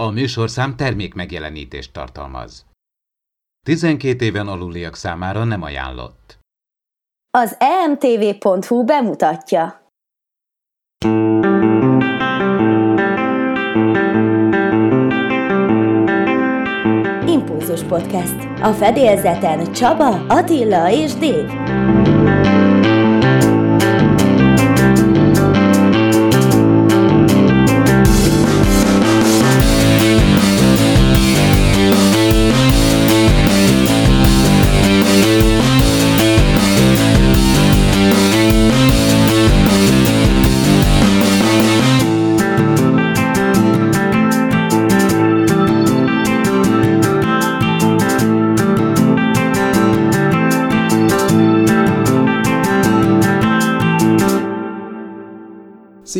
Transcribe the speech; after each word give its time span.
A 0.00 0.10
műsorszám 0.10 0.76
termék 0.76 1.14
megjelenítést 1.14 1.92
tartalmaz. 1.92 2.66
12 3.66 4.24
éven 4.24 4.48
aluliak 4.48 4.96
számára 4.96 5.44
nem 5.44 5.62
ajánlott. 5.62 6.38
Az 7.38 7.56
emtv.hu 7.58 8.84
bemutatja. 8.84 9.90
Impulzus 17.26 17.82
Podcast. 17.82 18.60
A 18.60 18.72
fedélzeten 18.72 19.72
Csaba, 19.72 20.26
Attila 20.26 20.90
és 20.90 21.14
Dév. 21.14 21.48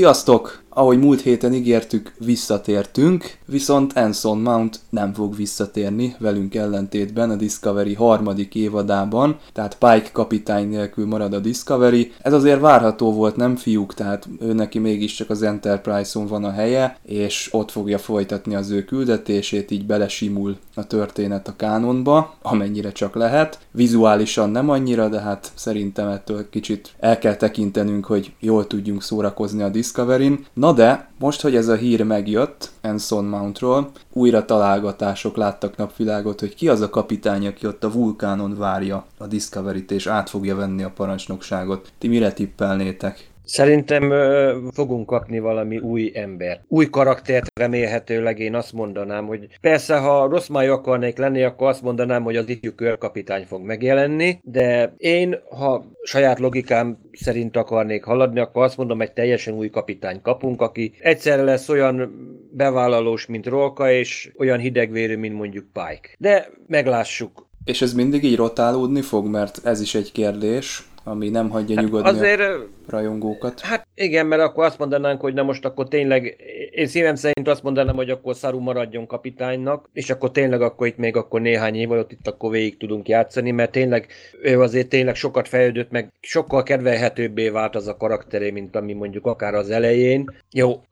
Sziasztok! 0.00 0.62
Ahogy 0.80 0.98
múlt 0.98 1.20
héten 1.20 1.55
ígértük, 1.55 2.12
visszatértünk, 2.19 3.37
viszont 3.47 3.93
Anson 3.93 4.38
Mount 4.38 4.80
nem 4.91 5.12
fog 5.12 5.37
visszatérni 5.37 6.15
velünk 6.19 6.55
ellentétben 6.55 7.30
a 7.30 7.34
Discovery 7.34 7.95
harmadik 7.95 8.54
évadában, 8.54 9.38
tehát 9.52 9.79
Pike 9.79 10.09
kapitány 10.13 10.69
nélkül 10.69 11.07
marad 11.07 11.32
a 11.32 11.38
Discovery. 11.38 12.13
Ez 12.23 12.32
azért 12.32 12.60
várható 12.60 13.13
volt, 13.13 13.37
nem 13.37 13.57
fiúk, 13.57 13.95
tehát 13.95 14.29
ő 14.41 14.52
neki 14.52 14.79
mégiscsak 14.79 15.30
az 15.30 15.43
Enterprise-on 15.43 16.27
van 16.27 16.45
a 16.45 16.51
helye, 16.51 16.97
és 17.02 17.49
ott 17.52 17.71
fogja 17.71 17.99
folytatni 17.99 18.54
az 18.54 18.71
ő 18.71 18.85
küldetését, 18.85 19.71
így 19.71 19.87
belesimul 19.87 20.57
a 20.74 20.87
történet 20.87 21.49
a 21.49 21.57
kánonba, 21.57 22.35
amennyire 22.43 22.93
csak 22.93 23.15
lehet. 23.15 23.59
Vizuálisan 23.71 24.51
nem 24.51 24.71
annyira, 24.71 25.09
de 25.09 25.21
hát 25.21 25.52
szerintem 25.54 26.09
ettől 26.09 26.49
kicsit 26.51 26.95
el 26.99 27.19
kell 27.19 27.37
tekintenünk, 27.37 28.04
hogy 28.04 28.32
jól 28.38 28.66
tudjunk 28.66 29.02
szórakozni 29.02 29.63
a 29.63 29.69
Discovery-n. 29.69 30.47
Na 30.52 30.70
de, 30.73 31.09
most, 31.18 31.40
hogy 31.40 31.57
ez 31.57 31.68
a 31.68 31.74
hír 31.74 32.02
megjött 32.04 32.71
Anson 32.82 33.24
Mountról, 33.24 33.90
újra 34.13 34.45
találgatások 34.45 35.37
láttak 35.37 35.76
napvilágot, 35.76 36.40
hogy 36.40 36.54
ki 36.54 36.68
az 36.68 36.80
a 36.80 36.90
kapitány, 36.90 37.46
aki 37.46 37.66
ott 37.66 37.85
a 37.85 37.93
vulkánon 37.93 38.59
várja 38.59 39.07
a 39.18 39.26
Discovery-t 39.26 39.91
és 39.91 40.07
át 40.07 40.30
fogja 40.30 40.57
venni 40.57 40.82
a 40.82 40.93
parancsnokságot. 40.95 41.93
Ti 41.98 42.09
mire 42.09 42.32
tippelnétek? 42.32 43.29
Szerintem 43.51 44.10
ö, 44.10 44.59
fogunk 44.73 45.06
kapni 45.06 45.38
valami 45.38 45.79
új 45.79 46.10
ember. 46.15 46.60
Új 46.68 46.87
karaktert 46.87 47.51
remélhetőleg 47.60 48.38
én 48.38 48.54
azt 48.54 48.73
mondanám, 48.73 49.26
hogy 49.26 49.48
persze, 49.60 49.98
ha 49.98 50.29
rossz 50.29 50.48
májú 50.48 50.73
akarnék 50.73 51.18
lenni, 51.18 51.42
akkor 51.42 51.68
azt 51.68 51.82
mondanám, 51.82 52.23
hogy 52.23 52.37
az 52.37 52.48
ifjú 52.48 52.73
körkapitány 52.74 53.45
fog 53.46 53.62
megjelenni, 53.62 54.38
de 54.42 54.95
én, 54.96 55.38
ha 55.59 55.84
saját 56.02 56.38
logikám 56.38 56.98
szerint 57.12 57.57
akarnék 57.57 58.04
haladni, 58.04 58.40
akkor 58.40 58.62
azt 58.65 58.76
mondom, 58.76 59.01
egy 59.01 59.12
teljesen 59.12 59.54
új 59.54 59.70
kapitány 59.70 60.20
kapunk, 60.23 60.60
aki 60.60 60.92
egyszerre 61.01 61.42
lesz 61.42 61.68
olyan 61.68 62.10
bevállalós, 62.52 63.26
mint 63.26 63.46
Rolka, 63.46 63.90
és 63.90 64.32
olyan 64.38 64.59
hidegvérű, 64.59 65.16
mint 65.16 65.34
mondjuk 65.34 65.64
Pike. 65.72 66.09
De 66.19 66.50
meglássuk. 66.66 67.48
És 67.64 67.82
ez 67.82 67.92
mindig 67.92 68.25
így 68.25 68.37
rotálódni 68.37 69.00
fog, 69.00 69.26
mert 69.26 69.60
ez 69.64 69.81
is 69.81 69.94
egy 69.94 70.12
kérdés, 70.12 70.91
ami 71.04 71.28
nem 71.28 71.50
hagyja 71.50 71.75
hát 71.76 71.84
nyugodni 71.84 72.08
azért, 72.08 72.41
a 72.41 72.66
rajongókat. 72.90 73.60
Hát 73.60 73.86
igen, 73.94 74.26
mert 74.26 74.42
akkor 74.42 74.64
azt 74.64 74.78
mondanánk, 74.78 75.20
hogy 75.20 75.34
na 75.34 75.42
most 75.42 75.64
akkor 75.64 75.88
tényleg, 75.88 76.36
én 76.70 76.86
szívem 76.86 77.14
szerint 77.14 77.48
azt 77.48 77.62
mondanám, 77.62 77.96
hogy 77.96 78.10
akkor 78.10 78.34
Szaru 78.34 78.60
maradjon 78.60 79.06
kapitánynak, 79.06 79.88
és 79.92 80.10
akkor 80.10 80.30
tényleg 80.30 80.62
akkor 80.62 80.86
itt 80.86 80.96
még 80.96 81.16
akkor 81.16 81.40
néhány 81.40 81.74
év 81.74 81.90
alatt 81.90 82.12
itt 82.12 82.26
akkor 82.26 82.50
végig 82.50 82.76
tudunk 82.76 83.08
játszani, 83.08 83.50
mert 83.50 83.70
tényleg 83.70 84.06
ő 84.42 84.60
azért 84.60 84.88
tényleg 84.88 85.14
sokat 85.14 85.48
fejlődött, 85.48 85.90
meg 85.90 86.12
sokkal 86.20 86.62
kedvelhetőbbé 86.62 87.48
vált 87.48 87.76
az 87.76 87.86
a 87.86 87.96
karakteré, 87.96 88.50
mint 88.50 88.76
ami 88.76 88.92
mondjuk 88.92 89.26
akár 89.26 89.54
az 89.54 89.70
elején. 89.70 90.30
Jó, 90.52 90.82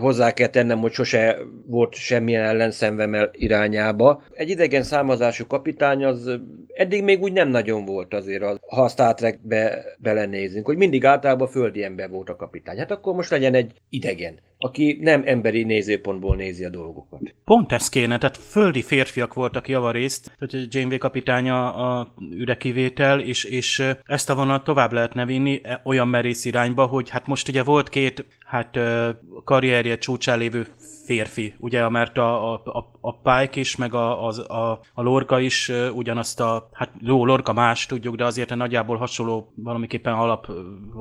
hozzá 0.00 0.32
kell 0.32 0.48
tennem, 0.48 0.78
hogy 0.78 0.92
sose 0.92 1.38
volt 1.66 1.94
semmilyen 1.94 2.44
ellenszemvemel 2.44 3.30
irányába. 3.32 4.22
Egy 4.32 4.50
idegen 4.50 4.82
számozású 4.82 5.46
kapitány 5.46 6.04
az 6.04 6.38
eddig 6.74 7.02
még 7.02 7.22
úgy 7.22 7.32
nem 7.32 7.48
nagyon 7.48 7.84
volt 7.84 8.14
azért, 8.14 8.42
az, 8.42 8.58
ha 8.68 8.82
a 8.82 8.88
Star 8.88 9.14
Trekbe 9.14 9.84
belenézünk, 9.98 10.66
hogy 10.66 10.76
mindig 10.76 11.04
általában 11.04 11.47
földi 11.48 11.82
ember 11.82 12.10
volt 12.10 12.28
a 12.28 12.36
kapitány. 12.36 12.78
Hát 12.78 12.90
akkor 12.90 13.14
most 13.14 13.30
legyen 13.30 13.54
egy 13.54 13.72
idegen, 13.88 14.40
aki 14.58 14.98
nem 15.00 15.22
emberi 15.24 15.62
nézőpontból 15.62 16.36
nézi 16.36 16.64
a 16.64 16.70
dolgokat. 16.70 17.20
Pont 17.44 17.72
ez 17.72 17.88
kéne, 17.88 18.18
tehát 18.18 18.36
földi 18.36 18.82
férfiak 18.82 19.34
voltak 19.34 19.68
javarészt, 19.68 20.36
tehát 20.38 20.74
Janeway 20.74 20.98
kapitánya 20.98 21.74
a 21.74 22.14
ürekivétel, 22.30 23.20
és, 23.20 23.44
és 23.44 23.82
ezt 24.04 24.30
a 24.30 24.34
vonat 24.34 24.64
tovább 24.64 24.92
lehetne 24.92 25.26
vinni 25.26 25.60
e, 25.62 25.80
olyan 25.84 26.08
merész 26.08 26.44
irányba, 26.44 26.86
hogy 26.86 27.08
hát 27.08 27.26
most 27.26 27.48
ugye 27.48 27.62
volt 27.62 27.88
két 27.88 28.24
hát 28.44 28.78
karrierje 29.44 29.98
csúcsán 29.98 30.38
lévő 30.38 30.66
férfi, 31.08 31.54
ugye, 31.58 31.88
mert 31.88 32.18
a, 32.18 32.52
a, 32.52 32.90
a 33.00 33.16
Pike 33.16 33.60
is, 33.60 33.76
meg 33.76 33.94
a, 33.94 34.28
a, 34.28 34.54
a, 34.54 34.80
a 34.94 35.02
Lorca 35.02 35.40
is 35.40 35.72
ugyanazt 35.94 36.40
a, 36.40 36.68
hát 36.72 36.90
jó, 37.00 37.26
Lorca 37.26 37.52
más 37.52 37.86
tudjuk, 37.86 38.16
de 38.16 38.24
azért 38.24 38.54
nagyjából 38.54 38.96
hasonló 38.96 39.52
valamiképpen 39.54 40.12
alap 40.12 40.50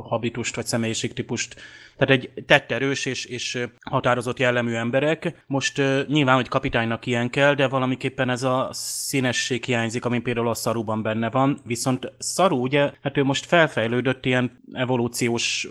habitust 0.10 0.56
vagy 0.56 0.66
személyiségtípust 0.66 1.56
tehát 1.98 2.14
egy 2.14 2.44
tetterős 2.46 3.06
és, 3.06 3.26
és 3.26 3.68
határozott 3.82 4.40
jellemű 4.40 4.74
emberek. 4.74 5.44
Most 5.48 5.82
nyilván, 6.08 6.36
hogy 6.36 6.48
kapitánynak 6.48 7.06
ilyen 7.06 7.30
kell, 7.30 7.54
de 7.54 7.68
valamiképpen 7.68 8.30
ez 8.30 8.44
a 8.44 8.70
színesség 8.72 9.64
hiányzik, 9.64 10.06
ami 10.06 10.20
például 10.20 10.48
a 10.48 10.54
szaruban 10.54 11.02
benne 11.02 11.30
van. 11.30 11.60
Viszont 11.66 12.12
szaru, 12.18 12.58
ugye, 12.58 12.92
hát 13.02 13.18
ő 13.18 13.24
most 13.24 13.46
felfejlődött 13.46 14.26
ilyen 14.26 14.62
evolúciós 14.74 15.68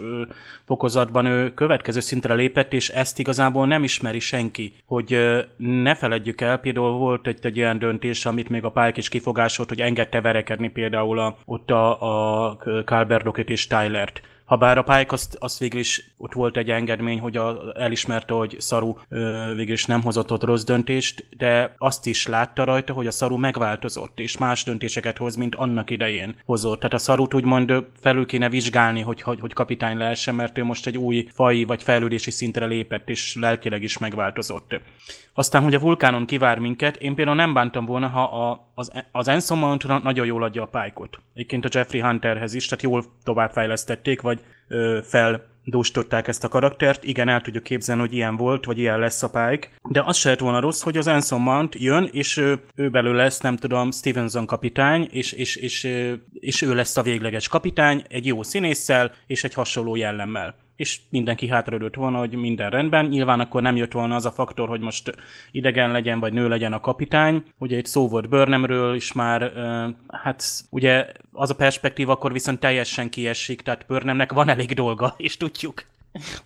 fokozatban, 0.64 1.26
ő 1.26 1.54
következő 1.54 2.00
szintre 2.00 2.34
lépett, 2.34 2.72
és 2.72 2.88
ezt 2.88 3.18
igazából 3.18 3.66
nem 3.66 3.84
ismeri 3.84 4.20
senki, 4.26 4.72
hogy 4.87 5.19
ne 5.56 5.94
feledjük 5.94 6.41
el, 6.41 6.59
például 6.59 6.91
volt 6.91 7.26
egy, 7.26 7.38
egy 7.42 7.59
olyan 7.59 7.78
döntés, 7.78 8.26
amit 8.26 8.48
még 8.48 8.64
a 8.64 8.70
Pike 8.70 8.92
is 8.97 9.09
kifogásolt, 9.09 9.69
hogy 9.69 9.81
engedte 9.81 10.20
verekedni 10.20 10.69
például 10.69 11.19
a, 11.19 11.37
ott 11.44 11.70
a, 11.70 12.48
a 12.48 12.56
Calberdokit 12.84 13.50
és 13.50 13.66
Tylert 13.66 14.20
Habár 14.47 14.79
a 14.79 14.83
Pike 14.83 15.07
azt, 15.09 15.37
azt 15.41 15.59
végül 15.59 15.81
is 15.81 16.11
ott 16.17 16.33
volt 16.33 16.57
egy 16.57 16.71
engedmény, 16.71 17.21
hogy 17.21 17.37
a, 17.37 17.73
elismerte, 17.75 18.34
hogy 18.34 18.57
Szaru 18.59 18.95
ö, 19.09 19.53
végül 19.55 19.73
is 19.73 19.84
nem 19.84 20.03
hozott 20.03 20.33
ott 20.33 20.45
rossz 20.45 20.65
döntést, 20.65 21.27
de 21.37 21.75
azt 21.79 22.07
is 22.07 22.27
látta 22.27 22.65
rajta, 22.65 22.93
hogy 22.93 23.07
a 23.07 23.11
Szaru 23.11 23.37
megváltozott, 23.37 24.21
és 24.21 24.39
más 24.39 24.65
döntéseket 24.65 25.19
hoz, 25.19 25.37
mint 25.37 25.55
annak 25.55 25.91
idején 25.91 26.37
hozott. 26.45 26.79
Tehát 26.79 26.95
a 26.95 26.99
Szarut 26.99 27.34
úgymond 27.34 27.73
felül 28.01 28.27
kéne 28.27 28.49
vizsgálni, 28.49 29.01
hogy, 29.01 29.23
hogy, 29.23 29.41
hogy 29.41 29.53
kapitány 29.53 29.97
lehessen, 29.97 30.34
mert 30.34 30.59
ő 30.59 30.65
most 30.65 30.87
egy 30.87 30.97
új 30.97 31.28
fai 31.33 31.65
vagy 31.65 31.83
fejlődési 31.83 32.31
szintre 32.31 32.67
lépett, 32.67 33.09
és 33.09 33.37
lelkileg 33.41 33.83
is 33.83 33.99
megváltozott. 33.99 34.81
Aztán, 35.34 35.63
hogy 35.63 35.75
a 35.75 35.78
vulkánon 35.81 36.27
kivár 36.27 36.59
minket, 36.59 36.97
én 36.97 37.15
például 37.15 37.37
nem 37.37 37.53
bántam 37.53 37.84
volna, 37.84 38.09
ha 38.09 38.23
a, 38.23 38.66
az, 38.78 38.92
az 39.12 39.28
Enson 39.28 39.59
Mount 39.59 40.03
nagyon 40.03 40.26
jól 40.26 40.42
adja 40.42 40.62
a 40.62 40.66
pálykot. 40.66 41.19
Egyébként 41.34 41.64
a 41.64 41.69
Jeffrey 41.72 42.00
Hunterhez 42.00 42.54
is, 42.54 42.66
tehát 42.66 42.84
jól 42.84 43.04
továbbfejlesztették, 43.25 44.20
vagy 44.20 44.41
ö, 44.69 44.98
fel 45.03 45.54
ezt 46.26 46.44
a 46.44 46.48
karaktert. 46.48 47.04
Igen, 47.04 47.28
el 47.28 47.41
tudjuk 47.41 47.62
képzelni, 47.62 48.00
hogy 48.00 48.12
ilyen 48.12 48.36
volt, 48.36 48.65
vagy 48.65 48.78
ilyen 48.78 48.98
lesz 48.98 49.22
a 49.22 49.31
Pike. 49.31 49.69
De 49.88 50.03
az 50.03 50.16
se 50.16 50.28
lett 50.28 50.38
volna 50.38 50.60
rossz, 50.60 50.82
hogy 50.82 50.97
az 50.97 51.06
Anson 51.06 51.41
Mount 51.41 51.74
jön, 51.74 52.09
és 52.12 52.36
ő, 52.36 52.60
ő 52.74 52.91
belőle 52.91 53.22
lesz, 53.22 53.41
nem 53.41 53.56
tudom, 53.56 53.91
Stevenson 53.91 54.47
kapitány, 54.47 55.09
és, 55.10 55.33
és, 55.33 55.56
és, 55.56 55.89
és 56.33 56.62
ő 56.62 56.74
lesz 56.74 56.97
a 56.97 57.03
végleges 57.03 57.48
kapitány, 57.48 58.04
egy 58.09 58.27
jó 58.27 58.42
színésszel, 58.42 59.12
és 59.27 59.45
egy 59.45 59.54
hasonló 59.54 59.97
jellemmel 59.97 60.66
és 60.77 61.01
mindenki 61.11 61.49
hátraődött 61.49 61.95
volna, 61.95 62.19
hogy 62.19 62.34
minden 62.34 62.71
rendben. 62.71 63.07
Nyilván 63.07 63.41
akkor 63.41 63.63
nem 63.63 63.77
jött 63.77 63.93
volna 63.93 64.15
az 64.15 64.27
a 64.27 64.31
faktor, 64.31 64.69
hogy 64.69 64.81
most 64.81 65.15
idegen 65.51 65.91
legyen, 65.91 66.21
vagy 66.21 66.33
nő 66.33 66.49
legyen 66.49 66.73
a 66.73 66.81
kapitány. 66.81 67.45
Ugye 67.59 67.77
egy 67.77 67.87
szó 67.87 68.09
volt 68.09 68.28
Burnhamről 68.28 68.95
is 68.95 69.13
már, 69.13 69.53
hát 70.09 70.45
ugye 70.71 71.07
az 71.33 71.51
a 71.51 71.55
perspektíva 71.55 72.13
akkor 72.13 72.33
viszont 72.33 72.61
teljesen 72.61 73.11
kiesik, 73.11 73.61
tehát 73.61 73.87
Burnhamnek 73.87 74.33
van 74.33 74.49
elég 74.49 74.73
dolga, 74.73 75.15
és 75.17 75.37
tudjuk. 75.37 75.84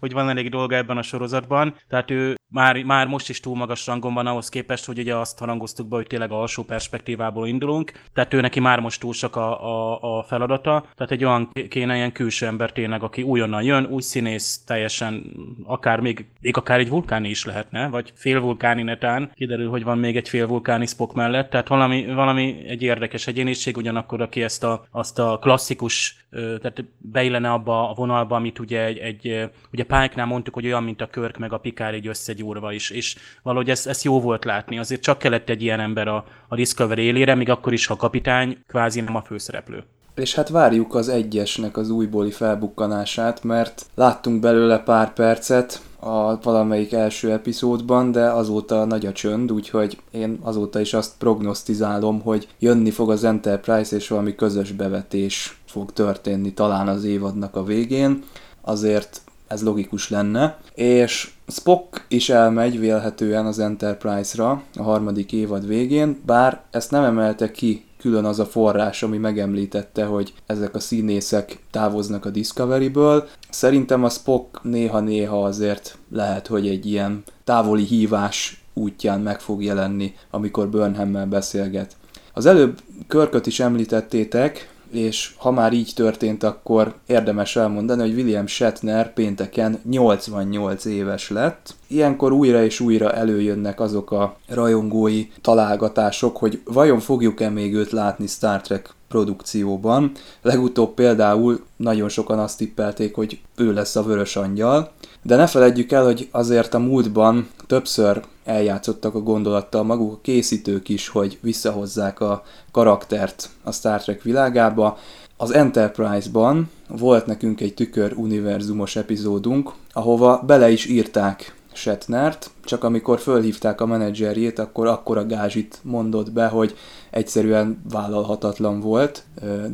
Hogy 0.00 0.12
van 0.12 0.28
elég 0.28 0.50
dolga 0.50 0.76
ebben 0.76 0.96
a 0.96 1.02
sorozatban, 1.02 1.74
tehát 1.88 2.10
ő 2.10 2.34
már, 2.50 2.82
már 2.82 3.06
most 3.06 3.28
is 3.28 3.40
túl 3.40 3.56
magas 3.56 3.86
rangon 3.86 4.14
van 4.14 4.26
ahhoz 4.26 4.48
képest, 4.48 4.84
hogy 4.84 4.98
ugye 4.98 5.16
azt 5.16 5.38
harangoztuk 5.38 5.88
be, 5.88 5.96
hogy 5.96 6.06
tényleg 6.06 6.30
alsó 6.30 6.62
perspektívából 6.62 7.48
indulunk, 7.48 7.92
tehát 8.12 8.34
ő 8.34 8.40
neki 8.40 8.60
már 8.60 8.80
most 8.80 9.00
túl 9.00 9.12
sok 9.12 9.36
a, 9.36 9.64
a, 9.64 9.98
a 10.18 10.22
feladata, 10.22 10.84
tehát 10.94 11.12
egy 11.12 11.24
olyan 11.24 11.50
kéne 11.68 11.96
ilyen 11.96 12.12
külső 12.12 12.46
ember 12.46 12.72
tényleg, 12.72 13.02
aki 13.02 13.22
újonnan 13.22 13.62
jön, 13.62 13.86
új 13.86 14.02
színész, 14.02 14.64
teljesen 14.66 15.22
akár 15.64 16.00
még, 16.00 16.26
még 16.40 16.56
akár 16.56 16.78
egy 16.78 16.88
vulkáni 16.88 17.28
is 17.28 17.44
lehetne, 17.44 17.88
vagy 17.88 18.12
félvulkáni 18.14 18.82
netán, 18.82 19.30
kiderül, 19.34 19.68
hogy 19.68 19.84
van 19.84 19.98
még 19.98 20.16
egy 20.16 20.28
félvulkáni 20.28 20.86
Spock 20.86 21.14
mellett, 21.14 21.50
tehát 21.50 21.68
valami, 21.68 22.06
valami 22.06 22.64
egy 22.68 22.82
érdekes 22.82 23.26
egyéniség, 23.26 23.76
ugyanakkor 23.76 24.20
aki 24.20 24.42
ezt 24.42 24.64
a, 24.64 24.86
azt 24.90 25.18
a 25.18 25.38
klasszikus, 25.40 26.26
tehát 26.30 26.84
beillene 26.98 27.52
abba 27.52 27.90
a 27.90 27.94
vonalba, 27.94 28.36
amit 28.36 28.58
ugye 28.58 28.84
egy, 28.84 28.98
egy 28.98 29.50
ugye 29.72 29.82
Pike-nál 29.82 30.26
mondtuk, 30.26 30.54
hogy 30.54 30.66
olyan, 30.66 30.82
mint 30.82 31.00
a 31.00 31.06
Körk 31.06 31.38
meg 31.38 31.52
a 31.52 31.58
Pikár 31.58 31.94
egy 31.94 32.06
összegyúrva 32.06 32.72
is, 32.72 32.90
és 32.90 33.16
valahogy 33.42 33.70
ez, 33.70 33.86
ez 33.86 34.02
jó 34.02 34.20
volt 34.20 34.44
látni, 34.44 34.78
azért 34.78 35.00
csak 35.00 35.18
kellett 35.18 35.48
egy 35.48 35.62
ilyen 35.62 35.80
ember 35.80 36.08
a, 36.08 36.24
a 36.48 36.54
Discovery 36.54 37.02
élére, 37.02 37.34
még 37.34 37.48
akkor 37.48 37.72
is, 37.72 37.86
ha 37.86 37.96
kapitány 37.96 38.58
kvázi 38.66 39.00
nem 39.00 39.16
a 39.16 39.22
főszereplő. 39.22 39.84
És 40.14 40.34
hát 40.34 40.48
várjuk 40.48 40.94
az 40.94 41.08
egyesnek 41.08 41.76
az 41.76 41.90
újbóli 41.90 42.30
felbukkanását, 42.30 43.44
mert 43.44 43.86
láttunk 43.94 44.40
belőle 44.40 44.78
pár 44.78 45.12
percet, 45.12 45.82
a 46.00 46.40
valamelyik 46.40 46.92
első 46.92 47.32
epizódban, 47.32 48.12
de 48.12 48.30
azóta 48.30 48.84
nagy 48.84 49.06
a 49.06 49.12
csönd, 49.12 49.52
úgyhogy 49.52 49.98
én 50.10 50.38
azóta 50.42 50.80
is 50.80 50.94
azt 50.94 51.12
prognosztizálom, 51.18 52.20
hogy 52.20 52.48
jönni 52.58 52.90
fog 52.90 53.10
az 53.10 53.24
Enterprise, 53.24 53.96
és 53.96 54.08
valami 54.08 54.34
közös 54.34 54.72
bevetés 54.72 55.60
fog 55.66 55.92
történni 55.92 56.52
talán 56.52 56.88
az 56.88 57.04
évadnak 57.04 57.56
a 57.56 57.64
végén. 57.64 58.22
Azért 58.60 59.20
ez 59.50 59.62
logikus 59.62 60.10
lenne, 60.10 60.58
és 60.74 61.30
Spock 61.46 62.04
is 62.08 62.28
elmegy 62.28 62.78
vélhetően 62.78 63.46
az 63.46 63.58
Enterprise-ra 63.58 64.62
a 64.76 64.82
harmadik 64.82 65.32
évad 65.32 65.66
végén, 65.66 66.20
bár 66.26 66.60
ezt 66.70 66.90
nem 66.90 67.04
emelte 67.04 67.50
ki 67.50 67.84
külön 67.98 68.24
az 68.24 68.38
a 68.38 68.46
forrás, 68.46 69.02
ami 69.02 69.16
megemlítette, 69.16 70.04
hogy 70.04 70.32
ezek 70.46 70.74
a 70.74 70.80
színészek 70.80 71.58
távoznak 71.70 72.24
a 72.24 72.30
Discovery-ből. 72.30 73.28
Szerintem 73.48 74.04
a 74.04 74.08
Spock 74.08 74.62
néha-néha 74.62 75.44
azért 75.44 75.98
lehet, 76.10 76.46
hogy 76.46 76.68
egy 76.68 76.86
ilyen 76.86 77.22
távoli 77.44 77.84
hívás 77.84 78.64
útján 78.74 79.20
meg 79.20 79.40
fog 79.40 79.62
jelenni, 79.62 80.14
amikor 80.30 80.68
Burnhammel 80.68 81.26
beszélget. 81.26 81.96
Az 82.32 82.46
előbb 82.46 82.80
Körköt 83.08 83.46
is 83.46 83.60
említettétek, 83.60 84.68
és 84.90 85.34
ha 85.36 85.50
már 85.50 85.72
így 85.72 85.92
történt, 85.94 86.42
akkor 86.42 86.94
érdemes 87.06 87.56
elmondani, 87.56 88.00
hogy 88.00 88.14
William 88.14 88.46
Shatner 88.46 89.12
pénteken 89.12 89.80
88 89.90 90.84
éves 90.84 91.30
lett. 91.30 91.74
Ilyenkor 91.86 92.32
újra 92.32 92.64
és 92.64 92.80
újra 92.80 93.12
előjönnek 93.12 93.80
azok 93.80 94.10
a 94.10 94.36
rajongói 94.48 95.26
találgatások, 95.40 96.36
hogy 96.36 96.60
vajon 96.64 97.00
fogjuk-e 97.00 97.48
még 97.48 97.74
őt 97.74 97.90
látni 97.90 98.26
Star 98.26 98.60
Trek 98.60 98.94
produkcióban. 99.08 100.12
Legutóbb 100.42 100.94
például 100.94 101.64
nagyon 101.76 102.08
sokan 102.08 102.38
azt 102.38 102.58
tippelték, 102.58 103.14
hogy 103.14 103.40
ő 103.56 103.72
lesz 103.72 103.96
a 103.96 104.02
vörös 104.02 104.36
angyal, 104.36 104.92
de 105.22 105.36
ne 105.36 105.46
feledjük 105.46 105.92
el, 105.92 106.04
hogy 106.04 106.28
azért 106.30 106.74
a 106.74 106.78
múltban 106.78 107.48
többször 107.66 108.22
eljátszottak 108.44 109.14
a 109.14 109.20
gondolattal 109.20 109.82
maguk 109.82 110.12
a 110.12 110.18
készítők 110.22 110.88
is, 110.88 111.08
hogy 111.08 111.38
visszahozzák 111.40 112.20
a 112.20 112.42
karaktert 112.72 113.48
a 113.62 113.72
Star 113.72 114.02
Trek 114.02 114.22
világába. 114.22 114.98
Az 115.36 115.50
Enterprise-ban 115.54 116.70
volt 116.88 117.26
nekünk 117.26 117.60
egy 117.60 117.74
tükör 117.74 118.12
univerzumos 118.16 118.96
epizódunk, 118.96 119.72
ahova 119.92 120.42
bele 120.46 120.70
is 120.70 120.86
írták 120.86 121.54
Shatnert, 121.72 122.50
csak 122.64 122.84
amikor 122.84 123.18
fölhívták 123.18 123.80
a 123.80 123.86
menedzserjét, 123.86 124.58
akkor 124.58 124.86
akkora 124.86 125.26
gázsit 125.26 125.78
mondott 125.82 126.32
be, 126.32 126.46
hogy 126.46 126.76
egyszerűen 127.10 127.82
vállalhatatlan 127.90 128.80
volt, 128.80 129.24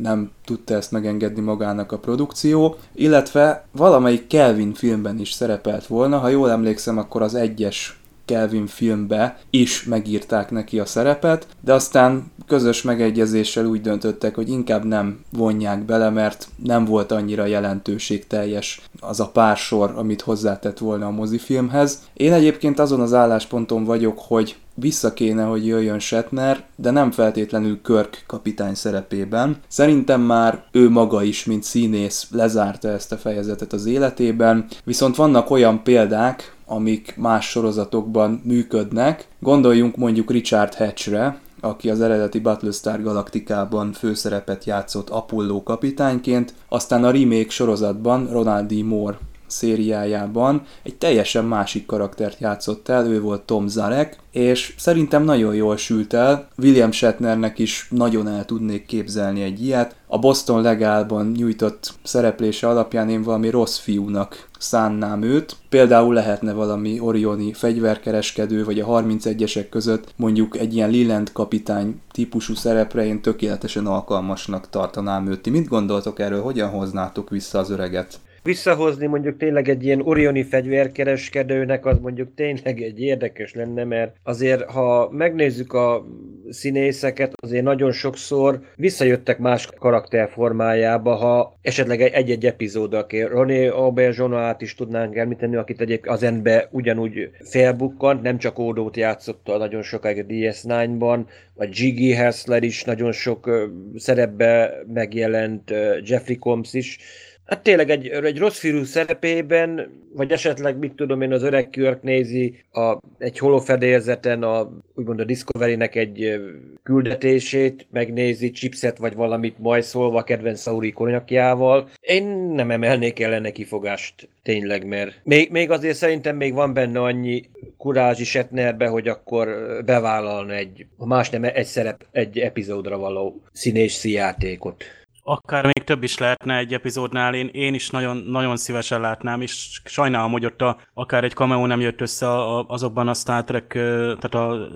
nem 0.01 0.31
tudta 0.45 0.73
ezt 0.73 0.91
megengedni 0.91 1.41
magának 1.41 1.91
a 1.91 1.97
produkció, 1.97 2.75
illetve 2.93 3.65
valamelyik 3.71 4.27
Kelvin 4.27 4.73
filmben 4.73 5.19
is 5.19 5.31
szerepelt 5.31 5.87
volna, 5.87 6.17
ha 6.17 6.27
jól 6.27 6.51
emlékszem, 6.51 6.97
akkor 6.97 7.21
az 7.21 7.35
egyes 7.35 7.99
Kelvin 8.25 8.67
filmbe 8.67 9.37
is 9.49 9.83
megírták 9.83 10.51
neki 10.51 10.79
a 10.79 10.85
szerepet, 10.85 11.47
de 11.61 11.73
aztán 11.73 12.31
közös 12.47 12.81
megegyezéssel 12.81 13.65
úgy 13.65 13.81
döntöttek, 13.81 14.35
hogy 14.35 14.49
inkább 14.49 14.85
nem 14.85 15.19
vonják 15.31 15.85
bele, 15.85 16.09
mert 16.09 16.47
nem 16.63 16.85
volt 16.85 17.11
annyira 17.11 17.45
jelentőségteljes 17.45 18.81
az 18.99 19.19
a 19.19 19.27
pár 19.27 19.57
sor, 19.57 19.93
amit 19.95 20.21
hozzátett 20.21 20.77
volna 20.77 21.05
a 21.05 21.11
mozifilmhez. 21.11 22.01
Én 22.13 22.33
egyébként 22.33 22.79
azon 22.79 22.99
az 22.99 23.13
állásponton 23.13 23.83
vagyok, 23.83 24.19
hogy 24.19 24.55
vissza 24.79 25.13
kéne, 25.13 25.43
hogy 25.43 25.65
jöjjön 25.65 25.99
Shatner, 25.99 26.63
de 26.75 26.91
nem 26.91 27.11
feltétlenül 27.11 27.81
Körk 27.81 28.23
kapitány 28.27 28.73
szerepében. 28.73 29.57
Szerintem 29.67 30.21
már 30.21 30.63
ő 30.71 30.89
maga 30.89 31.23
is, 31.23 31.45
mint 31.45 31.63
színész 31.63 32.27
lezárta 32.31 32.87
ezt 32.87 33.11
a 33.11 33.17
fejezetet 33.17 33.73
az 33.73 33.85
életében, 33.85 34.65
viszont 34.83 35.15
vannak 35.15 35.49
olyan 35.49 35.83
példák, 35.83 36.55
amik 36.65 37.13
más 37.17 37.49
sorozatokban 37.49 38.41
működnek. 38.43 39.27
Gondoljunk 39.39 39.95
mondjuk 39.95 40.31
Richard 40.31 40.73
Hatchre, 40.73 41.39
aki 41.61 41.89
az 41.89 42.01
eredeti 42.01 42.39
Battlestar 42.39 43.01
Galaktikában 43.01 43.93
főszerepet 43.93 44.65
játszott 44.65 45.09
Apollo 45.09 45.63
kapitányként, 45.63 46.53
aztán 46.69 47.03
a 47.03 47.11
remake 47.11 47.49
sorozatban 47.49 48.27
Ronald 48.31 48.73
D. 48.73 48.83
Moore 48.85 49.17
szériájában 49.47 50.61
egy 50.83 50.95
teljesen 50.95 51.45
másik 51.45 51.85
karaktert 51.85 52.39
játszott 52.39 52.89
el, 52.89 53.05
ő 53.07 53.21
volt 53.21 53.41
Tom 53.41 53.67
Zarek, 53.67 54.17
és 54.31 54.73
szerintem 54.77 55.23
nagyon 55.23 55.55
jól 55.55 55.77
sült 55.77 56.13
el, 56.13 56.47
William 56.57 56.91
Shatnernek 56.91 57.59
is 57.59 57.87
nagyon 57.89 58.27
el 58.27 58.45
tudnék 58.45 58.85
képzelni 58.85 59.41
egy 59.41 59.63
ilyet. 59.63 59.95
A 60.07 60.19
Boston 60.19 60.61
Legálban 60.61 61.31
nyújtott 61.31 61.93
szereplése 62.03 62.67
alapján 62.67 63.09
én 63.09 63.23
valami 63.23 63.49
rossz 63.49 63.77
fiúnak 63.77 64.47
szánnám 64.59 65.21
őt. 65.21 65.55
Például 65.69 66.13
lehetne 66.13 66.53
valami 66.53 66.99
Orioni 66.99 67.53
fegyverkereskedő, 67.53 68.63
vagy 68.63 68.79
a 68.79 68.85
31-esek 68.85 69.67
között 69.69 70.13
mondjuk 70.15 70.57
egy 70.57 70.75
ilyen 70.75 70.91
Leland 70.91 71.31
kapitány 71.31 72.01
típusú 72.11 72.55
szerepre 72.55 73.05
én 73.05 73.21
tökéletesen 73.21 73.85
alkalmasnak 73.85 74.69
tartanám 74.69 75.27
őt. 75.27 75.41
Ti 75.41 75.49
mit 75.49 75.67
gondoltok 75.67 76.19
erről, 76.19 76.41
hogyan 76.41 76.69
hoznátok 76.69 77.29
vissza 77.29 77.59
az 77.59 77.69
öreget? 77.69 78.19
Visszahozni 78.47 79.05
mondjuk 79.05 79.37
tényleg 79.37 79.69
egy 79.69 79.83
ilyen 79.83 80.01
orioni 80.01 80.43
fegyverkereskedőnek, 80.43 81.85
az 81.85 81.99
mondjuk 81.99 82.33
tényleg 82.35 82.81
egy 82.81 83.01
érdekes 83.01 83.53
lenne, 83.53 83.83
mert 83.83 84.15
azért, 84.23 84.63
ha 84.63 85.09
megnézzük 85.11 85.73
a 85.73 86.05
színészeket, 86.49 87.33
azért 87.35 87.63
nagyon 87.63 87.91
sokszor 87.91 88.59
visszajöttek 88.75 89.39
más 89.39 89.69
karakter 89.79 90.29
formájába, 90.29 91.15
ha 91.15 91.57
esetleg 91.61 92.01
egy-egy 92.01 92.45
epizód, 92.45 92.93
aki 92.93 93.21
René 93.21 93.67
Aubergeonat 93.67 94.61
is 94.61 94.75
tudnánk 94.75 95.15
említeni, 95.15 95.55
akit 95.55 95.81
egyébként 95.81 96.15
az 96.15 96.23
endbe 96.23 96.67
ugyanúgy 96.71 97.29
felbukkant, 97.43 98.21
nem 98.21 98.37
csak 98.37 98.59
Ódót 98.59 98.97
játszotta 98.97 99.57
nagyon 99.57 99.81
sokáig 99.81 100.19
a 100.19 100.25
DS9-ban, 100.25 101.25
vagy 101.53 101.69
Jiggy 101.79 102.13
Hessler 102.13 102.63
is 102.63 102.83
nagyon 102.83 103.11
sok 103.11 103.69
szerepbe 103.95 104.73
megjelent, 104.93 105.73
Jeffrey 106.03 106.37
Combs 106.37 106.73
is, 106.73 106.99
Hát 107.47 107.63
tényleg 107.63 107.89
egy, 107.89 108.07
egy 108.07 108.37
rossz 108.37 108.59
fiú 108.59 108.83
szerepében, 108.83 109.89
vagy 110.13 110.31
esetleg, 110.31 110.77
mit 110.77 110.93
tudom 110.93 111.21
én, 111.21 111.31
az 111.31 111.43
öreg 111.43 111.69
Kirk 111.69 112.01
nézi 112.01 112.63
a, 112.71 112.97
egy 113.17 113.37
holofedélzeten 113.37 114.43
a, 114.43 114.71
úgymond 114.95 115.19
a 115.19 115.23
Discovery-nek 115.23 115.95
egy 115.95 116.41
küldetését, 116.83 117.87
megnézi 117.91 118.51
chipset 118.51 118.97
vagy 118.97 119.15
valamit 119.15 119.59
majd 119.59 119.83
szólva 119.83 120.19
a 120.19 120.23
kedvenc 120.23 120.61
Sauri 120.61 120.91
konyakjával. 120.91 121.89
Én 122.01 122.23
nem 122.27 122.71
emelnék 122.71 123.19
ellene 123.19 123.51
kifogást 123.51 124.29
tényleg, 124.43 124.85
mert 124.85 125.19
még, 125.23 125.51
még 125.51 125.71
azért 125.71 125.97
szerintem 125.97 126.35
még 126.35 126.53
van 126.53 126.73
benne 126.73 127.01
annyi 127.01 127.43
kurázsi 127.77 128.23
Shatnerbe, 128.23 128.87
hogy 128.87 129.07
akkor 129.07 129.47
bevállalna 129.85 130.53
egy, 130.53 130.85
ha 130.97 131.05
más 131.05 131.29
nem, 131.29 131.43
egy 131.43 131.65
szerep, 131.65 132.05
egy 132.11 132.37
epizódra 132.39 132.97
való 132.97 133.41
színés 133.51 134.03
játékot. 134.03 134.83
Akár 135.29 135.63
még 135.63 135.83
több 135.83 136.03
is 136.03 136.17
lehetne 136.17 136.57
egy 136.57 136.73
epizódnál, 136.73 137.33
én, 137.33 137.47
én 137.47 137.73
is 137.73 137.89
nagyon, 137.89 138.17
nagyon 138.17 138.57
szívesen 138.57 139.01
látnám, 139.01 139.41
és 139.41 139.81
sajnálom, 139.85 140.31
hogy 140.31 140.45
ott 140.45 140.61
a, 140.61 140.77
akár 140.93 141.23
egy 141.23 141.33
cameo 141.33 141.65
nem 141.65 141.79
jött 141.79 142.01
össze 142.01 142.27
azokban 142.67 143.07
a 143.07 143.13
Star 143.13 143.43
Trek, 143.43 143.67
tehát 143.67 144.33
a 144.33 144.67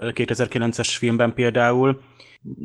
2009-es 0.00 0.94
filmben 0.98 1.34
például, 1.34 2.00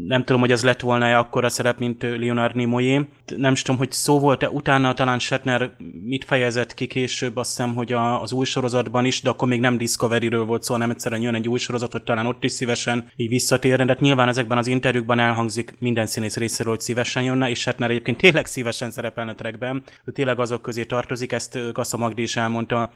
nem 0.07 0.23
tudom, 0.23 0.41
hogy 0.41 0.51
ez 0.51 0.63
lett 0.63 0.79
volna-e 0.79 1.17
akkora 1.17 1.49
szerep, 1.49 1.79
mint 1.79 2.01
Leonard 2.01 2.55
Nimoy. 2.55 3.07
Nem 3.37 3.55
tudom, 3.55 3.77
hogy 3.77 3.91
szó 3.91 4.19
volt-e 4.19 4.49
utána, 4.49 4.93
talán 4.93 5.19
Shatner 5.19 5.71
mit 6.03 6.25
fejezett 6.25 6.73
ki 6.73 6.87
később, 6.87 7.37
azt 7.37 7.49
hiszem, 7.49 7.75
hogy 7.75 7.91
a, 7.91 8.21
az 8.21 8.31
új 8.31 8.45
sorozatban 8.45 9.05
is, 9.05 9.21
de 9.21 9.29
akkor 9.29 9.47
még 9.47 9.59
nem 9.59 9.77
Discovery-ről 9.77 10.45
volt 10.45 10.63
szó, 10.63 10.73
hanem 10.73 10.89
egyszerűen 10.89 11.21
jön 11.21 11.35
egy 11.35 11.47
új 11.47 11.59
sorozat, 11.59 11.91
hogy 11.91 12.03
talán 12.03 12.25
ott 12.25 12.43
is 12.43 12.51
szívesen 12.51 13.11
így 13.15 13.29
visszatérne. 13.29 13.85
De 13.85 13.91
hát 13.91 14.01
nyilván 14.01 14.27
ezekben 14.27 14.57
az 14.57 14.67
interjúkban 14.67 15.19
elhangzik 15.19 15.73
minden 15.79 16.05
színész 16.05 16.37
részéről, 16.37 16.73
hogy 16.73 16.81
szívesen 16.81 17.23
jönne, 17.23 17.49
és 17.49 17.59
Shatner 17.59 17.89
egyébként 17.89 18.17
tényleg 18.17 18.45
szívesen 18.45 18.91
szerepelne 18.91 19.33
trekben. 19.33 19.83
Ő 20.05 20.11
tényleg 20.11 20.39
azok 20.39 20.61
közé 20.61 20.83
tartozik, 20.83 21.31
ezt 21.31 21.59
Kassa 21.73 21.97
Magdi 21.97 22.21
is 22.21 22.35
elmondta. 22.35 22.91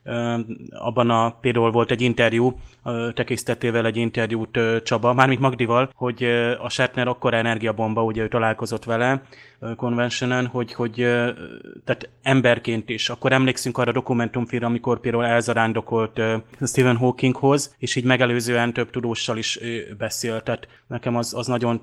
Abban 0.70 1.10
a 1.10 1.30
például 1.30 1.72
volt 1.72 1.92
egy 1.92 2.02
interjú, 2.02 2.60
tekésztetével 3.14 3.86
egy 3.86 3.98
interjút 3.98 4.60
Csaba, 4.84 5.14
mármint 5.14 5.40
Magdival, 5.40 5.90
hogy 5.96 6.24
a 6.62 6.70
Shatner 6.76 7.08
akkor 7.08 7.34
energiabomba, 7.34 8.04
ugye 8.04 8.22
ő 8.22 8.28
találkozott 8.28 8.84
vele 8.84 9.22
konventionen, 9.76 10.46
hogy, 10.48 10.74
hogy 10.74 10.94
tehát 11.84 12.10
emberként 12.22 12.90
is. 12.90 13.10
Akkor 13.10 13.32
emlékszünk 13.32 13.78
arra 13.78 13.90
a 13.90 13.94
dokumentumfilmre, 13.94 14.68
amikor 14.68 15.00
például 15.00 15.26
elzarándokolt 15.26 16.22
Stephen 16.62 16.98
Hawkinghoz, 16.98 17.76
és 17.78 17.96
így 17.96 18.04
megelőzően 18.04 18.74
több 18.74 18.90
tudóssal 18.90 19.38
is 19.38 19.60
beszélt. 19.98 20.44
Tehát 20.44 20.68
nekem 20.88 21.16
az, 21.16 21.34
az 21.34 21.48
nagyon, 21.48 21.82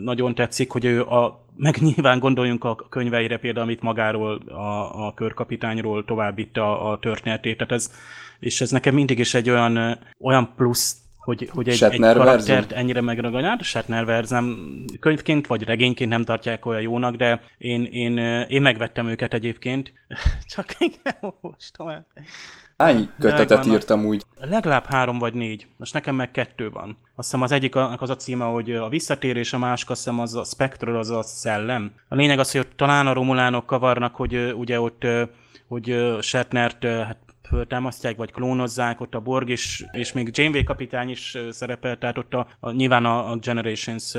nagyon 0.00 0.34
tetszik, 0.34 0.70
hogy 0.70 0.84
ő 0.84 1.02
a 1.02 1.44
meg 1.58 1.76
nyilván 1.80 2.18
gondoljunk 2.18 2.64
a 2.64 2.74
könyveire 2.74 3.38
például, 3.38 3.64
amit 3.64 3.82
magáról, 3.82 4.36
a, 4.48 5.06
a 5.06 5.14
körkapitányról 5.14 6.04
továbbítta 6.04 6.80
a, 6.80 6.90
a 6.92 6.98
történetét, 6.98 7.56
tehát 7.56 7.72
ez, 7.72 7.92
és 8.40 8.60
ez 8.60 8.70
nekem 8.70 8.94
mindig 8.94 9.18
is 9.18 9.34
egy 9.34 9.50
olyan, 9.50 9.98
olyan 10.20 10.52
plusz 10.56 11.05
hogy, 11.26 11.50
hogy 11.52 11.68
egy, 11.68 11.82
egy 11.82 12.00
karaktert 12.00 12.72
ennyire 12.72 13.00
megragadják. 13.00 13.62
Shatner 13.62 14.04
verzem 14.04 14.56
könyvként 15.00 15.46
vagy 15.46 15.62
regényként 15.62 16.10
nem 16.10 16.24
tartják 16.24 16.66
olyan 16.66 16.80
jónak, 16.80 17.14
de 17.14 17.40
én, 17.58 17.84
én, 17.84 18.18
én 18.48 18.62
megvettem 18.62 19.08
őket 19.08 19.34
egyébként. 19.34 19.92
Csak 20.54 20.74
én 20.78 20.92
nem 21.02 21.14
olvastam 21.20 21.88
el. 21.88 22.06
Hány 22.76 23.10
kötetet 23.18 23.66
írtam 23.66 24.04
úgy? 24.04 24.22
Legalább 24.40 24.84
három 24.84 25.18
vagy 25.18 25.34
négy. 25.34 25.66
Most 25.76 25.92
nekem 25.92 26.14
meg 26.14 26.30
kettő 26.30 26.70
van. 26.70 26.98
Azt 27.14 27.28
hiszem 27.30 27.42
az 27.42 27.52
egyik 27.52 27.74
az 27.74 28.10
a 28.10 28.16
címe, 28.16 28.44
hogy 28.44 28.72
a 28.72 28.88
visszatérés, 28.88 29.52
a 29.52 29.58
másik 29.58 29.90
azt 29.90 30.04
hiszem 30.04 30.20
az 30.20 30.34
a 30.34 30.44
Spectral, 30.44 30.98
az 30.98 31.10
a 31.10 31.22
szellem. 31.22 31.92
A 32.08 32.14
lényeg 32.14 32.38
az, 32.38 32.52
hogy 32.52 32.68
talán 32.76 33.06
a 33.06 33.12
romulánok 33.12 33.66
kavarnak, 33.66 34.14
hogy 34.14 34.54
ugye 34.56 34.80
ott 34.80 35.06
hogy 35.68 36.16
Shatnert 36.20 36.84
hát 36.84 37.25
föltámasztják, 37.48 38.16
vagy 38.16 38.32
klónozzák, 38.32 39.00
ott 39.00 39.14
a 39.14 39.20
Borg 39.20 39.48
is, 39.48 39.84
és 39.92 40.12
még 40.12 40.30
Janeway 40.32 40.64
kapitány 40.64 41.10
is 41.10 41.36
szerepel, 41.50 41.98
tehát 41.98 42.18
ott 42.18 42.34
a, 42.34 42.46
a 42.60 42.70
nyilván 42.70 43.04
a, 43.04 43.30
a 43.30 43.36
Generations 43.36 44.14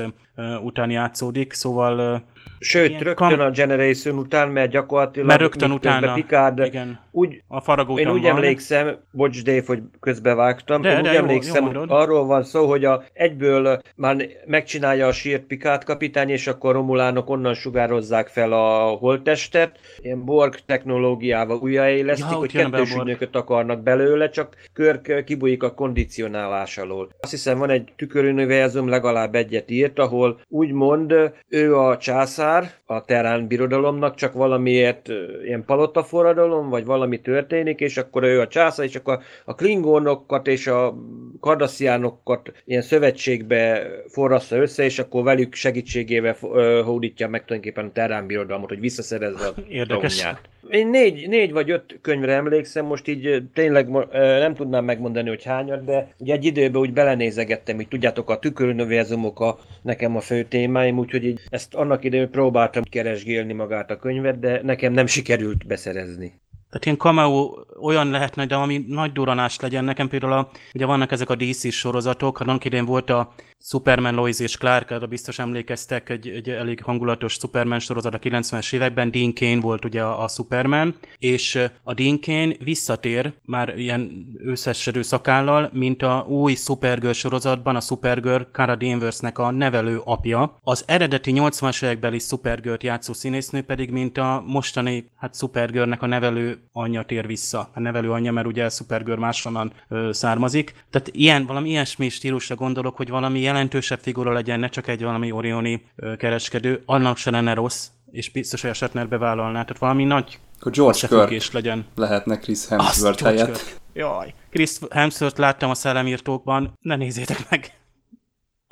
után 0.62 0.90
játszódik, 0.90 1.52
szóval 1.52 2.22
Sőt, 2.58 2.88
Ilyen 2.88 3.00
rögtön 3.02 3.28
kam... 3.28 3.40
a 3.40 3.50
Generation 3.50 4.18
után, 4.18 4.48
mert 4.48 4.70
gyakorlatilag 4.70 5.26
mert 5.26 5.40
rögtön 5.40 5.70
utána, 5.70 6.12
Picard, 6.12 6.58
igen, 6.58 7.00
úgy, 7.10 7.42
a 7.48 7.60
faragó 7.60 7.98
Én 7.98 8.10
úgy 8.10 8.22
van. 8.22 8.30
emlékszem, 8.30 8.96
bocs 9.12 9.42
Dave, 9.42 9.62
hogy 9.66 9.82
közbevágtam, 10.00 10.82
de, 10.82 10.96
én 10.96 11.02
de 11.02 11.08
úgy 11.08 11.14
jó, 11.14 11.20
emlékszem, 11.20 11.70
jó 11.72 11.82
arról 11.86 12.26
van 12.26 12.42
szó, 12.42 12.66
hogy 12.68 12.84
a, 12.84 13.02
egyből 13.12 13.80
már 13.96 14.16
megcsinálja 14.46 15.06
a 15.06 15.12
sírt 15.12 15.42
Picard 15.42 15.84
kapitány, 15.84 16.28
és 16.28 16.46
akkor 16.46 16.74
Romulánok 16.74 17.30
onnan 17.30 17.54
sugározzák 17.54 18.28
fel 18.28 18.52
a 18.52 18.88
holttestet, 18.88 19.78
ilyen 20.02 20.24
Borg 20.24 20.58
technológiával 20.66 21.58
újraélesztik, 21.62 22.30
ja, 22.30 22.36
hogy 22.36 22.52
kettős 22.52 22.94
ügynököt 22.94 23.36
akarnak 23.36 23.82
belőle, 23.82 24.28
csak 24.28 24.56
Körk 24.72 25.24
kibújik 25.24 25.62
a 25.62 25.74
kondicionálás 25.74 26.78
alól. 26.78 27.08
Azt 27.20 27.30
hiszem 27.30 27.58
van 27.58 27.70
egy 27.70 27.92
tüköruniverzum, 27.96 28.88
legalább 28.88 29.34
egyet 29.34 29.70
írt, 29.70 29.98
ahol 29.98 30.27
úgymond 30.48 31.14
ő 31.48 31.76
a 31.76 31.96
császár, 31.96 32.70
a 32.86 33.04
Terán 33.04 33.46
birodalomnak, 33.46 34.14
csak 34.14 34.32
valamiért 34.32 35.08
ilyen 35.44 35.64
palotaforradalom, 35.64 36.68
vagy 36.68 36.84
valami 36.84 37.20
történik, 37.20 37.80
és 37.80 37.96
akkor 37.96 38.22
ő 38.22 38.40
a 38.40 38.48
császár, 38.48 38.86
és 38.86 38.96
akkor 38.96 39.18
a 39.44 39.54
klingonokat 39.54 40.46
és 40.46 40.66
a 40.66 40.94
kardasziánokat 41.40 42.52
ilyen 42.64 42.82
szövetségbe 42.82 43.86
forraszta 44.08 44.56
össze, 44.56 44.84
és 44.84 44.98
akkor 44.98 45.22
velük 45.22 45.54
segítségével 45.54 46.36
hódítja 46.84 47.28
meg 47.28 47.44
tulajdonképpen 47.44 47.88
a 47.88 47.92
Terán 47.92 48.26
birodalmat, 48.26 48.68
hogy 48.68 48.80
visszaszerezze 48.80 49.46
a 49.46 49.54
Érdekes. 49.68 50.26
Én 50.70 50.88
négy, 50.88 51.28
négy 51.28 51.52
vagy 51.52 51.70
öt 51.70 51.98
könyvre 52.00 52.32
emlékszem, 52.32 52.86
most 52.86 53.08
így 53.08 53.42
tényleg 53.54 53.88
nem 54.12 54.54
tudnám 54.54 54.84
megmondani, 54.84 55.28
hogy 55.28 55.44
hányat, 55.44 55.84
de 55.84 56.14
ugye 56.18 56.32
egy 56.34 56.44
időben 56.44 56.80
úgy 56.80 56.92
belenézegettem, 56.92 57.76
hogy 57.76 57.88
tudjátok, 57.88 58.30
a 58.30 58.38
tüköruniverzumok 58.38 59.40
a, 59.40 59.58
nekem 59.82 60.16
a 60.16 60.20
fő 60.20 60.44
témáim, 60.44 60.98
úgyhogy 60.98 61.24
így 61.24 61.40
ezt 61.48 61.74
annak 61.74 62.04
idején 62.04 62.30
próbáltam 62.30 62.82
keresgélni 62.82 63.52
magát 63.52 63.90
a 63.90 63.96
könyvet, 63.96 64.38
de 64.38 64.60
nekem 64.62 64.92
nem 64.92 65.06
sikerült 65.06 65.66
beszerezni. 65.66 66.32
Tehát 66.70 66.84
ilyen 66.84 66.96
cameo 66.96 67.54
olyan 67.80 68.10
lehetne, 68.10 68.46
de 68.46 68.54
ami 68.54 68.84
nagy 68.88 69.12
duranás 69.12 69.60
legyen. 69.60 69.84
Nekem 69.84 70.08
például 70.08 70.32
a, 70.32 70.50
ugye 70.74 70.86
vannak 70.86 71.12
ezek 71.12 71.30
a 71.30 71.34
DC 71.34 71.72
sorozatok, 71.72 72.40
annak 72.40 72.64
idén 72.64 72.84
volt 72.84 73.10
a 73.10 73.32
Superman, 73.60 74.14
Lois 74.14 74.40
és 74.40 74.56
Clark, 74.56 74.90
arra 74.90 75.06
biztos 75.06 75.38
emlékeztek, 75.38 76.08
egy, 76.08 76.28
egy 76.28 76.48
elég 76.48 76.82
hangulatos 76.82 77.32
Superman 77.32 77.78
sorozat 77.78 78.14
a 78.14 78.18
90-es 78.18 78.72
években, 78.72 79.10
Dean 79.10 79.34
Kane 79.34 79.60
volt 79.60 79.84
ugye 79.84 80.02
a, 80.02 80.22
a 80.22 80.28
Superman, 80.28 80.94
és 81.18 81.58
a 81.82 81.94
Dean 81.94 82.20
Kane 82.20 82.54
visszatér 82.64 83.32
már 83.44 83.78
ilyen 83.78 84.26
összesedő 84.44 85.02
szakállal, 85.02 85.70
mint 85.72 86.02
a 86.02 86.24
új 86.28 86.54
Supergirl 86.54 87.12
sorozatban 87.12 87.76
a 87.76 87.80
Supergirl 87.80 88.42
Cara 88.52 88.76
Danvers-nek 88.76 89.38
a 89.38 89.50
nevelő 89.50 90.00
apja. 90.04 90.58
Az 90.62 90.84
eredeti 90.86 91.32
80-as 91.34 91.84
évekbeli 91.84 92.18
Supergirl-t 92.18 92.82
játszó 92.82 93.12
színésznő 93.12 93.62
pedig, 93.62 93.90
mint 93.90 94.18
a 94.18 94.42
mostani 94.46 95.10
hát 95.16 95.36
Supergirl-nek 95.36 96.02
a 96.02 96.06
nevelő 96.06 96.57
anyja 96.72 97.02
tér 97.02 97.26
vissza. 97.26 97.70
A 97.74 97.80
nevelő 97.80 98.12
anyja, 98.12 98.32
mert 98.32 98.46
ugye 98.46 98.68
Supergirl 98.68 99.20
máshonnan 99.20 99.72
ö, 99.88 100.10
származik. 100.12 100.74
Tehát 100.90 101.08
ilyen, 101.12 101.46
valami 101.46 101.68
ilyesmi 101.68 102.08
stílusra 102.08 102.54
gondolok, 102.54 102.96
hogy 102.96 103.08
valami 103.08 103.40
jelentősebb 103.40 103.98
figura 103.98 104.32
legyen, 104.32 104.60
ne 104.60 104.68
csak 104.68 104.88
egy 104.88 105.02
valami 105.02 105.32
Orioni 105.32 105.82
kereskedő, 106.16 106.82
annak 106.84 107.16
se 107.16 107.30
lenne 107.30 107.54
rossz, 107.54 107.86
és 108.10 108.30
biztos, 108.30 108.60
hogy 108.60 108.70
a 108.70 108.74
Shatner 108.74 109.08
bevállalná, 109.08 109.62
tehát 109.62 109.78
valami 109.78 110.04
nagy 110.04 110.38
Akkor 110.60 110.72
George 110.72 111.26
Kirk 111.26 111.52
legyen. 111.52 111.86
lehetne 111.94 112.38
Chris 112.38 112.66
Hemsworth 112.68 113.22
helyett. 113.22 113.80
Jaj, 113.92 114.34
Chris 114.50 114.78
Hemsworth 114.90 115.38
láttam 115.38 115.70
a 115.70 115.74
szellemírtókban, 115.74 116.72
ne 116.80 116.96
nézzétek 116.96 117.50
meg. 117.50 117.72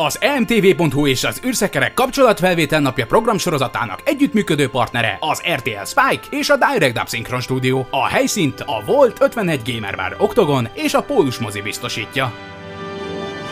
Az 0.03 0.19
emtv.hu 0.21 1.07
és 1.07 1.25
az 1.25 1.41
űrszekerek 1.47 1.95
kapcsolatfelvétel 1.95 2.81
napja 2.81 3.07
programsorozatának 3.07 4.03
együttműködő 4.05 4.69
partnere 4.69 5.17
az 5.21 5.43
RTL 5.55 5.85
Spike 5.85 6.37
és 6.37 6.49
a 6.49 6.57
Direct 6.57 6.95
Dub 6.95 7.09
Synchron 7.09 7.41
Studio. 7.41 7.85
A 7.91 8.07
helyszínt 8.07 8.61
a 8.67 8.85
Volt 8.85 9.21
51 9.21 9.73
Gamer 9.73 9.97
Bar 9.97 10.17
Octogon 10.19 10.69
és 10.75 10.95
a 10.95 11.03
Pólus 11.03 11.39
mozi 11.39 11.63
biztosítja. 11.63 12.33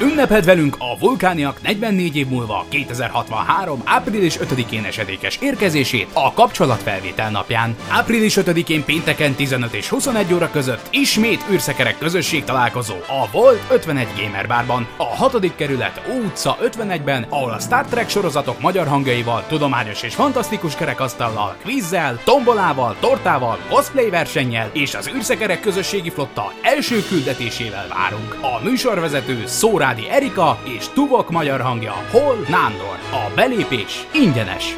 Ünneped 0.01 0.45
velünk 0.45 0.77
a 0.79 0.99
vulkániak 0.99 1.63
44 1.63 2.17
év 2.17 2.27
múlva 2.27 2.67
2063. 2.69 3.83
április 3.85 4.39
5-én 4.39 4.85
esedékes 4.85 5.39
érkezését 5.41 6.09
a 6.13 6.33
kapcsolatfelvétel 6.33 7.31
napján. 7.31 7.77
Április 7.89 8.37
5-én 8.41 8.85
pénteken 8.85 9.35
15 9.35 9.73
és 9.73 9.89
21 9.89 10.35
óra 10.35 10.51
között 10.51 10.89
ismét 10.91 11.45
űrszekerek 11.51 11.99
közösség 11.99 12.45
találkozó 12.45 12.95
a 12.95 13.31
Volt 13.33 13.61
51 13.71 14.07
Gamer 14.17 14.47
Barban, 14.47 14.87
a 14.97 15.05
6. 15.05 15.55
kerület 15.57 16.01
utca 16.25 16.59
51-ben, 16.63 17.27
ahol 17.29 17.51
a 17.51 17.61
Star 17.61 17.85
Trek 17.87 18.09
sorozatok 18.09 18.61
magyar 18.61 18.87
hangjaival, 18.87 19.45
tudományos 19.49 20.03
és 20.03 20.15
fantasztikus 20.15 20.75
kerekasztallal, 20.75 21.57
kvízzel, 21.63 22.21
tombolával, 22.25 22.97
tortával, 23.01 23.59
cosplay 23.69 24.11
versennyel 24.11 24.71
és 24.73 24.95
az 24.95 25.11
űrszekerek 25.17 25.61
közösségi 25.61 26.11
flotta 26.11 26.53
első 26.63 27.03
küldetésével 27.09 27.87
várunk. 27.89 28.37
A 28.41 28.65
műsorvezető 28.65 29.43
Szóra 29.47 29.83
Nórádi 29.85 30.09
Erika 30.09 30.59
és 30.65 30.89
Tuvok 30.89 31.31
magyar 31.31 31.61
hangja 31.61 31.93
Hol 32.11 32.37
Nándor. 32.49 32.99
A 33.11 33.33
belépés 33.35 34.07
ingyenes. 34.13 34.77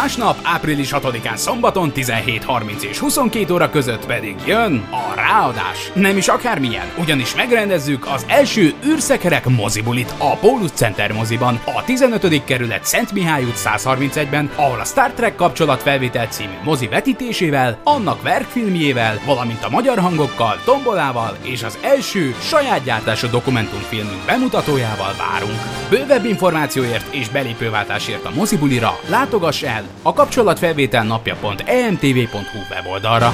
Másnap, 0.00 0.38
április 0.42 0.90
6-án 0.92 1.36
szombaton 1.36 1.92
17.30 1.94 2.82
és 2.82 2.98
22 2.98 3.52
óra 3.52 3.70
között 3.70 4.06
pedig 4.06 4.34
jön 4.46 4.88
a 4.90 5.14
ráadás. 5.14 5.90
Nem 5.94 6.16
is 6.16 6.28
akármilyen, 6.28 6.86
ugyanis 6.98 7.34
megrendezzük 7.34 8.06
az 8.06 8.24
első 8.28 8.74
űrszekerek 8.86 9.48
mozibulit 9.48 10.14
a 10.18 10.36
Pólus 10.36 10.70
Center 10.70 11.12
moziban, 11.12 11.60
a 11.64 11.84
15. 11.84 12.44
kerület 12.44 12.84
Szent 12.84 13.12
Mihály 13.12 13.44
út 13.44 13.60
131-ben, 13.64 14.50
ahol 14.56 14.80
a 14.80 14.84
Star 14.84 15.12
Trek 15.12 15.34
kapcsolatfelvétel 15.34 16.26
című 16.26 16.54
mozi 16.64 16.86
vetítésével, 16.86 17.80
annak 17.84 18.22
verkfilmjével, 18.22 19.20
valamint 19.26 19.64
a 19.64 19.70
magyar 19.70 19.98
hangokkal, 19.98 20.60
tombolával 20.64 21.36
és 21.42 21.62
az 21.62 21.78
első 21.82 22.34
saját 22.40 22.84
gyártású 22.84 23.28
dokumentumfilmünk 23.28 24.24
bemutatójával 24.26 25.14
várunk. 25.18 25.58
Bővebb 25.90 26.24
információért 26.24 27.14
és 27.14 27.28
belépőváltásért 27.28 28.24
a 28.24 28.34
mozibulira 28.34 28.98
látogass 29.08 29.62
el 29.62 29.83
a 30.02 30.12
kapcsolatfelvétel 30.12 31.04
napja.emtv.hu 31.04 32.58
weboldalra. 32.70 33.32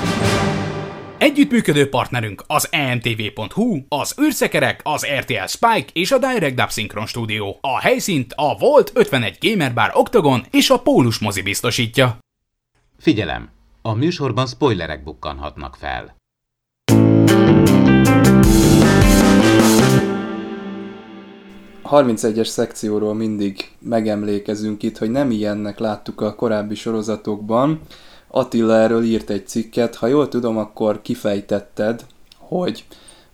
Együttműködő 1.19 1.89
partnerünk 1.89 2.45
az 2.47 2.69
emtv.hu, 2.71 3.79
az 3.89 4.15
űrszekerek, 4.23 4.81
az 4.83 5.07
RTL 5.19 5.47
Spike 5.47 5.91
és 5.93 6.13
a 6.13 6.19
Direct 6.19 6.55
Dub 6.55 6.71
Synchron 6.71 7.07
Studio. 7.07 7.55
A 7.61 7.81
helyszínt 7.81 8.33
a 8.37 8.57
Volt 8.59 8.91
51 8.95 9.39
Gamer 9.41 9.75
Bar 9.75 9.91
Octagon 9.95 10.45
és 10.51 10.71
a 10.71 10.79
Pólus 10.79 11.19
mozi 11.19 11.43
biztosítja. 11.43 12.19
Figyelem! 12.99 13.49
A 13.83 13.95
műsorban 13.95 14.47
spoilerek 14.47 15.05
bukkanhatnak 15.05 15.77
fel. 15.77 16.19
31-es 21.91 22.47
szekcióról 22.47 23.15
mindig 23.15 23.71
megemlékezünk 23.79 24.83
itt, 24.83 24.99
hogy 24.99 25.11
nem 25.11 25.31
ilyennek 25.31 25.79
láttuk 25.79 26.21
a 26.21 26.35
korábbi 26.35 26.75
sorozatokban. 26.75 27.81
Attila 28.29 28.77
erről 28.77 29.03
írt 29.03 29.31
egy 29.31 29.47
cikket, 29.47 29.95
ha 29.95 30.07
jól 30.07 30.29
tudom, 30.29 30.57
akkor 30.57 31.03
kifejtetted, 31.03 32.05
hogy 32.39 32.85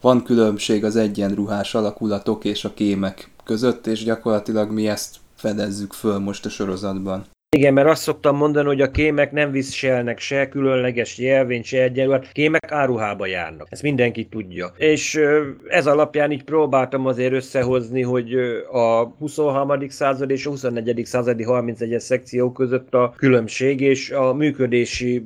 van 0.01 0.23
különbség 0.23 0.85
az 0.85 0.97
egyenruhás 0.97 1.75
alakulatok 1.75 2.45
és 2.45 2.65
a 2.65 2.75
kémek 2.75 3.31
között, 3.45 3.87
és 3.87 4.05
gyakorlatilag 4.05 4.71
mi 4.71 4.89
ezt 4.89 5.17
fedezzük 5.35 5.93
föl 5.93 6.19
most 6.19 6.47
a 6.47 6.49
sorozatban. 6.49 7.25
Igen, 7.51 7.73
mert 7.73 7.89
azt 7.89 8.03
szoktam 8.03 8.37
mondani, 8.37 8.67
hogy 8.67 8.81
a 8.81 8.91
kémek 8.91 9.33
nem 9.33 9.51
viselnek 9.51 10.19
se 10.19 10.49
különleges 10.49 11.19
jelvényt, 11.19 11.65
se 11.65 11.83
egyenruhát, 11.83 12.33
kémek 12.33 12.73
áruhába 12.73 13.27
járnak. 13.27 13.67
Ezt 13.71 13.83
mindenki 13.83 14.25
tudja. 14.25 14.73
És 14.77 15.21
ez 15.69 15.87
alapján 15.87 16.31
így 16.31 16.45
próbáltam 16.45 17.07
azért 17.07 17.33
összehozni, 17.33 18.03
hogy 18.03 18.35
a 18.73 19.03
23. 19.19 19.89
század 19.89 20.31
és 20.31 20.47
a 20.47 20.51
24. 20.51 21.05
századi 21.05 21.45
31-es 21.49 21.99
szekció 21.99 22.53
között 22.53 22.95
a 22.95 23.15
különbség 23.17 23.81
és 23.81 24.11
a 24.11 24.33
működési 24.33 25.25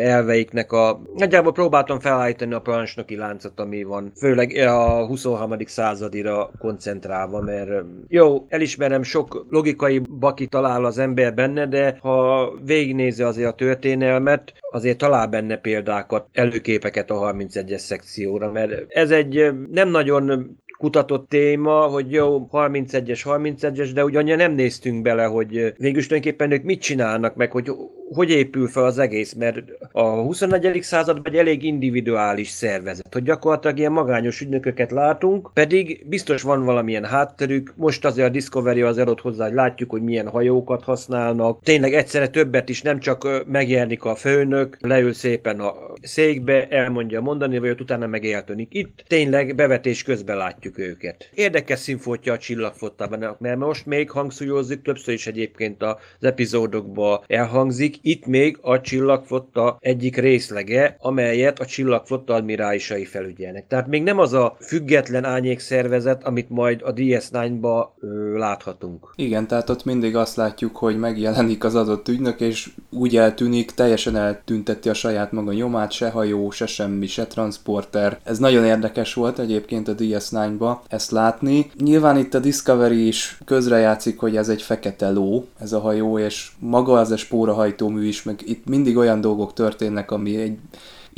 elveiknek 0.00 0.72
a... 0.72 1.00
Nagyjából 1.14 1.52
próbáltam 1.52 2.00
felállítani 2.00 2.54
a 2.54 2.60
parancsnoki 2.60 3.16
láncot, 3.16 3.60
ami 3.60 3.82
van, 3.82 4.12
főleg 4.16 4.56
a 4.56 5.06
23. 5.06 5.56
századira 5.66 6.50
koncentrálva, 6.58 7.40
mert 7.40 7.70
jó, 8.08 8.46
elismerem, 8.48 9.02
sok 9.02 9.46
logikai 9.50 9.98
baki 10.18 10.46
talál 10.46 10.84
az 10.84 10.98
emberben, 10.98 11.35
benne, 11.36 11.66
de 11.66 11.98
ha 12.00 12.50
végignézi 12.64 13.22
azért 13.22 13.48
a 13.48 13.54
történelmet, 13.54 14.52
azért 14.70 14.98
talál 14.98 15.26
benne 15.26 15.56
példákat, 15.56 16.26
előképeket 16.32 17.10
a 17.10 17.14
31-es 17.14 17.78
szekcióra, 17.78 18.52
mert 18.52 18.84
ez 18.88 19.10
egy 19.10 19.50
nem 19.70 19.88
nagyon 19.88 20.56
kutatott 20.78 21.28
téma, 21.28 21.80
hogy 21.80 22.12
jó, 22.12 22.48
31-es, 22.52 23.20
31-es, 23.24 23.90
de 23.94 24.04
ugyan 24.04 24.36
nem 24.36 24.52
néztünk 24.52 25.02
bele, 25.02 25.24
hogy 25.24 25.48
végül 25.76 26.02
tulajdonképpen 26.02 26.50
ők 26.50 26.62
mit 26.62 26.80
csinálnak, 26.80 27.34
meg 27.34 27.50
hogy 27.50 27.70
hogy 28.14 28.30
épül 28.30 28.68
fel 28.68 28.84
az 28.84 28.98
egész, 28.98 29.32
mert 29.32 29.62
a 29.92 30.02
21. 30.02 30.78
század 30.82 31.20
egy 31.22 31.36
elég 31.36 31.62
individuális 31.62 32.48
szervezet, 32.48 33.12
hogy 33.12 33.22
gyakorlatilag 33.22 33.78
ilyen 33.78 33.92
magányos 33.92 34.40
ügynököket 34.40 34.90
látunk, 34.90 35.50
pedig 35.54 36.04
biztos 36.08 36.42
van 36.42 36.64
valamilyen 36.64 37.04
hátterük, 37.04 37.72
most 37.76 38.04
azért 38.04 38.28
a 38.28 38.30
Discovery 38.30 38.82
az 38.82 38.98
adott 38.98 39.20
hozzá, 39.20 39.44
hogy 39.44 39.54
látjuk, 39.54 39.90
hogy 39.90 40.02
milyen 40.02 40.28
hajókat 40.28 40.82
használnak, 40.82 41.62
tényleg 41.62 41.94
egyszerre 41.94 42.28
többet 42.28 42.68
is, 42.68 42.82
nem 42.82 42.98
csak 42.98 43.44
megjelenik 43.46 44.04
a 44.04 44.14
főnök, 44.14 44.76
leül 44.80 45.12
szépen 45.12 45.60
a 45.60 45.74
székbe, 46.02 46.68
elmondja 46.68 47.20
mondani, 47.20 47.58
vagy 47.58 47.80
utána 47.80 48.06
meg. 48.06 48.24
Itt 48.68 49.04
tényleg 49.06 49.54
bevetés 49.54 50.02
közben 50.02 50.36
látjuk 50.36 50.78
őket. 50.78 51.30
Érdekes 51.34 51.78
színfotja 51.78 52.32
a 52.32 52.38
csillagfottában, 52.38 53.36
mert 53.38 53.58
most 53.58 53.86
még 53.86 54.10
hangsúlyozzuk, 54.10 54.82
többször 54.82 55.14
is 55.14 55.26
egyébként 55.26 55.82
az 55.82 55.96
epizódokban 56.20 57.20
elhangzik, 57.26 57.95
itt 58.02 58.26
még 58.26 58.58
a 58.60 58.80
csillagfotta 58.80 59.76
egyik 59.80 60.16
részlege, 60.16 60.96
amelyet 61.00 61.60
a 61.60 61.66
csillagfotta 61.66 62.34
admirálisai 62.34 63.04
felügyelnek. 63.04 63.66
Tehát 63.66 63.86
még 63.86 64.02
nem 64.02 64.18
az 64.18 64.32
a 64.32 64.56
független 64.60 65.24
ányék 65.24 65.58
szervezet, 65.58 66.24
amit 66.24 66.50
majd 66.50 66.80
a 66.84 66.92
DS9-ba 66.92 67.86
láthatunk. 68.34 69.12
Igen, 69.16 69.46
tehát 69.46 69.70
ott 69.70 69.84
mindig 69.84 70.16
azt 70.16 70.36
látjuk, 70.36 70.76
hogy 70.76 70.98
megjelenik 70.98 71.64
az 71.64 71.74
adott 71.74 72.08
ügynök, 72.08 72.40
és 72.40 72.70
úgy 72.90 73.16
eltűnik, 73.16 73.70
teljesen 73.70 74.16
eltünteti 74.16 74.88
a 74.88 74.94
saját 74.94 75.32
maga 75.32 75.52
nyomát, 75.52 75.92
se 75.92 76.10
hajó, 76.10 76.50
se 76.50 76.66
semmi, 76.66 77.06
se 77.06 77.26
transporter. 77.26 78.18
Ez 78.24 78.38
nagyon 78.38 78.64
érdekes 78.64 79.14
volt 79.14 79.38
egyébként 79.38 79.88
a 79.88 79.94
DS9-ba 79.94 80.76
ezt 80.88 81.10
látni. 81.10 81.70
Nyilván 81.78 82.18
itt 82.18 82.34
a 82.34 82.38
Discovery 82.38 83.06
is 83.06 83.38
közrejátszik, 83.44 84.18
hogy 84.18 84.36
ez 84.36 84.48
egy 84.48 84.62
fekete 84.62 85.10
ló, 85.10 85.46
ez 85.60 85.72
a 85.72 85.80
hajó, 85.80 86.18
és 86.18 86.50
maga 86.58 86.92
az 86.92 87.10
a 87.10 87.16
spórahajtó 87.16 87.85
hajtómű 87.86 88.06
is, 88.06 88.22
meg 88.22 88.40
itt 88.44 88.66
mindig 88.66 88.96
olyan 88.96 89.20
dolgok 89.20 89.52
történnek, 89.52 90.10
ami 90.10 90.36
egy 90.36 90.58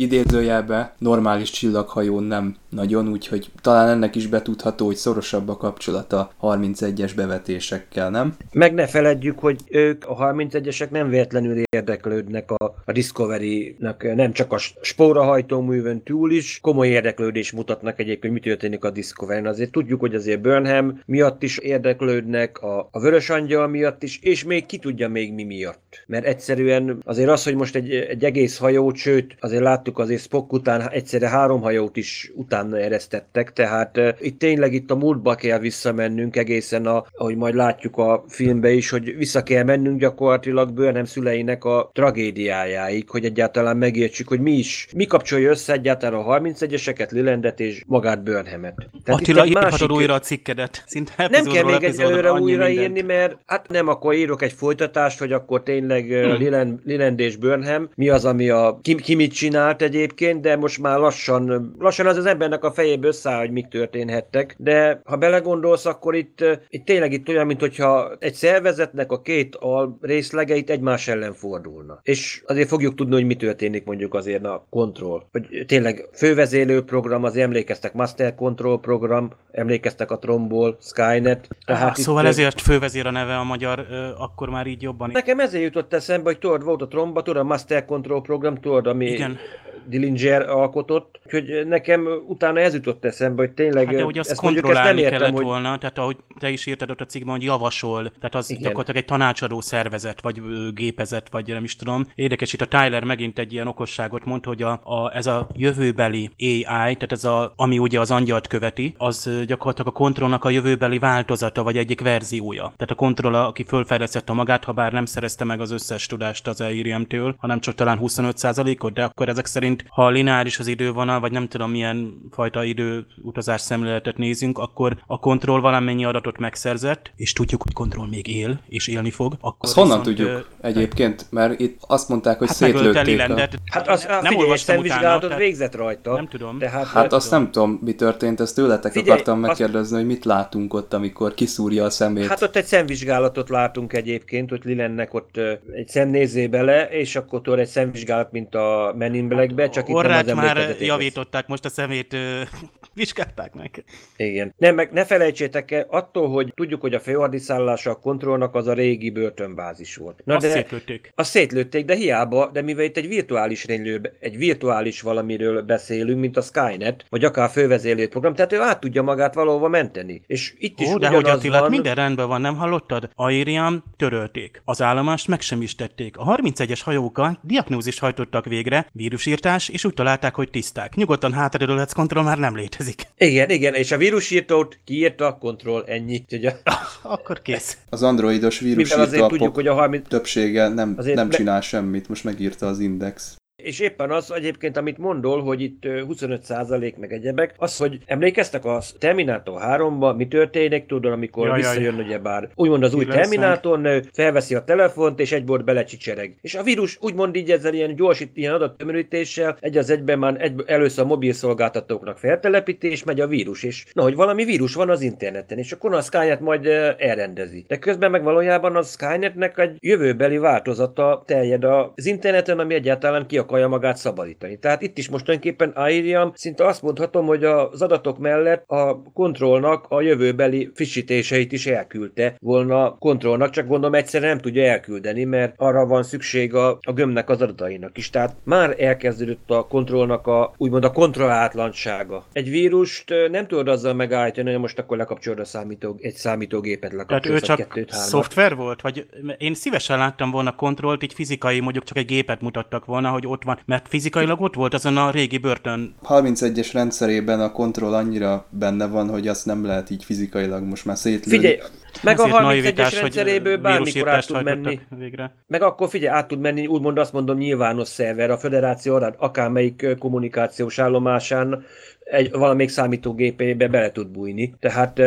idézőjelbe 0.01 0.95
normális 0.99 1.51
csillaghajón 1.51 2.23
nem 2.23 2.57
nagyon, 2.71 3.09
úgyhogy 3.09 3.51
talán 3.61 3.89
ennek 3.89 4.15
is 4.15 4.27
betudható, 4.27 4.87
hogy 4.87 4.97
szorosabb 4.97 5.49
a 5.49 5.57
kapcsolata 5.57 6.31
31-es 6.43 7.13
bevetésekkel, 7.17 8.11
nem? 8.11 8.37
Meg 8.53 8.75
ne 8.75 8.87
feledjük, 8.87 9.39
hogy 9.39 9.57
ők 9.69 10.05
a 10.07 10.17
31-esek 10.17 10.91
nem 10.91 11.09
véletlenül 11.09 11.63
érdeklődnek 11.71 12.51
a, 12.51 12.75
a 12.85 12.93
Discovery-nak, 12.93 14.15
nem 14.15 14.33
csak 14.33 14.53
a 14.53 14.59
spórahajtóművön 14.81 16.03
túl 16.03 16.33
is, 16.33 16.59
komoly 16.63 16.89
érdeklődés 16.89 17.53
mutatnak 17.53 17.99
egyébként, 17.99 18.33
mi 18.33 18.41
történik 18.41 18.85
a 18.85 18.91
Discovery-n. 18.91 19.47
Azért 19.47 19.71
tudjuk, 19.71 20.01
hogy 20.01 20.15
azért 20.15 20.41
Burnham 20.41 21.01
miatt 21.07 21.43
is 21.43 21.59
érdeklődnek, 21.59 22.63
a, 22.63 22.89
a 22.91 23.01
Vörös 23.01 23.31
Angyal 23.31 23.69
miatt 23.69 24.03
is, 24.03 24.19
és 24.23 24.45
még 24.45 24.67
ki 24.67 24.79
tudja 24.79 25.09
még 25.09 25.33
mi 25.33 25.45
miatt. 25.45 26.05
Mert 26.07 26.25
egyszerűen 26.25 27.03
azért 27.05 27.29
az, 27.29 27.45
hogy 27.45 27.55
most 27.55 27.75
egy, 27.75 27.91
egy 27.91 28.25
egész 28.25 28.59
hajót, 28.59 28.97
sőt, 28.97 29.37
azért 29.41 29.63
láttuk 29.63 29.88
azért 29.95 30.23
Spock 30.23 30.53
után 30.53 30.91
egyszerre 30.91 31.29
három 31.29 31.61
hajót 31.61 31.97
is 31.97 32.33
után 32.35 32.57
utána 32.59 32.79
eresztettek, 32.79 33.53
tehát 33.53 34.01
itt 34.21 34.39
tényleg 34.39 34.73
itt 34.73 34.91
a 34.91 34.97
múltba 34.97 35.35
kell 35.35 35.59
visszamennünk 35.59 36.37
egészen, 36.37 36.87
a, 36.87 37.05
ahogy 37.17 37.37
majd 37.37 37.55
látjuk 37.55 37.97
a 37.97 38.25
filmbe 38.29 38.71
is, 38.71 38.91
hogy 38.91 39.17
vissza 39.17 39.43
kell 39.43 39.65
mennünk 39.65 40.01
gyakorlatilag 40.01 40.73
Burnham 40.73 41.05
szüleinek 41.05 41.65
a 41.65 41.91
tragédiájáig, 41.95 43.11
hogy 43.11 43.25
egyáltalán 43.25 43.77
megértsük, 43.77 44.29
hogy 44.29 44.41
mi 44.41 44.53
is, 44.53 44.89
mi 44.95 45.07
kapcsolja 45.07 45.51
össze 45.51 45.73
egyáltalán 45.73 46.21
a 46.21 46.39
31-eseket, 46.39 47.11
Lilendet 47.11 47.61
és 47.61 47.83
magát 47.87 48.23
Burnhamet. 48.23 48.75
Tehát 49.05 49.21
Attila, 49.21 49.47
írhatod 49.47 49.93
újra 49.93 50.15
a 50.15 50.19
cikkedet. 50.19 50.85
Szinte 50.87 51.29
nem 51.31 51.45
kell 51.45 51.65
még 51.65 51.83
egyelőre 51.83 52.33
újraírni, 52.33 53.01
mert 53.01 53.37
hát 53.47 53.69
nem, 53.69 53.89
akkor 53.89 54.15
írok 54.15 54.43
egy 54.43 54.53
folytatást, 54.53 55.19
hogy 55.19 55.33
akkor 55.33 55.63
tényleg 55.63 56.05
hmm. 56.05 56.37
Liland, 56.37 56.79
Liland 56.85 57.21
és 57.21 57.37
Burnham, 57.37 57.89
mi 57.95 58.09
az, 58.09 58.25
ami 58.25 58.49
a, 58.49 58.79
ki, 58.83 58.95
ki 58.95 59.15
mit 59.15 59.33
csinált 59.33 59.78
egyébként, 59.83 60.41
de 60.41 60.57
most 60.57 60.79
már 60.79 60.99
lassan, 60.99 61.75
lassan 61.79 62.07
az 62.07 62.17
az 62.17 62.27
ember 62.27 62.49
embernek 62.49 62.65
a 62.65 62.73
fejébe 62.73 63.07
összeáll, 63.07 63.39
hogy 63.39 63.51
mik 63.51 63.69
történhettek, 63.69 64.55
de 64.59 65.01
ha 65.05 65.17
belegondolsz, 65.17 65.87
akkor 65.87 66.15
itt, 66.15 66.45
itt 66.69 66.85
tényleg 66.85 67.13
itt 67.13 67.29
olyan, 67.29 67.47
mint 67.47 67.61
hogyha 67.61 68.17
egy 68.19 68.35
szervezetnek 68.35 69.13
a 69.13 69.21
két 69.21 69.55
al 69.55 69.99
részlegeit 70.01 70.71
egymás 70.71 71.09
ellen 71.09 71.33
fordulna. 71.33 72.01
És 72.03 72.43
azért 72.47 72.69
fogjuk 72.69 72.95
tudni, 72.95 73.15
hogy 73.15 73.27
mi 73.27 73.37
történik 73.37 73.85
mondjuk 73.85 74.15
azért 74.15 74.45
a 74.45 74.67
Control. 74.71 75.29
Hogy 75.33 75.65
tényleg 75.67 76.09
fővezélő 76.13 76.85
program, 76.85 77.25
az 77.25 77.37
emlékeztek 77.37 77.93
Master 77.93 78.35
Control 78.35 78.81
program, 78.81 79.31
emlékeztek 79.51 80.11
a 80.11 80.19
Tromból, 80.19 80.77
Skynet. 80.81 81.49
Tehát 81.67 81.97
szóval 81.97 82.23
itt, 82.23 82.29
ezért 82.29 82.61
fővezér 82.61 83.07
a 83.07 83.11
neve 83.11 83.37
a 83.37 83.45
magyar, 83.45 83.87
akkor 84.19 84.49
már 84.49 84.67
így 84.67 84.83
jobban. 84.83 85.11
Nekem 85.13 85.41
ezért 85.41 85.63
jutott 85.63 85.95
eszembe, 85.95 86.31
hogy 86.31 86.39
tudod, 86.39 86.65
volt 86.65 86.83
a 86.83 86.89
Tromba, 86.89 87.23
tudod, 87.23 87.43
a 87.43 87.45
Master 87.45 87.85
Control 87.85 88.23
program, 88.23 88.57
tudod, 88.57 88.87
ami 88.87 89.07
Igen. 89.07 89.39
Dillinger 89.87 90.49
alkotott, 90.49 91.21
hogy 91.31 91.67
nekem 91.67 92.09
utána 92.27 92.61
ez 92.61 92.75
jutott 92.75 93.05
eszembe, 93.05 93.43
hogy 93.43 93.53
tényleg 93.53 93.87
hát 93.87 93.95
de 93.95 94.05
ugye 94.05 94.21
azt 94.21 94.31
ezt 94.31 94.43
mondjuk 94.43 94.69
ezt 94.69 94.83
nem 94.83 94.97
értem, 94.97 95.19
kellett 95.19 95.35
hogy... 95.35 95.45
volna, 95.45 95.79
tehát 95.79 95.99
ahogy 95.99 96.17
te 96.39 96.51
is 96.51 96.67
írtad 96.67 96.91
ott 96.91 97.01
a 97.01 97.05
cikkben, 97.07 97.35
hogy 97.35 97.45
javasol, 97.45 98.03
tehát 98.03 98.35
az 98.35 98.51
Igen. 98.51 98.63
gyakorlatilag 98.63 99.01
egy 99.01 99.09
tanácsadó 99.09 99.61
szervezet, 99.61 100.21
vagy 100.21 100.41
gépezet, 100.75 101.29
vagy 101.31 101.49
nem 101.49 101.65
is 101.65 101.77
tudom. 101.77 102.07
Érdekes, 102.15 102.53
itt 102.53 102.61
a 102.61 102.67
Tyler 102.67 103.05
megint 103.05 103.39
egy 103.39 103.53
ilyen 103.53 103.67
okosságot 103.67 104.25
mond, 104.25 104.45
hogy 104.45 104.63
a, 104.63 104.81
a, 104.85 105.17
ez 105.17 105.27
a 105.27 105.49
jövőbeli 105.55 106.31
AI, 106.39 106.65
tehát 106.65 107.13
ez 107.13 107.25
a, 107.25 107.53
ami 107.57 107.79
ugye 107.79 108.01
az 108.01 108.11
angyalt 108.11 108.47
követi, 108.47 108.95
az 108.99 109.31
gyakorlatilag 109.47 109.89
a 109.95 109.99
kontrollnak 109.99 110.45
a 110.45 110.51
jövőbeli 110.51 110.99
változata, 110.99 111.63
vagy 111.63 111.77
egyik 111.77 112.01
verziója. 112.01 112.63
Tehát 112.63 112.91
a 112.91 112.95
kontroll, 112.95 113.35
aki 113.35 113.65
fölfejlesztette 113.65 114.33
magát, 114.33 114.65
ha 114.65 114.73
bár 114.73 114.93
nem 114.93 115.05
szerezte 115.05 115.45
meg 115.45 115.61
az 115.61 115.71
összes 115.71 116.07
tudást 116.07 116.47
az 116.47 116.61
EIRM-től, 116.61 117.35
hanem 117.39 117.61
csak 117.61 117.75
talán 117.75 117.99
25%-ot, 118.03 118.93
de 118.93 119.05
akkor 119.05 119.29
ezek 119.29 119.47
szerint, 119.59 119.85
ha 119.89 120.09
lineáris 120.09 120.59
az 120.59 120.67
idővonal, 120.67 121.21
vagy 121.21 121.33
nem 121.33 121.49
tudom 121.49 121.71
milyen 121.71 122.21
fajta 122.31 122.65
időutazás 122.65 123.61
szemléletet 123.61 124.17
nézünk, 124.17 124.59
akkor 124.59 124.97
a 125.07 125.19
kontroll 125.19 125.61
valamennyi 125.61 126.05
adatot 126.05 126.39
megszerzett, 126.39 127.13
és 127.17 127.33
tudjuk, 127.33 127.63
hogy 127.63 127.73
kontroll 127.73 128.09
még 128.09 128.27
él, 128.27 128.61
és 128.69 128.89
élni 128.89 129.11
fog. 129.11 129.33
Akkor 129.41 129.57
azt 129.59 129.75
honnan 129.75 130.03
tudjuk 130.03 130.29
ö... 130.29 130.39
egyébként? 130.61 131.27
Mert 131.31 131.61
itt 131.61 131.79
azt 131.87 132.09
mondták, 132.09 132.39
hogy 132.39 132.47
hát 132.47 132.57
szétlőtték. 132.57 133.21
A... 133.21 133.49
Hát 133.65 133.89
az, 133.89 134.07
nem 134.23 134.33
figyelj, 134.33 134.57
szemvizsgálatot 134.57 135.29
tehát... 135.29 135.39
végzett 135.39 135.77
rajta. 135.77 136.15
Nem 136.15 136.29
tudom. 136.29 136.59
Tehát, 136.59 136.87
hát 136.87 137.13
azt 137.13 137.25
tudom. 137.29 137.43
nem 137.43 137.51
tudom, 137.51 137.81
mi 137.85 137.95
történt, 137.95 138.41
ezt 138.41 138.55
tőletek 138.55 138.93
figyelj, 138.93 139.11
akartam 139.11 139.41
megkérdezni, 139.41 139.81
azt... 139.81 139.93
hogy 139.93 140.07
mit 140.07 140.25
látunk 140.25 140.75
ott, 140.75 140.95
amikor 140.95 141.35
kiszúrja 141.35 141.85
a 141.85 141.91
szemét. 141.91 142.27
Hát 142.27 142.43
ott 142.43 142.57
egy 142.57 142.65
szemvizsgálatot 142.65 143.49
látunk 143.49 143.93
egyébként, 143.93 144.51
hogy 144.51 144.61
Lilennek 144.65 145.15
ott 145.15 145.37
egy 145.73 145.89
szemnézé 145.89 146.47
bele, 146.47 146.89
és 146.89 147.17
akkor 147.17 147.59
egy 147.59 147.67
szemvizsgálat, 147.69 148.33
mint 148.33 148.55
a 148.55 148.95
Men 148.99 149.15
in 149.15 149.29
black 149.29 149.48
be, 149.55 149.69
csak 149.69 149.89
itt 149.89 150.03
nem 150.03 150.27
az 150.27 150.33
már 150.33 150.77
javították, 150.81 151.47
most 151.47 151.65
a 151.65 151.69
szemét 151.69 152.13
ö, 152.13 152.41
vizsgálták 152.95 153.55
meg. 153.55 153.85
Igen. 154.17 154.55
Nem, 154.57 154.75
meg 154.75 154.93
ne 154.93 155.05
felejtsétek 155.05 155.71
el, 155.71 155.87
attól, 155.89 156.29
hogy 156.29 156.53
tudjuk, 156.55 156.81
hogy 156.81 156.95
a 156.95 157.01
főhadiszállása 157.01 157.91
a 157.91 157.95
kontrollnak 157.95 158.55
az 158.55 158.67
a 158.67 158.73
régi 158.73 159.11
börtönbázis 159.11 159.97
volt. 159.97 160.23
Na 160.25 160.35
Azt 160.35 160.47
de... 160.47 160.53
szétlőtték. 160.53 161.13
Azt 161.15 161.31
szétlőtték, 161.31 161.85
de 161.85 161.95
hiába, 161.95 162.51
de 162.53 162.63
mivel 162.63 162.85
itt 162.85 162.97
egy 162.97 163.09
virtuális 163.09 163.65
rénylő, 163.67 164.17
egy 164.21 164.37
virtuális 164.37 165.01
valamiről 165.01 165.63
beszélünk, 165.63 166.21
mint 166.21 166.37
a 166.37 166.41
Skynet, 166.41 167.05
vagy 167.09 167.25
akár 167.25 167.51
fővezérlő 167.51 168.09
program, 168.09 168.35
tehát 168.35 168.53
ő 168.53 168.61
át 168.61 168.81
tudja 168.81 169.03
magát 169.03 169.35
valahova 169.35 169.69
menteni. 169.69 170.23
És 170.27 170.55
itt 170.59 170.81
is 170.81 170.89
Ó, 170.89 170.99
de 170.99 171.09
hogy 171.09 171.29
Attila, 171.29 171.61
van, 171.61 171.71
minden 171.71 171.95
rendben 171.95 172.29
van, 172.29 172.41
nem 172.41 172.57
hallottad? 172.57 173.11
Airiam 173.15 173.85
törölték. 173.97 174.63
Az 174.65 174.83
állomást 174.83 175.29
meg 175.29 175.41
sem 175.41 175.63
is 175.63 175.75
tették. 175.75 176.17
A 176.17 176.37
31-es 176.37 176.81
hajókkal 176.85 177.39
diagnózist 177.43 177.99
hajtottak 177.99 178.45
végre, 178.45 178.87
vírusírtás, 179.29 179.69
és 179.69 179.85
úgy 179.85 179.95
találták, 179.95 180.35
hogy 180.35 180.51
tiszták. 180.51 180.95
Nyugodtan 180.95 181.33
hátradőlhetsz, 181.33 181.93
kontroll 181.93 182.25
már 182.25 182.39
nem 182.39 182.57
létezik. 182.57 183.03
Igen, 183.19 183.51
igen, 183.51 183.75
és 183.75 183.93
a 183.93 183.97
vírusírtót 183.97 184.79
kiírta 184.85 185.27
a 185.27 185.39
kontroll, 185.39 185.85
ennyi. 185.87 186.25
Ugye? 186.33 186.57
Akkor 187.03 187.43
kész. 187.43 187.77
Az 187.89 188.03
androidos 188.03 188.59
vírusírtó 188.59 189.03
azért 189.03 189.29
tudjuk, 189.29 189.55
hogy 189.55 189.67
a 189.67 189.75
30... 189.75 190.09
többsége 190.09 190.69
nem, 190.69 190.95
Azért 190.97 191.17
nem 191.17 191.31
csinál 191.31 191.61
semmit, 191.61 192.09
most 192.09 192.25
megírta 192.25 192.67
az 192.67 192.79
Index. 192.79 193.38
És 193.63 193.81
éppen 193.81 194.11
az 194.11 194.33
egyébként, 194.33 194.77
amit 194.77 194.99
mondol, 194.99 195.43
hogy 195.43 195.61
itt 195.61 195.85
ö, 195.85 196.03
25% 196.09 196.97
meg 196.97 197.13
egyebek, 197.13 197.55
az, 197.57 197.77
hogy 197.77 197.99
emlékeztek 198.07 198.65
a 198.65 198.81
Terminátor 198.99 199.61
3-ban, 199.65 200.17
mi 200.17 200.29
történik, 200.29 200.87
tudod, 200.87 201.13
amikor 201.13 201.47
Jaj, 201.47 201.61
jaj, 201.61 201.67
jaj. 201.67 201.77
visszajön 201.77 202.07
ugyebár, 202.07 202.49
úgymond 202.55 202.83
az 202.83 202.95
új. 202.95 203.05
Terminátor, 203.05 204.03
felveszi 204.13 204.55
a 204.55 204.65
telefont, 204.65 205.21
és 205.21 205.33
egyből 205.33 205.59
belecsicsereg. 205.59 206.37
És 206.41 206.55
a 206.55 206.63
vírus 206.63 206.99
úgymond 207.01 207.37
így 207.37 207.51
ezzel 207.51 207.75
ilyen 207.75 207.95
gyorsít, 207.95 208.37
ilyen 208.37 208.55
adattömörítéssel, 208.55 209.57
egy 209.61 209.77
az 209.77 209.91
egyben 209.91 210.19
már 210.19 210.37
egy, 210.39 210.63
először 210.67 211.05
a 211.05 211.07
mobil 211.07 211.33
szolgáltatóknak 211.33 212.19
feltelepítés, 212.19 213.05
megy 213.05 213.21
a 213.21 213.27
vírus, 213.27 213.63
és 213.63 213.87
na, 213.93 214.03
hogy 214.03 214.15
valami 214.15 214.45
vírus 214.45 214.75
van 214.75 214.91
az 214.91 215.01
interneten, 215.01 215.59
és 215.59 215.73
akkor 215.73 215.95
a 215.95 216.01
Skynet 216.01 216.41
majd 216.41 216.67
elrendezi. 216.99 217.65
De 217.69 217.79
közben 217.79 218.11
meg 218.11 218.23
valójában 218.23 218.77
a 218.77 218.83
Skynetnek 218.83 219.59
egy 219.59 219.77
jövőbeli 219.81 220.39
változata 220.39 221.23
terjed 221.27 221.65
az 221.65 222.07
interneten, 222.07 222.59
ami 222.59 222.75
egyáltalán 222.75 223.27
ki 223.27 223.47
akarja 223.49 223.69
magát 223.69 223.97
szabadítani. 223.97 224.59
Tehát 224.59 224.83
itt 224.83 224.99
is 224.99 225.09
most 225.09 225.25
tulajdonképpen 225.25 225.69
Airiam 225.69 226.33
szinte 226.35 226.67
azt 226.67 226.83
mondhatom, 226.83 227.27
hogy 227.27 227.45
az 227.45 227.83
adatok 227.83 228.19
mellett 228.19 228.65
a 228.67 229.03
kontrollnak 229.15 229.87
a 229.89 230.01
jövőbeli 230.01 230.71
frissítéseit 230.75 231.53
is 231.53 231.67
elküldte 231.67 232.35
volna 232.41 232.97
kontrollnak, 232.99 233.51
csak 233.51 233.67
gondolom 233.67 233.95
egyszerűen 233.95 234.31
nem 234.31 234.41
tudja 234.41 234.65
elküldeni, 234.65 235.25
mert 235.25 235.55
arra 235.57 235.87
van 235.87 236.03
szükség 236.03 236.55
a, 236.55 236.79
a 236.81 236.93
gömnek 236.93 237.29
az 237.31 237.43
adatainak 237.43 237.99
is. 237.99 238.11
Tehát 238.11 238.37
már 238.45 238.75
elkezdődött 238.79 239.51
a 239.51 239.67
kontrollnak 239.67 240.27
a 240.27 240.53
úgymond 240.57 240.85
a 240.85 240.91
kontrollátlansága. 240.93 242.25
Egy 242.33 242.51
vírust 242.51 243.15
nem 243.31 243.47
tudod 243.47 243.69
azzal 243.69 243.95
megállítani, 243.95 244.51
hogy 244.51 244.61
most 244.61 244.79
akkor 244.79 244.97
lekapcsolod 244.97 245.39
a 245.39 245.45
számító, 245.45 245.97
egy 246.01 246.15
számítógépet, 246.15 246.91
Tehát 246.91 247.09
lekapcsolsz 247.09 247.43
ő 247.43 247.47
csak 247.47 247.57
kettőt, 247.57 247.91
szoftver 247.91 248.55
volt? 248.55 248.81
Vagy 248.81 249.07
én 249.39 249.55
szívesen 249.55 249.99
láttam 249.99 250.31
volna 250.31 250.55
kontrollt, 250.55 251.03
így 251.03 251.15
fizikai, 251.15 251.61
mondjuk 251.61 251.85
csak 251.85 251.97
egy 251.97 252.07
gépet 252.07 252.41
mutattak 252.41 252.85
volna, 252.85 253.11
hogy 253.11 253.27
ott 253.27 253.38
van, 253.45 253.59
mert 253.65 253.89
fizikailag 253.89 254.41
ott 254.41 254.55
volt 254.55 254.75
azon 254.75 254.97
a 254.97 255.11
régi 255.11 255.39
börtön 255.39 255.95
31-es 256.09 256.71
rendszerében 256.73 257.41
a 257.41 257.53
kontroll 257.53 257.95
annyira 257.95 258.47
benne 258.51 258.87
van, 258.87 259.09
hogy 259.09 259.29
azt 259.29 259.47
nem 259.47 259.65
lehet 259.65 259.91
így 259.91 260.05
fizikailag 260.05 260.63
most 260.63 260.85
már 260.85 260.97
szétlőni. 260.97 261.37
Figyelj, 261.39 261.59
meg 262.03 262.19
a 262.19 262.23
Ezért 262.23 262.39
31-es 262.39 262.43
naivitás, 262.43 262.93
hogy 262.93 263.01
rendszeréből 263.01 263.57
bármikor 263.57 264.09
át 264.09 264.27
tud 264.27 264.45
menni. 264.45 264.81
Végre. 264.99 265.35
Meg 265.47 265.63
akkor 265.63 265.89
figyelj, 265.89 266.17
át 266.17 266.29
tud 266.29 266.41
menni, 266.41 266.67
úgymond 266.67 266.99
azt 266.99 267.13
mondom, 267.13 267.37
nyilvános 267.37 267.89
szerver, 267.89 268.31
a 268.31 268.39
föderáció 268.39 268.95
arra, 268.95 269.15
akármelyik 269.19 269.87
kommunikációs 269.99 270.79
állomásán 270.79 271.65
egy, 272.05 272.31
valamelyik 272.31 272.71
számítógépébe 272.71 273.69
bele 273.69 273.93
tud 273.93 274.09
bújni. 274.09 274.55
Tehát 274.61 275.01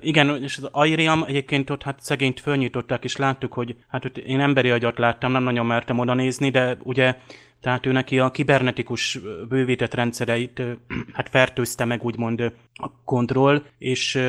Igen, 0.00 0.42
és 0.42 0.56
az 0.56 0.68
Airiam 0.72 1.24
egyébként 1.28 1.70
ott 1.70 1.82
hát 1.82 1.98
szegényt 2.00 2.40
fölnyitották, 2.40 3.04
és 3.04 3.16
láttuk, 3.16 3.52
hogy 3.52 3.76
hát 3.88 4.04
ott 4.04 4.18
én 4.18 4.40
emberi 4.40 4.70
agyat 4.70 4.98
láttam, 4.98 5.32
nem 5.32 5.42
nagyon 5.42 5.66
mertem 5.66 5.98
oda 5.98 6.14
nézni, 6.14 6.50
de 6.50 6.76
ugye 6.82 7.14
tehát 7.60 7.86
ő 7.86 7.92
neki 7.92 8.18
a 8.18 8.30
kibernetikus 8.30 9.18
bővített 9.48 9.94
rendszereit 9.94 10.62
hát 11.12 11.28
fertőzte 11.28 11.84
meg 11.84 12.04
úgymond 12.04 12.52
a 12.80 12.90
kontroll, 13.04 13.62
és 13.78 14.22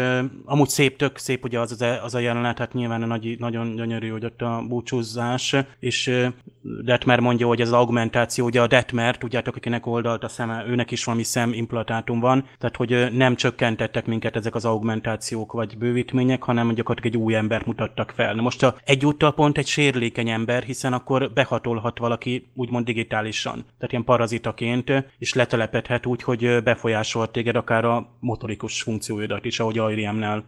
amúgy 0.46 0.70
szép, 0.70 0.98
tök 0.98 1.18
szép 1.18 1.44
ugye 1.44 1.60
az, 1.60 1.72
az, 1.72 1.82
a- 1.82 2.04
az 2.04 2.16
a 2.16 2.20
jelenet, 2.20 2.58
hát 2.58 2.74
nyilván 2.74 3.02
nagy, 3.02 3.36
nagyon 3.40 3.76
gyönyörű, 3.76 4.10
hogy 4.10 4.26
ott 4.26 4.42
a 4.42 4.64
búcsúzás, 4.68 5.56
és 5.80 6.30
Detmer 6.62 7.20
mondja, 7.20 7.48
hogy 7.48 7.62
ez 7.62 7.68
az 7.68 7.74
augmentáció, 7.74 8.46
ugye 8.46 8.62
a 8.62 8.68
Detmer, 8.68 9.18
tudjátok, 9.18 9.56
akinek 9.56 9.86
oldalt 9.86 10.24
a 10.24 10.28
szeme, 10.28 10.66
őnek 10.68 10.92
is 10.92 11.04
valami 11.04 11.24
szemimplantátum 11.24 12.20
van, 12.20 12.46
tehát 12.60 12.76
hogy 12.76 13.08
nem 13.12 13.36
csökkentettek 13.36 14.06
minket 14.06 14.36
ezek 14.36 14.56
az 14.56 14.66
augmentációk 14.66 15.52
vagy 15.52 15.78
bővítmények, 15.78 16.44
hanem 16.44 16.74
gyakorlatilag 16.74 17.16
egy 17.16 17.22
új 17.22 17.36
embert 17.36 17.66
mutattak 17.66 18.12
fel. 18.16 18.34
Na 18.34 18.42
most 18.42 18.64
a, 18.64 18.76
egyúttal 18.84 19.34
pont 19.34 19.58
egy 19.58 19.68
sérülékeny 19.68 20.30
ember, 20.30 20.64
hiszen 20.64 20.94
akkor 20.94 21.32
behatolhat 21.34 21.98
valaki 21.98 22.48
úgymond 22.56 22.86
digitálisan, 23.22 23.66
tehát 23.78 23.92
ilyen 23.92 24.04
parazitaként, 24.04 24.92
és 25.18 25.34
letelepedhet 25.34 26.06
úgy, 26.06 26.24
hogy 26.24 26.44
ö, 26.44 26.60
befolyásolhat 26.60 27.32
téged 27.32 27.56
akár 27.56 27.86
a 27.86 28.08
motorikus 28.20 28.82
funkcióidat 28.82 29.46
is, 29.46 29.60
ahogy 29.60 29.78
Airiamnál 29.78 30.44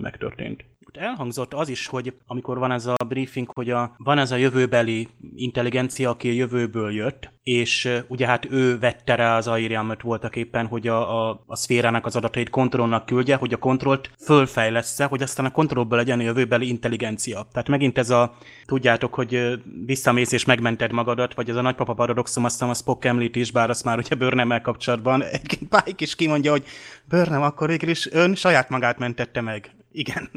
megtörtént. 0.00 0.64
Ott 0.88 0.96
elhangzott 0.96 1.54
az 1.54 1.68
is, 1.68 1.86
hogy 1.86 2.14
amikor 2.26 2.58
van 2.58 2.72
ez 2.72 2.86
a 2.86 2.94
briefing, 3.08 3.50
hogy 3.54 3.70
a, 3.70 3.94
van 3.96 4.18
ez 4.18 4.30
a 4.30 4.36
jövőbeli 4.36 5.08
intelligencia, 5.34 6.10
aki 6.10 6.28
a 6.28 6.32
jövőből 6.32 6.92
jött, 6.92 7.32
és 7.42 7.88
ugye 8.06 8.26
hát 8.26 8.50
ő 8.50 8.78
vette 8.78 9.14
rá 9.14 9.36
az 9.36 9.46
Airiamot 9.46 10.02
voltak 10.02 10.36
éppen, 10.36 10.66
hogy 10.66 10.88
a, 10.88 11.28
a, 11.28 11.42
a 11.46 11.56
szférának 11.56 12.06
az 12.06 12.16
adatait 12.16 12.50
kontrollnak 12.50 13.06
küldje, 13.06 13.36
hogy 13.36 13.52
a 13.52 13.56
kontrollt 13.56 14.10
fölfejlesz 14.24 15.00
hogy 15.00 15.22
aztán 15.22 15.46
a 15.46 15.50
kontrollból 15.50 15.98
legyen 15.98 16.18
a 16.18 16.22
jövőbeli 16.22 16.68
intelligencia. 16.68 17.46
Tehát 17.52 17.68
megint 17.68 17.98
ez 17.98 18.10
a, 18.10 18.36
tudjátok, 18.66 19.14
hogy 19.14 19.60
visszamész 19.86 20.32
és 20.32 20.44
megmented 20.44 20.92
magadat, 20.92 21.34
vagy 21.34 21.48
ez 21.48 21.56
a 21.56 21.60
nagypapa 21.60 21.94
paradoxum, 21.94 22.44
aztán 22.44 22.68
a 22.68 22.74
Spock 22.74 23.04
említi 23.04 23.40
is, 23.40 23.52
bár 23.52 23.70
azt 23.70 23.84
már 23.84 23.98
ugye 23.98 24.14
Burnham-mel 24.14 24.60
kapcsolatban. 24.60 25.24
Pike 25.84 25.94
is 25.96 26.14
kimondja, 26.14 26.50
hogy 26.50 26.64
Burnham 27.04 27.42
akkor 27.42 27.68
végül 27.68 27.88
is 27.88 28.12
ön 28.12 28.34
saját 28.34 28.68
magát 28.68 28.98
mentette 28.98 29.40
meg. 29.40 29.77
Igen. 29.92 30.30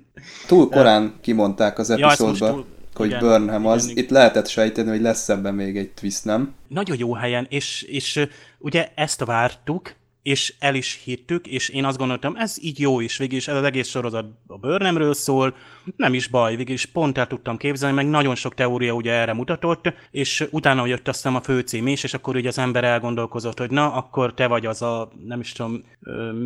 Túl 0.47 0.69
korán 0.69 1.13
kimondták 1.21 1.77
az 1.79 1.89
Ja, 1.89 2.07
epizódba, 2.07 2.49
túl- 2.51 2.65
hogy 2.93 3.07
igen, 3.07 3.19
Burnham 3.19 3.65
az. 3.65 3.85
igen. 3.89 4.03
Itt 4.03 4.09
lehetett 4.09 4.47
sejteni, 4.47 4.89
hogy 4.89 5.01
lesz 5.01 5.29
ebben 5.29 5.53
még 5.55 5.77
egy 5.77 5.89
twist, 5.91 6.25
nem? 6.25 6.53
nagyon 6.67 6.97
jó 6.97 7.13
helyen, 7.13 7.45
és, 7.49 7.81
és 7.81 8.25
ugye 8.59 8.89
ezt 8.95 9.25
vártuk, 9.25 9.93
és 10.23 10.53
el 10.59 10.75
is 10.75 11.01
hittük, 11.03 11.47
és 11.47 11.69
én 11.69 11.85
azt 11.85 11.97
gondoltam, 11.97 12.35
ez 12.35 12.55
így 12.61 12.79
jó 12.79 12.99
is, 12.99 13.17
végül 13.17 13.37
is 13.37 13.47
ez 13.47 13.55
az 13.55 13.63
egész 13.63 13.87
sorozat 13.87 14.25
a 14.47 14.57
bőrnemről 14.57 15.13
szól, 15.13 15.55
nem 15.95 16.13
is 16.13 16.27
baj, 16.27 16.55
végül 16.55 16.73
is 16.73 16.85
pont 16.85 17.17
el 17.17 17.27
tudtam 17.27 17.57
képzelni, 17.57 17.95
meg 17.95 18.09
nagyon 18.09 18.35
sok 18.35 18.53
teória 18.53 18.93
ugye 18.93 19.11
erre 19.11 19.33
mutatott, 19.33 19.93
és 20.11 20.47
utána 20.51 20.85
jött 20.85 21.07
aztán 21.07 21.35
a 21.35 21.41
főcím 21.41 21.87
is, 21.87 22.03
és 22.03 22.13
akkor 22.13 22.35
ugye 22.35 22.47
az 22.47 22.57
ember 22.57 22.83
elgondolkozott, 22.83 23.59
hogy 23.59 23.71
na, 23.71 23.93
akkor 23.93 24.33
te 24.33 24.47
vagy 24.47 24.65
az 24.65 24.81
a, 24.81 25.11
nem 25.25 25.39
is 25.39 25.51
tudom, 25.51 25.83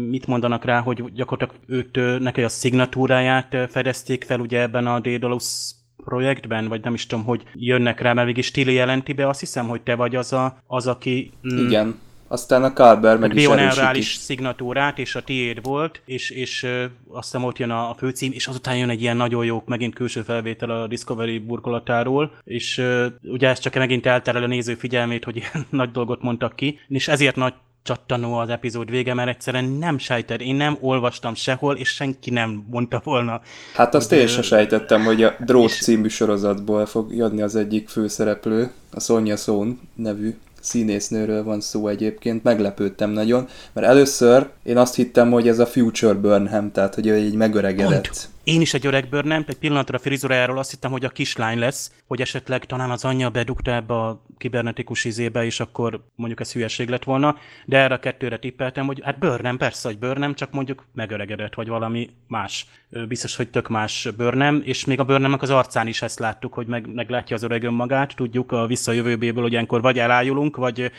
mit 0.09 0.27
mondanak 0.27 0.65
rá, 0.65 0.79
hogy 0.79 1.13
gyakorlatilag 1.13 1.63
őt, 1.67 2.19
neki 2.19 2.43
a 2.43 2.49
szignatúráját 2.49 3.55
fedezték 3.71 4.23
fel 4.23 4.39
ugye 4.39 4.61
ebben 4.61 4.87
a 4.87 4.99
Daedalus 4.99 5.73
projektben, 6.05 6.67
vagy 6.67 6.83
nem 6.83 6.93
is 6.93 7.05
tudom, 7.05 7.25
hogy 7.25 7.43
jönnek 7.53 8.01
rá, 8.01 8.13
mert 8.13 8.27
végig 8.27 8.51
Tilly 8.51 8.73
jelenti 8.73 9.13
be, 9.13 9.27
azt 9.27 9.39
hiszem, 9.39 9.67
hogy 9.67 9.81
te 9.81 9.95
vagy 9.95 10.15
az, 10.15 10.33
a, 10.33 10.57
az 10.67 10.87
aki... 10.87 11.31
mm, 11.53 11.65
Igen. 11.67 11.99
Aztán 12.27 12.63
a 12.63 12.73
Carver 12.73 13.17
meg 13.17 13.35
is 13.35 13.45
erősíti. 13.45 14.01
szignatúrát, 14.01 14.99
és 14.99 15.15
a 15.15 15.23
tiéd 15.23 15.63
volt, 15.63 16.01
és, 16.05 16.29
és 16.29 16.63
ö, 16.63 16.85
azt 17.07 17.31
hiszem 17.31 17.43
ott 17.43 17.57
jön 17.57 17.69
a, 17.69 17.89
a 17.89 17.95
főcím, 17.97 18.31
és 18.31 18.47
azután 18.47 18.77
jön 18.77 18.89
egy 18.89 19.01
ilyen 19.01 19.17
nagyon 19.17 19.45
jó, 19.45 19.63
megint 19.65 19.95
külső 19.95 20.21
felvétel 20.21 20.69
a 20.69 20.87
Discovery 20.87 21.39
burkolatáról, 21.39 22.31
és 22.43 22.77
ö, 22.77 23.05
ugye 23.23 23.49
ez 23.49 23.59
csak 23.59 23.73
megint 23.73 24.05
elterel 24.05 24.43
a 24.43 24.47
néző 24.47 24.75
figyelmét, 24.75 25.23
hogy 25.23 25.35
ilyen 25.35 25.65
nagy 25.81 25.91
dolgot 25.91 26.21
mondtak 26.21 26.55
ki, 26.55 26.79
és 26.87 27.07
ezért 27.07 27.35
nagy 27.35 27.53
csattanó 27.83 28.33
az 28.33 28.49
epizód 28.49 28.89
vége, 28.89 29.13
mert 29.13 29.29
egyszerűen 29.29 29.65
nem 29.65 29.97
sejted, 29.97 30.41
én 30.41 30.55
nem 30.55 30.77
olvastam 30.81 31.35
sehol, 31.35 31.75
és 31.75 31.89
senki 31.89 32.29
nem 32.29 32.65
mondta 32.69 33.01
volna. 33.03 33.41
Hát 33.73 33.95
azt 33.95 34.11
én 34.11 34.27
sem 34.27 34.41
sejtettem, 34.41 35.03
hogy 35.03 35.23
a 35.23 35.35
Drót 35.39 35.69
és- 35.69 35.79
című 35.81 36.07
sorozatból 36.07 36.85
fog 36.85 37.15
jönni 37.15 37.41
az 37.41 37.55
egyik 37.55 37.89
főszereplő, 37.89 38.71
a 38.91 38.99
Sonja 38.99 39.37
Szón 39.37 39.79
nevű 39.95 40.35
színésznőről 40.65 41.43
van 41.43 41.61
szó 41.61 41.87
egyébként, 41.87 42.43
meglepődtem 42.43 43.09
nagyon, 43.09 43.47
mert 43.73 43.87
először 43.87 44.49
én 44.63 44.77
azt 44.77 44.95
hittem, 44.95 45.31
hogy 45.31 45.47
ez 45.47 45.59
a 45.59 45.65
Future 45.65 46.13
Burnham, 46.13 46.71
tehát 46.71 46.95
hogy 46.95 47.07
ő 47.07 47.17
így 47.17 47.35
megöregedett. 47.35 48.07
Pont. 48.07 48.29
Én 48.45 48.61
is 48.61 48.73
egy 48.73 48.85
öreg 48.85 49.09
bőrnem, 49.09 49.43
egy 49.47 49.57
pillanatra 49.57 49.97
a 49.97 49.99
frizurájáról 49.99 50.57
azt 50.57 50.71
hittem, 50.71 50.91
hogy 50.91 51.05
a 51.05 51.09
kislány 51.09 51.59
lesz, 51.59 51.91
hogy 52.07 52.21
esetleg 52.21 52.65
talán 52.65 52.91
az 52.91 53.05
anyja 53.05 53.29
bedugta 53.29 53.71
ebbe 53.71 53.93
a 53.93 54.25
kibernetikus 54.37 55.05
izébe, 55.05 55.45
és 55.45 55.59
akkor 55.59 56.05
mondjuk 56.15 56.39
ez 56.39 56.53
hülyeség 56.53 56.89
lett 56.89 57.03
volna, 57.03 57.37
de 57.65 57.77
erre 57.77 57.93
a 57.93 57.99
kettőre 57.99 58.37
tippeltem, 58.37 58.85
hogy 58.85 59.01
hát 59.03 59.19
bőrnem, 59.19 59.57
persze, 59.57 59.87
hogy 59.87 59.97
bőrnem, 59.97 60.33
csak 60.33 60.51
mondjuk 60.51 60.85
megöregedett, 60.93 61.53
vagy 61.53 61.67
valami 61.67 62.09
más. 62.27 62.65
Biztos, 63.07 63.35
hogy 63.35 63.49
tök 63.49 63.67
más 63.67 64.07
bőrnem, 64.17 64.61
és 64.65 64.85
még 64.85 64.99
a 64.99 65.03
bőrnemnek 65.03 65.41
az 65.41 65.49
arcán 65.49 65.87
is 65.87 66.01
ezt 66.01 66.19
láttuk, 66.19 66.53
hogy 66.53 66.67
meg, 66.67 66.93
meglátja 66.93 67.35
az 67.35 67.43
öreg 67.43 67.63
önmagát, 67.63 68.15
tudjuk 68.15 68.51
a 68.51 68.67
visszajövőbéből, 68.67 69.43
hogy 69.43 69.51
ilyenkor 69.51 69.81
vagy 69.81 69.99
elájulunk, 69.99 70.55
vagy 70.55 70.91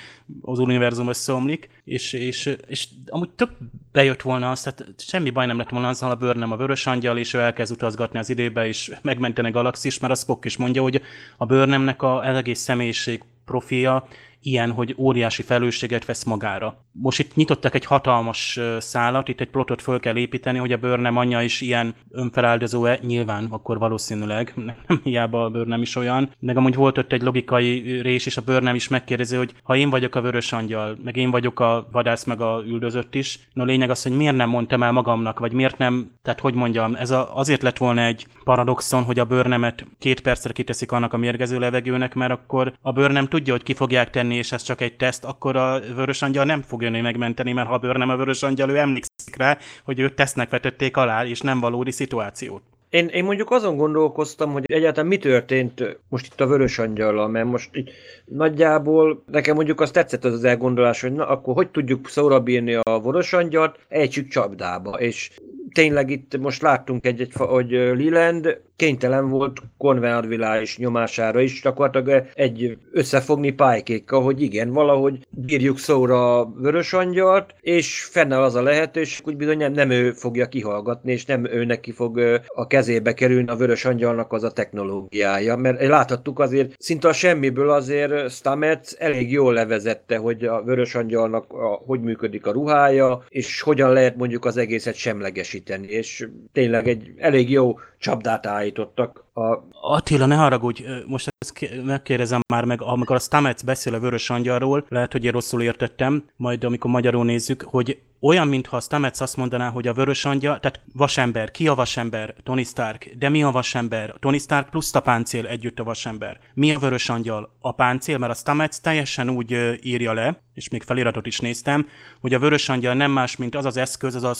az 0.43 0.59
univerzum 0.59 1.09
összeomlik, 1.09 1.69
és, 1.85 2.13
és, 2.13 2.57
és 2.67 2.89
amúgy 3.07 3.31
tök 3.31 3.51
bejött 3.93 4.23
volna 4.23 4.51
az, 4.51 4.63
tehát 4.63 4.95
semmi 4.99 5.31
baj 5.31 5.47
nem 5.47 5.57
lett 5.57 5.69
volna 5.69 5.89
azzal 5.89 6.11
a 6.11 6.15
bőrnem 6.15 6.53
a 6.53 6.57
vörös 6.57 6.87
angyal, 6.87 7.19
és 7.19 7.35
ő 7.37 7.41
elkezd 7.41 7.73
utazgatni 7.73 8.19
az 8.19 8.29
időbe, 8.29 8.67
és 8.67 8.93
megmenteni 9.03 9.49
a 9.49 9.51
galaxis, 9.51 9.99
mert 9.99 10.13
a 10.13 10.17
Spock 10.17 10.45
is 10.45 10.57
mondja, 10.57 10.83
hogy 10.83 11.03
a 11.37 11.47
bőrnemnek 11.47 12.03
a 12.03 12.37
egész 12.37 12.61
személyiség 12.61 13.23
profilja 13.45 14.07
ilyen, 14.43 14.73
hogy 14.73 14.95
óriási 14.99 15.43
felelősséget 15.43 16.05
vesz 16.05 16.25
magára. 16.25 16.86
Most 17.01 17.19
itt 17.19 17.35
nyitottak 17.35 17.75
egy 17.75 17.85
hatalmas 17.85 18.61
szálat, 18.79 19.29
itt 19.29 19.41
egy 19.41 19.51
plotot 19.51 19.83
föl 19.83 20.01
kell 20.01 20.17
építeni, 20.17 20.59
hogy 20.59 20.73
a 20.73 20.77
bőrnem 20.77 21.17
anyja 21.17 21.43
is 21.43 21.61
ilyen 21.61 21.95
önfeláldozó-e, 22.11 22.99
nyilván 23.03 23.47
akkor 23.51 23.79
valószínűleg, 23.79 24.53
nem 24.87 25.01
hiába 25.03 25.45
a 25.45 25.51
bőrnem 25.51 25.83
is 25.83 25.97
olyan, 25.97 26.31
meg 26.41 26.57
amúgy 26.57 26.75
volt 26.75 26.99
ott 26.99 27.13
egy 27.13 27.23
logikai 27.23 28.01
rés, 28.01 28.27
és 28.27 28.37
a 28.37 28.43
bőrnem 28.43 28.75
is 28.75 28.89
megkérdezi, 28.89 29.37
hogy 29.37 29.55
ha 29.63 29.77
én 29.77 29.91
vagyok 29.91 30.15
a 30.15 30.21
vörös 30.21 30.53
angyal, 30.53 30.97
meg 31.05 31.17
én 31.17 31.31
vagyok 31.31 31.61
a 31.61 31.89
vadász, 31.93 32.25
meg 32.25 32.41
a 32.41 32.63
üldözött 32.67 33.15
is, 33.15 33.39
no 33.53 33.65
lényeg 33.65 33.91
az, 33.91 34.03
hogy 34.03 34.17
miért 34.17 34.37
nem 34.37 34.49
mondtam 34.49 34.83
el 34.83 34.93
magamnak, 34.93 35.39
vagy 35.39 35.53
miért 35.53 35.79
nem, 35.79 36.11
tehát 36.23 36.41
hogy 36.41 36.55
mondjam, 36.55 36.95
ez 36.95 37.11
a, 37.11 37.37
azért 37.37 37.63
lett 37.63 37.79
volna 37.79 38.03
egy 38.03 38.27
paradoxon, 38.45 39.03
hogy 39.03 39.19
a 39.19 39.25
bőrnemet 39.25 39.87
két 39.99 40.21
percre 40.21 40.53
kiteszik 40.53 40.93
annak 40.93 41.13
a 41.13 41.17
mérgező 41.17 41.59
levegőnek, 41.59 42.15
mert 42.15 42.33
akkor 42.33 42.73
a 42.81 42.93
bőrnem 42.93 43.29
tudja, 43.29 43.53
hogy 43.53 43.63
ki 43.63 43.75
fogják 43.75 44.11
tenni 44.11 44.35
és 44.35 44.53
ez 44.53 44.63
csak 44.63 44.81
egy 44.81 44.97
teszt, 44.97 45.25
akkor 45.25 45.57
a 45.57 45.81
vörös 45.95 46.23
angyal 46.23 46.45
nem 46.45 46.63
fog 46.63 46.83
jönni 46.87 47.01
megmenteni, 47.01 47.53
mert 47.53 47.69
ha 47.69 47.79
bőr 47.79 47.97
nem 47.97 48.09
a 48.09 48.17
vörös 48.17 48.43
angyal, 48.43 48.71
ő 48.71 48.77
emlékszik 48.77 49.37
rá, 49.37 49.59
hogy 49.85 50.01
őt 50.01 50.15
tesznek 50.15 50.51
vetették 50.51 50.97
alá, 50.97 51.25
és 51.25 51.41
nem 51.41 51.61
valódi 51.61 51.91
szituációt. 51.91 52.63
Én, 52.91 53.07
én 53.07 53.25
mondjuk 53.25 53.51
azon 53.51 53.77
gondolkoztam, 53.77 54.53
hogy 54.53 54.65
egyáltalán 54.67 55.09
mi 55.09 55.19
történt 55.19 55.99
most 56.09 56.27
itt 56.27 56.41
a 56.41 56.47
Vörös 56.47 56.79
Angyallal, 56.79 57.29
mert 57.29 57.47
most 57.47 57.69
itt 57.73 57.91
nagyjából 58.25 59.23
nekem 59.31 59.55
mondjuk 59.55 59.81
azt 59.81 59.93
tetszett 59.93 60.25
az 60.25 60.33
az 60.33 60.45
elgondolás, 60.45 61.01
hogy 61.01 61.13
na 61.13 61.29
akkor 61.29 61.55
hogy 61.55 61.69
tudjuk 61.69 62.09
szóra 62.09 62.41
bírni 62.41 62.75
a 62.75 63.01
Vörös 63.01 63.33
Angyalt, 63.33 63.79
ejtsük 63.89 64.29
csapdába, 64.29 64.91
és 64.91 65.31
tényleg 65.73 66.11
itt 66.11 66.39
most 66.39 66.63
láttunk 66.63 67.07
egy, 67.07 67.21
egy 67.21 67.33
hogy 67.35 67.71
Liland 67.71 68.61
kénytelen 68.77 69.29
volt 69.29 69.63
konvenarvilális 69.79 70.79
nyomására 70.79 71.41
is 71.41 71.61
gyakorlatilag 71.63 72.27
egy 72.35 72.79
összefogni 72.93 73.51
pálykékkal, 73.51 74.23
hogy 74.23 74.43
igen, 74.43 74.73
valahogy 74.73 75.27
bírjuk 75.31 75.79
szóra 75.79 76.39
a 76.39 76.53
vörös 76.57 76.93
angyalt, 76.93 77.55
és 77.61 78.05
fennáll 78.05 78.43
az 78.43 78.55
a 78.55 78.63
lehetőség, 78.63 79.25
hogy 79.25 79.37
bizony 79.37 79.57
nem, 79.57 79.73
nem 79.73 79.91
ő 79.91 80.13
fogja 80.13 80.49
kihallgatni, 80.49 81.13
és 81.13 81.25
nem 81.25 81.45
ő 81.45 81.65
neki 81.65 81.93
fog 81.93 82.41
a 82.47 82.67
kezébe 82.67 83.15
kerülni 83.15 83.49
a 83.49 83.57
vörös 83.57 83.85
angyalnak 83.85 84.33
az 84.33 84.45
a 84.45 84.53
technológiája, 84.53 85.57
mert 85.57 85.87
láthattuk 85.87 86.39
azért 86.39 86.75
szinte 86.79 87.09
a 87.09 87.13
semmiből 87.13 87.71
azért 87.71 88.31
Stamets 88.31 88.93
elég 88.99 89.33
jól 89.33 89.53
levezette, 89.53 90.17
hogy 90.17 90.45
a 90.45 90.63
vörös 90.63 90.95
angyalnak 90.95 91.53
a, 91.53 91.83
hogy 91.87 92.01
működik 92.01 92.47
a 92.47 92.53
ruhája, 92.53 93.25
és 93.29 93.61
hogyan 93.61 93.93
lehet 93.93 94.17
mondjuk 94.17 94.45
az 94.45 94.57
egészet 94.57 94.95
semlegesíteni, 94.95 95.87
és 95.87 96.29
tényleg 96.53 96.89
egy 96.89 97.13
elég 97.17 97.51
jó 97.51 97.75
csapdát 97.99 98.47
állítottak. 98.47 99.25
A... 99.35 99.59
Attila, 99.81 100.27
ne 100.27 100.35
haragudj, 100.35 100.85
most 101.07 101.29
ezt 101.39 101.85
megkérdezem 101.85 102.41
már 102.49 102.65
meg, 102.65 102.83
amikor 102.83 103.17
a 103.17 103.19
Stamets 103.19 103.65
beszél 103.65 103.95
a 103.95 103.99
Vörös 103.99 104.31
Angyalról, 104.31 104.85
lehet, 104.89 105.13
hogy 105.13 105.25
én 105.25 105.33
rosszul 105.33 105.63
értettem, 105.63 106.25
majd 106.37 106.65
amikor 106.65 106.91
magyarul 106.91 107.25
nézzük, 107.25 107.63
hogy 107.63 108.01
olyan, 108.21 108.49
mintha 108.49 108.77
a 108.77 108.81
Stamets 108.81 109.21
azt 109.21 109.37
mondaná, 109.37 109.69
hogy 109.69 109.87
a 109.87 109.93
vörös 109.93 110.25
angyal, 110.25 110.61
tehát 110.61 110.81
vasember, 110.93 111.51
ki 111.51 111.69
a 111.69 111.75
vasember? 111.75 112.35
Tony 112.43 112.65
Stark. 112.65 113.15
De 113.19 113.29
mi 113.29 113.43
a 113.43 113.51
vasember? 113.51 114.15
Tony 114.21 114.39
Stark 114.39 114.69
plusz 114.69 114.95
a 114.95 115.01
páncél 115.01 115.47
együtt 115.47 115.79
a 115.79 115.85
vasember. 115.85 116.41
Mi 116.55 116.75
a 116.75 116.79
vörös 116.79 117.09
angyal? 117.09 117.57
A 117.61 117.73
páncél, 117.73 118.19
mert 118.19 118.33
a 118.33 118.35
Stamets 118.35 118.77
teljesen 118.77 119.31
úgy 119.31 119.79
írja 119.83 120.13
le, 120.13 120.41
és 120.55 120.69
még 120.69 120.83
feliratot 120.83 121.27
is 121.27 121.39
néztem, 121.39 121.89
hogy 122.21 122.35
a 122.35 122.39
vörös 122.39 122.69
angyal 122.69 122.95
nem 122.95 123.11
más, 123.11 123.37
mint 123.37 123.55
az 123.55 123.65
az 123.65 123.77
eszköz, 123.77 124.15
az 124.15 124.25
a 124.25 124.35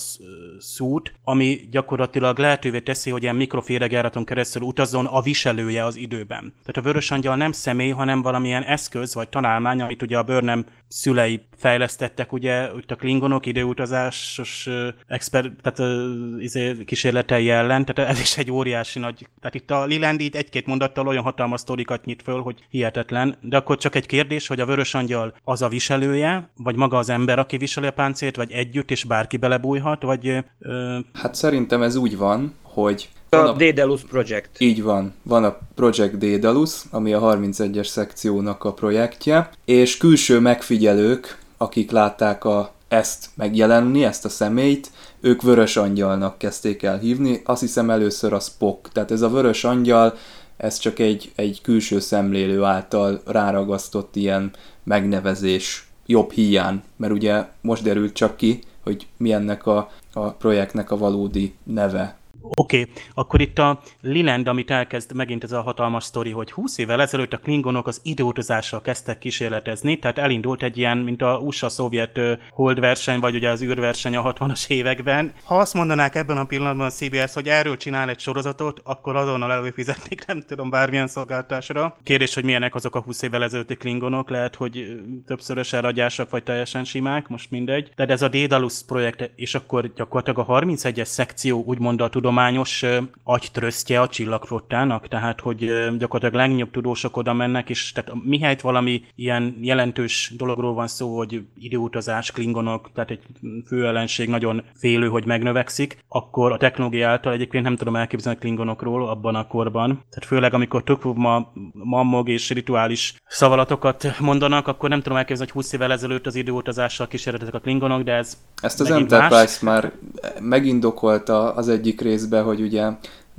szút, 0.59 1.15
ami 1.25 1.69
gyakorlatilag 1.71 2.39
lehetővé 2.39 2.81
teszi, 2.81 3.11
hogy 3.11 3.23
ilyen 3.23 3.37
mikroféregjáraton 3.37 4.25
keresztül 4.25 4.63
utazzon 4.63 5.07
a 5.07 5.21
viselője 5.21 5.85
az 5.85 5.97
időben. 5.97 6.41
Tehát 6.41 6.77
a 6.77 6.81
vörös 6.81 7.11
angyal 7.11 7.37
nem 7.37 7.53
személy, 7.53 7.91
hanem 7.91 8.23
valamilyen 8.23 8.63
eszköz 8.63 9.15
vagy 9.15 9.29
találmány, 9.29 9.81
amit 9.81 10.03
ugye 10.03 10.19
a 10.19 10.23
bőrnem 10.23 10.67
szülei 10.89 11.41
fejlesztettek, 11.57 12.33
ugye, 12.33 12.75
úgy 12.75 12.85
a 12.89 12.95
klingonok 12.95 13.47
időutazásos 13.47 14.69
expert, 15.07 15.53
tehát 15.63 15.93
izé, 16.39 16.85
kísérletei 16.85 17.51
ellen, 17.51 17.85
tehát 17.85 18.11
ez 18.11 18.21
is 18.21 18.37
egy 18.37 18.51
óriási 18.51 18.99
nagy, 18.99 19.29
tehát 19.41 19.55
itt 19.55 19.71
a 19.71 19.85
Liland 19.85 20.21
így 20.21 20.37
egy-két 20.37 20.67
mondattal 20.67 21.07
olyan 21.07 21.23
hatalmas 21.23 21.61
sztorikat 21.61 22.05
nyit 22.05 22.23
föl, 22.23 22.41
hogy 22.41 22.67
hihetetlen, 22.71 23.37
de 23.41 23.57
akkor 23.57 23.77
csak 23.77 23.95
egy 23.95 24.07
kérdés, 24.07 24.47
hogy 24.47 24.61
a 24.61 24.67
vörös 24.67 24.95
angyal 24.95 25.35
az 25.45 25.63
a 25.63 25.69
viselője, 25.69 26.51
vagy 26.57 26.77
maga 26.77 26.99
az 26.99 27.09
ember, 27.09 27.39
aki 27.39 27.57
viseli 27.57 27.87
a 27.87 27.91
páncélt, 27.91 28.37
vagy 28.37 28.53
együtt, 28.53 28.91
és 28.91 29.05
bárki 29.05 29.37
belebújhat, 29.37 30.03
vagy... 30.03 30.45
Ö... 30.59 30.99
Hát 31.13 31.35
szerintem 31.35 31.83
ez 31.83 31.97
úgy 31.97 32.17
van, 32.17 32.55
hogy 32.63 33.09
a, 33.29 33.37
a 33.37 33.53
Daedalus 33.53 34.03
Project. 34.03 34.49
Így 34.59 34.83
van. 34.83 35.15
Van 35.23 35.45
a 35.45 35.59
Project 35.75 36.19
Daedalus, 36.19 36.83
ami 36.91 37.13
a 37.13 37.21
31-es 37.21 37.87
szekciónak 37.87 38.65
a 38.65 38.73
projektje, 38.73 39.51
és 39.65 39.97
külső 39.97 40.41
megfigyelők, 40.41 41.39
akik 41.57 41.91
látták 41.91 42.45
a, 42.45 42.73
ezt 42.89 43.27
megjelenni, 43.35 44.05
ezt 44.05 44.25
a 44.25 44.29
személyt, 44.29 44.91
ők 45.21 45.43
vörös 45.43 45.77
angyalnak 45.77 46.39
kezdték 46.39 46.83
el 46.83 46.99
hívni, 46.99 47.41
azt 47.45 47.61
hiszem 47.61 47.91
először 47.91 48.33
a 48.33 48.41
Spock, 48.41 48.93
tehát 48.93 49.11
ez 49.11 49.23
a 49.23 49.29
vörös 49.29 49.65
angyal, 49.65 50.15
ez 50.57 50.79
csak 50.79 50.99
egy, 50.99 51.33
egy 51.35 51.61
külső 51.63 52.01
szemlélő 52.01 52.63
által 52.63 53.21
ráragasztott 53.27 54.17
ilyen 54.17 54.51
megnevezés 54.83 55.89
jobb 56.07 56.33
hiány, 56.33 56.83
mert 56.97 57.13
ugye 57.13 57.45
most 57.61 57.83
derült 57.83 58.13
csak 58.13 58.37
ki, 58.37 58.61
hogy 58.83 59.07
mi 59.17 59.33
ennek 59.33 59.67
a, 59.67 59.91
a 60.13 60.31
projektnek 60.31 60.91
a 60.91 60.97
valódi 60.97 61.55
neve. 61.65 62.17
Oké, 62.55 62.81
okay, 62.81 62.93
akkor 63.15 63.41
itt 63.41 63.59
a 63.59 63.81
Liland, 64.01 64.49
amit 64.49 64.71
elkezd 64.71 65.15
megint 65.15 65.45
ez 65.45 65.53
a 65.53 65.63
hatalmas 65.63 66.05
sztori, 66.05 66.31
hogy 66.31 66.53
20 66.53 66.79
évvel 66.79 67.01
ezelőtt 67.01 67.33
a 67.33 67.39
klingonok 67.39 67.87
az 67.87 68.01
időutazással 68.03 68.81
kezdtek 68.81 69.19
kísérletezni, 69.19 69.99
tehát 69.99 70.19
elindult 70.19 70.63
egy 70.63 70.79
ilyen, 70.79 70.99
mint 70.99 71.23
a 71.23 71.39
USA-szovjet 71.39 72.21
holdverseny, 72.51 73.21
vagy 73.21 73.35
ugye 73.35 73.49
az 73.49 73.63
űrverseny 73.63 74.17
a 74.17 74.33
60-as 74.33 74.69
években. 74.69 75.33
Ha 75.45 75.59
azt 75.59 75.75
mondanák 75.75 76.15
ebben 76.15 76.37
a 76.37 76.45
pillanatban 76.45 76.87
a 76.87 76.91
CBS, 76.91 77.35
hogy 77.35 77.49
erről 77.49 77.77
csinál 77.77 78.09
egy 78.09 78.21
sorozatot, 78.21 78.81
akkor 78.85 79.17
azonnal 79.17 79.53
előfizetnék, 79.53 80.27
nem 80.27 80.43
tudom, 80.47 80.71
bármilyen 80.71 81.07
szolgáltásra. 81.07 81.97
Kérdés, 82.03 82.35
hogy 82.35 82.45
milyenek 82.45 82.75
azok 82.75 82.95
a 82.95 83.01
20 83.01 83.23
évvel 83.23 83.43
ezelőtti 83.43 83.75
klingonok, 83.75 84.31
lehet, 84.31 84.55
hogy 84.55 85.01
többszörös 85.27 85.73
elragyásak, 85.73 86.31
vagy 86.31 86.43
teljesen 86.43 86.85
simák, 86.85 87.29
most 87.29 87.51
mindegy. 87.51 87.91
De 87.97 88.07
ez 88.07 88.23
a 88.23 88.29
Daedalus 88.29 88.83
projekt, 88.87 89.31
és 89.37 89.55
akkor 89.55 89.93
gyakorlatilag 89.95 90.49
a 90.49 90.61
31-es 90.61 91.05
szekció 91.05 91.63
úgymond 91.65 92.01
a 92.01 92.09
tudom 92.09 92.36
tudományos 92.37 92.85
agytrösztje 93.25 94.01
a 94.01 94.09
csillagflottának, 94.09 95.09
tehát 95.09 95.41
hogy 95.41 95.59
gyakorlatilag 95.99 96.35
legnagyobb 96.35 96.71
tudósok 96.71 97.17
oda 97.17 97.33
mennek, 97.33 97.71
és 97.71 97.93
tehát 97.93 98.13
mihelyt 98.25 98.61
valami 98.61 99.03
ilyen 99.15 99.57
jelentős 99.61 100.33
dologról 100.37 100.75
van 100.75 100.87
szó, 100.87 101.17
hogy 101.17 101.43
időutazás, 101.59 102.31
klingonok, 102.31 102.91
tehát 102.95 103.11
egy 103.11 103.21
főellenség 103.67 104.29
nagyon 104.29 104.63
félő, 104.75 105.09
hogy 105.09 105.27
megnövekszik, 105.27 105.99
akkor 106.09 106.53
a 106.53 106.57
technológia 106.57 107.09
által 107.09 107.33
egyébként 107.33 107.65
nem 107.65 107.77
tudom 107.77 107.97
elképzelni 107.97 108.39
a 108.39 108.41
klingonokról 108.41 109.09
abban 109.09 109.35
a 109.35 109.47
korban. 109.47 109.89
Tehát 109.89 110.29
főleg 110.29 110.55
amikor 110.55 110.83
tök 110.83 111.15
ma, 111.15 111.53
mammog 111.73 112.29
és 112.29 112.51
rituális 112.51 113.15
szavalatokat 113.27 114.19
mondanak, 114.21 114.69
akkor 114.69 114.89
nem 114.89 115.03
tudom 115.03 115.19
elképzelni, 115.19 115.53
hogy 115.53 115.63
20 115.63 115.73
évvel 115.73 115.93
ezelőtt 115.93 116.27
az 116.27 116.35
időutazással 116.35 117.07
kísérletek 117.07 117.55
a 117.55 117.59
klingonok, 117.59 118.03
de 118.03 118.13
ez 118.13 118.37
Ezt 118.63 118.81
az 118.81 118.91
Enterprise 118.91 119.37
más. 119.37 119.61
már 119.61 119.93
megindokolta 120.41 121.55
az 121.55 121.69
egyik 121.69 122.01
rész 122.01 122.26
részbe, 122.27 122.41
hogy 122.41 122.61
ugye 122.61 122.89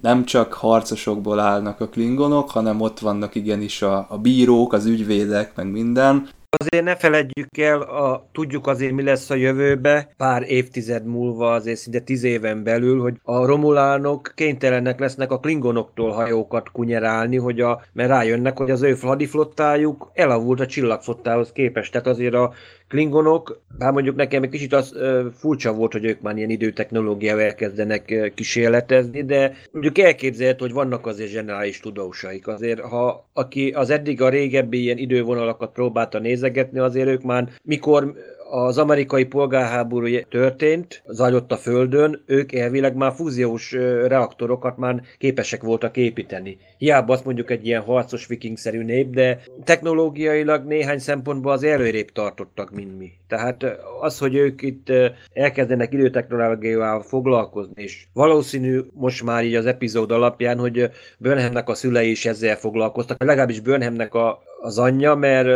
nem 0.01 0.25
csak 0.25 0.53
harcosokból 0.53 1.39
állnak 1.39 1.81
a 1.81 1.87
klingonok, 1.87 2.49
hanem 2.49 2.81
ott 2.81 2.99
vannak 2.99 3.35
igenis 3.35 3.81
a, 3.81 4.05
a 4.09 4.17
bírók, 4.17 4.73
az 4.73 4.85
ügyvédek, 4.85 5.55
meg 5.55 5.71
minden. 5.71 6.27
Azért 6.59 6.83
ne 6.83 6.95
feledjük 6.95 7.57
el, 7.57 7.81
a, 7.81 8.27
tudjuk 8.31 8.67
azért 8.67 8.91
mi 8.91 9.03
lesz 9.03 9.29
a 9.29 9.35
jövőbe, 9.35 10.13
pár 10.17 10.43
évtized 10.47 11.05
múlva, 11.05 11.53
azért 11.53 11.77
szinte 11.77 11.99
tíz 11.99 12.23
éven 12.23 12.63
belül, 12.63 13.01
hogy 13.01 13.15
a 13.23 13.45
romulánok 13.45 14.31
kénytelenek 14.35 14.99
lesznek 14.99 15.31
a 15.31 15.39
klingonoktól 15.39 16.11
hajókat 16.11 16.71
kunyerálni, 16.71 17.37
hogy 17.37 17.61
a, 17.61 17.81
mert 17.93 18.09
rájönnek, 18.09 18.57
hogy 18.57 18.71
az 18.71 18.81
ő 18.81 18.97
hadiflottájuk 19.01 20.11
elavult 20.13 20.59
a 20.59 20.65
csillagflottához 20.65 21.51
képest. 21.51 21.91
Tehát 21.91 22.07
azért 22.07 22.33
a 22.33 22.53
klingonok, 22.87 23.61
bár 23.77 23.91
mondjuk 23.91 24.15
nekem 24.15 24.43
egy 24.43 24.49
kicsit 24.49 24.73
az 24.73 24.95
furcsa 25.33 25.73
volt, 25.73 25.91
hogy 25.91 26.05
ők 26.05 26.21
már 26.21 26.37
ilyen 26.37 26.49
időtechnológiával 26.49 27.43
elkezdenek 27.43 28.31
kísérletezni, 28.35 29.23
de 29.23 29.53
mondjuk 29.71 29.97
elképzelhető, 29.97 30.65
hogy 30.65 30.73
vannak 30.73 31.05
azért 31.05 31.29
zseniális 31.29 31.79
tudósaik. 31.79 32.47
Azért, 32.47 32.79
ha 32.79 33.27
aki 33.33 33.69
az 33.69 33.89
eddig 33.89 34.21
a 34.21 34.29
régebbi 34.29 34.81
ilyen 34.81 34.97
idővonalakat 34.97 35.71
próbálta 35.71 36.19
nézegetni, 36.19 36.79
azért 36.79 37.07
ők 37.07 37.23
már 37.23 37.49
mikor 37.63 38.13
az 38.49 38.77
amerikai 38.77 39.25
polgárháború 39.25 40.07
történt, 40.29 41.03
zajlott 41.07 41.51
a 41.51 41.57
Földön, 41.57 42.23
ők 42.25 42.53
elvileg 42.53 42.95
már 42.95 43.13
fúziós 43.13 43.71
reaktorokat 44.07 44.77
már 44.77 45.01
képesek 45.17 45.63
voltak 45.63 45.97
építeni. 45.97 46.57
Hiába 46.77 47.13
azt 47.13 47.25
mondjuk 47.25 47.51
egy 47.51 47.65
ilyen 47.65 47.81
harcos 47.81 48.27
vikingszerű 48.27 48.83
nép, 48.83 49.09
de 49.09 49.39
technológiailag 49.63 50.65
néhány 50.65 50.99
szempontból 50.99 51.51
az 51.51 51.63
előrébb 51.63 52.11
tartottak, 52.11 52.71
mint 52.71 52.97
mi. 52.97 53.11
Tehát 53.27 53.65
az, 54.01 54.17
hogy 54.17 54.35
ők 54.35 54.61
itt 54.61 54.91
elkezdenek 55.33 55.93
időtechnológiával 55.93 57.01
foglalkozni, 57.01 57.83
és 57.83 58.05
valószínű 58.13 58.81
most 58.93 59.23
már 59.23 59.43
így 59.43 59.55
az 59.55 59.65
epizód 59.65 60.11
alapján, 60.11 60.57
hogy 60.57 60.89
Burnhamnek 61.17 61.69
a 61.69 61.75
szülei 61.75 62.09
is 62.09 62.25
ezzel 62.25 62.55
foglalkoztak, 62.55 63.23
legalábbis 63.23 63.59
Burnhamnek 63.59 64.13
a, 64.13 64.39
az 64.61 64.77
anyja, 64.77 65.15
mert 65.15 65.47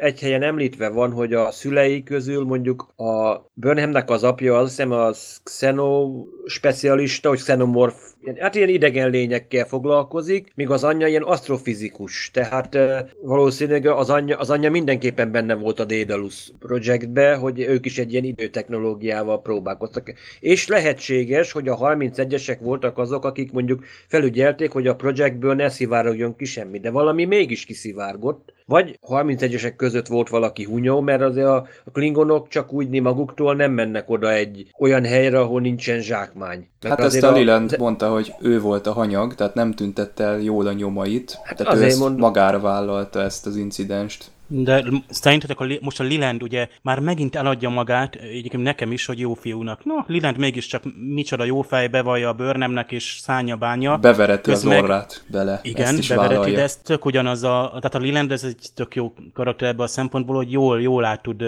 egy 0.00 0.20
helyen 0.20 0.42
említve 0.42 0.88
van, 0.88 1.12
hogy 1.12 1.32
a 1.32 1.50
szülei 1.50 2.02
közül 2.02 2.44
mondjuk 2.44 2.82
a 2.96 3.44
Burnhamnek 3.54 4.10
az 4.10 4.22
apja 4.22 4.58
az 4.58 4.68
hiszem 4.68 4.92
a 4.92 5.10
xeno 5.42 6.10
specialista, 6.46 7.28
hogy 7.28 7.38
xenomorf, 7.38 8.12
hát 8.38 8.54
ilyen 8.54 8.68
idegen 8.68 9.10
lényekkel 9.10 9.64
foglalkozik, 9.64 10.52
míg 10.54 10.70
az 10.70 10.84
anyja 10.84 11.06
ilyen 11.06 11.22
asztrofizikus, 11.22 12.30
tehát 12.32 12.78
valószínűleg 13.22 13.86
az 13.86 14.10
anyja, 14.10 14.38
az 14.38 14.50
anyja 14.50 14.70
mindenképpen 14.70 15.30
benne 15.30 15.54
volt 15.54 15.80
a 15.80 15.84
Daedalus 15.84 16.52
projektbe, 16.58 17.34
hogy 17.34 17.60
ők 17.60 17.86
is 17.86 17.98
egy 17.98 18.12
ilyen 18.12 18.24
időtechnológiával 18.24 19.42
próbálkoztak. 19.42 20.14
És 20.40 20.66
lehetséges, 20.66 21.52
hogy 21.52 21.68
a 21.68 21.78
31-esek 21.78 22.58
voltak 22.60 22.98
azok, 22.98 23.24
akik 23.24 23.52
mondjuk 23.52 23.84
felügyelték, 24.06 24.70
hogy 24.70 24.86
a 24.86 24.96
projektből 24.96 25.54
ne 25.54 25.68
szivárogjon 25.68 26.36
ki 26.36 26.44
semmi, 26.44 26.78
de 26.78 26.90
valami 26.90 27.24
mégis 27.24 27.64
kiszivárgott, 27.64 28.54
vagy 28.66 28.98
31-esek 29.08 29.72
között 29.76 30.06
volt 30.06 30.28
valaki 30.28 30.64
hunyó, 30.64 31.00
mert 31.00 31.22
azért 31.22 31.46
a, 31.46 31.66
a 31.84 31.90
klingonok 31.92 32.48
csak 32.48 32.72
úgy 32.72 33.00
maguktól 33.00 33.54
nem 33.54 33.72
mennek 33.72 34.10
oda 34.10 34.32
egy 34.32 34.70
olyan 34.78 35.04
helyre, 35.04 35.40
ahol 35.40 35.60
nincsen 35.60 36.00
zsákmány. 36.00 36.68
Mert 36.82 37.00
hát 37.00 37.06
ezt 37.06 37.22
a 37.22 37.32
Liland 37.32 37.72
a... 37.72 37.76
mondta, 37.78 38.10
hogy 38.10 38.34
ő 38.40 38.60
volt 38.60 38.86
a 38.86 38.92
hanyag, 38.92 39.34
tehát 39.34 39.54
nem 39.54 39.72
tüntette 39.72 40.24
el 40.24 40.40
jól 40.40 40.66
a 40.66 40.72
nyomait, 40.72 41.38
hát 41.44 41.56
tehát 41.56 41.74
ő 41.74 41.82
ezt 41.82 41.98
mond... 41.98 42.18
magára 42.18 42.60
vállalta 42.60 43.20
ezt 43.20 43.46
az 43.46 43.56
incidenst. 43.56 44.30
De 44.46 44.84
szerintetek 45.08 45.60
a, 45.60 45.66
most 45.80 46.00
a 46.00 46.04
Liland 46.04 46.42
ugye 46.42 46.68
már 46.82 47.00
megint 47.00 47.36
eladja 47.36 47.68
magát, 47.68 48.14
egyébként 48.14 48.62
nekem 48.62 48.92
is, 48.92 49.06
hogy 49.06 49.18
jó 49.18 49.34
fiúnak. 49.34 49.84
No, 49.84 49.94
Liland 50.06 50.38
mégiscsak 50.38 50.82
micsoda 51.14 51.44
jó 51.44 51.62
fej, 51.62 51.88
bevallja 51.88 52.28
a 52.28 52.32
bőrnemnek 52.32 52.92
és 52.92 53.18
szánya 53.22 53.56
bánya. 53.56 53.96
Bevereti 53.96 54.50
az 54.50 54.66
orrát 54.66 55.24
bele. 55.30 55.60
Igen, 55.62 55.86
ezt 55.86 55.98
is 55.98 56.08
bevereti, 56.08 56.34
vállalja. 56.34 56.56
de 56.56 56.62
ez 56.62 56.76
tök 56.76 57.04
ugyanaz 57.04 57.42
a, 57.42 57.68
tehát 57.68 57.94
a 57.94 57.98
Liland 57.98 58.32
ez 58.32 58.44
egy 58.44 58.68
tök 58.74 58.94
jó 58.94 59.14
karakter 59.34 59.68
ebben 59.68 59.84
a 59.84 59.88
szempontból, 59.88 60.36
hogy 60.36 60.52
jól, 60.52 60.82
jól 60.82 61.04
át 61.04 61.22
tud 61.22 61.42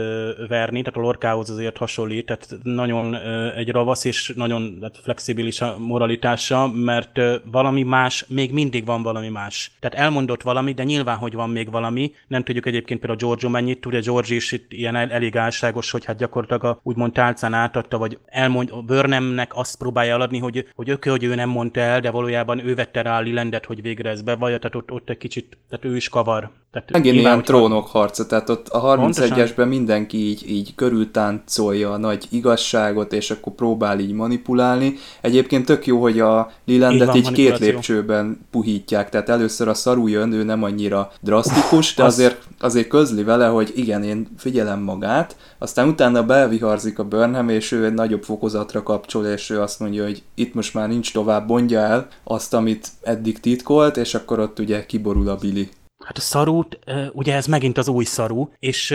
verni, 0.48 0.82
tehát 0.82 0.98
a 0.98 1.00
Lorkához 1.00 1.50
azért 1.50 1.76
hasonlít, 1.76 2.26
tehát 2.26 2.56
nagyon 2.62 3.16
egy 3.56 3.70
ravasz 3.70 4.04
és 4.04 4.32
nagyon 4.36 4.76
tehát 4.78 4.98
flexibilis 5.02 5.60
a 5.60 5.76
moralitása, 5.78 6.68
mert 6.74 7.20
valami 7.50 7.82
más, 7.82 8.24
még 8.28 8.52
mindig 8.52 8.84
van 8.84 9.02
valami 9.02 9.28
más. 9.28 9.70
Tehát 9.80 9.98
elmondott 9.98 10.42
valami, 10.42 10.72
de 10.72 10.84
nyilván, 10.84 11.16
hogy 11.16 11.34
van 11.34 11.50
még 11.50 11.70
valami, 11.70 12.12
nem 12.26 12.42
tudjuk 12.42 12.66
egyébként 12.66 12.87
egyébként 12.90 13.00
például 13.00 13.36
Giorgio 13.36 13.48
mennyit 13.48 13.80
tud, 13.80 14.04
George 14.04 14.34
is 14.34 14.52
itt 14.52 14.72
ilyen 14.72 14.96
elég 14.96 15.36
álságos, 15.36 15.90
hogy 15.90 16.04
hát 16.04 16.16
gyakorlatilag 16.16 16.64
a 16.64 16.80
úgymond 16.82 17.12
tálcán 17.12 17.54
átadta, 17.54 17.98
vagy 17.98 18.18
elmond, 18.26 18.70
a 18.72 18.82
Burnhamnek 18.82 19.56
azt 19.56 19.78
próbálja 19.78 20.12
eladni, 20.12 20.38
hogy, 20.38 20.68
hogy 20.74 20.90
oké, 20.90 21.10
hogy 21.10 21.24
ő 21.24 21.34
nem 21.34 21.48
mondta 21.48 21.80
el, 21.80 22.00
de 22.00 22.10
valójában 22.10 22.66
ő 22.66 22.74
vette 22.74 23.02
rá 23.02 23.18
a 23.18 23.20
Lilendet, 23.20 23.66
hogy 23.66 23.82
végre 23.82 24.10
ez 24.10 24.22
bevallja, 24.22 24.58
tehát 24.58 24.76
ott, 24.76 24.90
ott 24.90 25.10
egy 25.10 25.18
kicsit, 25.18 25.58
tehát 25.68 25.84
ő 25.84 25.96
is 25.96 26.08
kavar. 26.08 26.50
Tehát 26.72 26.90
Megint 26.90 27.14
nyilván, 27.14 27.32
ilyen 27.32 27.44
trónok 27.44 27.86
harca, 27.86 28.26
tehát 28.26 28.48
ott 28.48 28.68
a 28.68 28.96
31-esben 28.96 29.68
mindenki 29.68 30.16
így, 30.16 30.50
így 30.50 30.74
körültáncolja 30.74 31.92
a 31.92 31.96
nagy 31.96 32.26
igazságot, 32.30 33.12
és 33.12 33.30
akkor 33.30 33.52
próbál 33.52 33.98
így 34.00 34.12
manipulálni. 34.12 34.94
Egyébként 35.20 35.64
tök 35.64 35.86
jó, 35.86 36.00
hogy 36.00 36.20
a 36.20 36.50
Lilandet 36.64 37.14
így, 37.14 37.26
így 37.26 37.32
két 37.32 37.58
lépcsőben 37.58 38.46
puhítják, 38.50 39.08
tehát 39.08 39.28
először 39.28 39.68
a 39.68 39.74
szarú 39.74 40.06
jön, 40.06 40.32
ő 40.32 40.42
nem 40.42 40.62
annyira 40.62 41.12
drasztikus, 41.20 41.94
de 41.94 42.04
azért, 42.04 42.42
azért 42.60 42.88
közli 42.88 43.22
vele, 43.22 43.46
hogy 43.46 43.72
igen, 43.74 44.02
én 44.02 44.28
figyelem 44.38 44.80
magát, 44.80 45.36
aztán 45.58 45.88
utána 45.88 46.22
belviharzik 46.22 46.98
a 46.98 47.04
Burnham, 47.04 47.48
és 47.48 47.72
ő 47.72 47.84
egy 47.84 47.94
nagyobb 47.94 48.22
fokozatra 48.22 48.82
kapcsol, 48.82 49.26
és 49.26 49.50
ő 49.50 49.60
azt 49.60 49.80
mondja, 49.80 50.04
hogy 50.04 50.22
itt 50.34 50.54
most 50.54 50.74
már 50.74 50.88
nincs 50.88 51.12
tovább, 51.12 51.48
mondja 51.48 51.80
el 51.80 52.08
azt, 52.24 52.54
amit 52.54 52.88
eddig 53.02 53.40
titkolt, 53.40 53.96
és 53.96 54.14
akkor 54.14 54.38
ott 54.38 54.58
ugye 54.58 54.86
kiborul 54.86 55.28
a 55.28 55.36
Billy. 55.36 55.68
Hát 56.08 56.16
a 56.16 56.20
szarút, 56.20 56.78
ugye 57.12 57.34
ez 57.34 57.46
megint 57.46 57.78
az 57.78 57.88
új 57.88 58.04
szarú, 58.04 58.52
és 58.58 58.94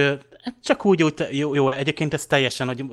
Csak 0.64 0.86
úgy, 0.86 1.04
úgy 1.04 1.28
jó, 1.32 1.56
jó, 1.56 1.72
egyébként 1.72 2.14
ez 2.14 2.26
teljesen, 2.26 2.68
hogy 2.68 2.86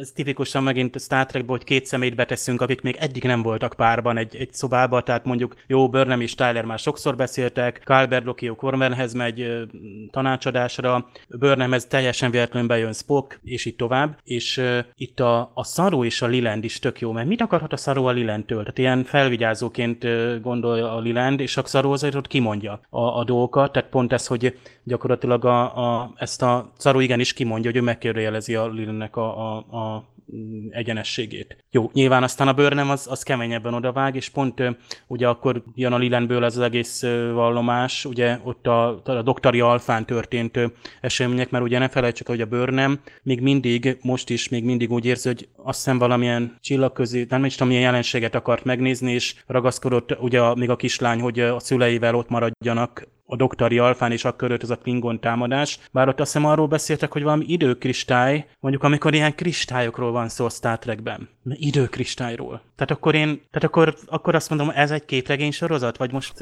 ez 0.00 0.10
tipikusan 0.10 0.62
megint 0.62 1.00
Star 1.00 1.26
Trekból, 1.26 1.56
hogy 1.56 1.66
két 1.66 1.86
szemét 1.86 2.14
beteszünk, 2.14 2.60
akik 2.60 2.80
még 2.80 2.96
eddig 2.98 3.22
nem 3.22 3.42
voltak 3.42 3.74
párban 3.76 4.16
egy, 4.16 4.36
egy 4.36 4.52
szobába, 4.52 5.02
tehát 5.02 5.24
mondjuk 5.24 5.54
jó, 5.66 5.88
Burnham 5.88 6.20
és 6.20 6.34
Tyler 6.34 6.64
már 6.64 6.78
sokszor 6.78 7.16
beszéltek, 7.16 7.80
Calvert 7.84 8.24
Lokio 8.24 8.54
Cormanhez 8.54 9.12
megy 9.12 9.66
tanácsadásra, 10.10 11.08
Burnhamhez 11.28 11.86
teljesen 11.86 12.30
véletlenül 12.30 12.68
bejön 12.68 12.92
Spock, 12.92 13.40
és 13.44 13.64
így 13.64 13.76
tovább, 13.76 14.18
és 14.24 14.56
uh, 14.56 14.78
itt 14.94 15.20
a, 15.20 15.50
a 15.54 15.64
Saru 15.64 16.04
és 16.04 16.22
a 16.22 16.26
Liland 16.26 16.64
is 16.64 16.78
tök 16.78 17.00
jó, 17.00 17.12
mert 17.12 17.28
mit 17.28 17.40
akarhat 17.40 17.72
a 17.72 17.76
Saru 17.76 18.04
a 18.04 18.10
Lilandtől? 18.10 18.60
Tehát 18.60 18.78
ilyen 18.78 19.04
felvigyázóként 19.04 20.06
gondolja 20.40 20.94
a 20.94 21.00
Liland, 21.00 21.40
és 21.40 21.56
a 21.56 21.64
Saru 21.64 21.92
azért 21.92 22.14
ott 22.14 22.26
kimondja 22.26 22.80
a, 22.90 23.00
a 23.00 23.24
dolgokat, 23.24 23.72
tehát 23.72 23.88
pont 23.88 24.12
ez, 24.12 24.26
hogy 24.26 24.58
gyakorlatilag 24.86 25.44
a, 25.44 25.76
a, 25.76 26.12
ezt 26.16 26.42
a 26.42 26.72
Saru 26.78 27.00
igenis 27.00 27.32
kimondja, 27.32 27.70
hogy 27.70 27.80
ő 27.80 27.82
megkérdőjelezi 27.82 28.54
a 28.54 28.68
Lilnek 28.68 29.16
a, 29.16 29.54
a, 29.54 29.56
a 29.56 30.14
egyenességét. 30.70 31.64
Jó, 31.70 31.90
nyilván 31.92 32.22
aztán 32.22 32.48
a 32.48 32.52
bőrnem 32.52 32.90
az, 32.90 33.06
az 33.10 33.22
keményebben 33.22 33.74
odavág, 33.74 34.14
és 34.14 34.28
pont 34.28 34.62
ugye 35.06 35.28
akkor 35.28 35.62
jön 35.74 35.92
a 35.92 35.98
Lilenből 35.98 36.44
ez 36.44 36.56
az 36.56 36.62
egész 36.62 37.02
vallomás, 37.32 38.04
ugye 38.04 38.38
ott 38.42 38.66
a, 38.66 39.02
a 39.04 39.22
doktori 39.22 39.60
alfán 39.60 40.06
történt 40.06 40.58
események, 41.00 41.50
mert 41.50 41.64
ugye 41.64 41.78
ne 41.78 41.88
felejtsük, 41.88 42.28
hogy 42.28 42.40
a 42.40 42.46
bőrnem 42.46 43.00
még 43.22 43.40
mindig, 43.40 43.98
most 44.02 44.30
is 44.30 44.48
még 44.48 44.64
mindig 44.64 44.92
úgy 44.92 45.04
érzi, 45.04 45.28
hogy 45.28 45.48
azt 45.56 45.78
hiszem 45.78 45.98
valamilyen 45.98 46.56
csillagközi, 46.60 47.26
nem 47.28 47.44
is 47.44 47.52
tudom, 47.52 47.68
milyen 47.68 47.84
jelenséget 47.84 48.34
akart 48.34 48.64
megnézni, 48.64 49.12
és 49.12 49.34
ragaszkodott 49.46 50.20
ugye 50.20 50.54
még 50.54 50.70
a 50.70 50.76
kislány, 50.76 51.20
hogy 51.20 51.40
a 51.40 51.58
szüleivel 51.58 52.14
ott 52.14 52.28
maradjanak 52.28 53.08
a 53.26 53.36
doktori 53.36 53.78
alfán, 53.78 54.12
és 54.12 54.24
akkor 54.24 54.52
ez 54.52 54.70
a 54.70 54.76
Klingon 54.76 55.20
támadás. 55.20 55.78
Bár 55.92 56.08
ott 56.08 56.20
azt 56.20 56.32
hiszem 56.32 56.48
arról 56.48 56.66
beszéltek, 56.66 57.12
hogy 57.12 57.22
valami 57.22 57.44
időkristály, 57.48 58.46
mondjuk 58.60 58.82
amikor 58.82 59.14
ilyen 59.14 59.34
kristályokról 59.34 60.12
van 60.12 60.28
szó 60.28 60.44
a 60.44 60.50
Star 60.50 60.78
Trekben. 60.78 61.28
Időkristályról. 61.44 62.62
Tehát 62.76 62.90
akkor 62.90 63.14
én, 63.14 63.26
tehát 63.26 63.64
akkor, 63.64 63.94
akkor 64.06 64.34
azt 64.34 64.48
mondom, 64.48 64.72
ez 64.74 64.90
egy 64.90 65.04
képregény 65.04 65.50
sorozat? 65.50 65.96
Vagy 65.96 66.12
most, 66.12 66.32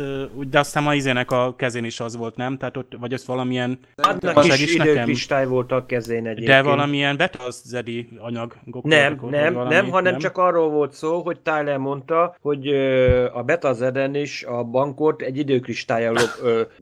de 0.49 0.59
aztán 0.59 0.87
a 0.87 0.94
izének 0.94 1.31
a 1.31 1.55
kezén 1.57 1.85
is 1.85 2.01
az 2.01 2.16
volt, 2.16 2.37
nem? 2.37 2.59
Tehát 2.59 2.77
ott, 2.77 2.92
vagy 3.01 3.12
az 3.12 3.27
valamilyen... 3.27 3.79
Hát 4.03 4.23
is 4.59 4.75
időkristály 4.75 5.47
volt 5.47 5.73
a 5.73 5.87
kezén 5.87 6.27
egyébként. 6.27 6.47
De 6.47 6.62
valamilyen 6.62 7.16
betazedi 7.16 8.09
anyag. 8.18 8.55
Nem, 8.83 9.18
nem, 9.31 9.53
valami, 9.53 9.75
nem, 9.75 9.90
hanem 9.90 10.12
nem? 10.12 10.20
csak 10.20 10.38
arról 10.38 10.70
volt 10.70 10.92
szó, 10.92 11.23
hogy 11.23 11.40
Tyler 11.40 11.79
mondta, 11.79 12.37
hogy 12.40 12.68
a 13.33 13.42
betazeden 13.42 14.14
is 14.14 14.44
a 14.44 14.64
bankot 14.64 15.23
egy 15.23 15.38
időkristályal 15.38 16.16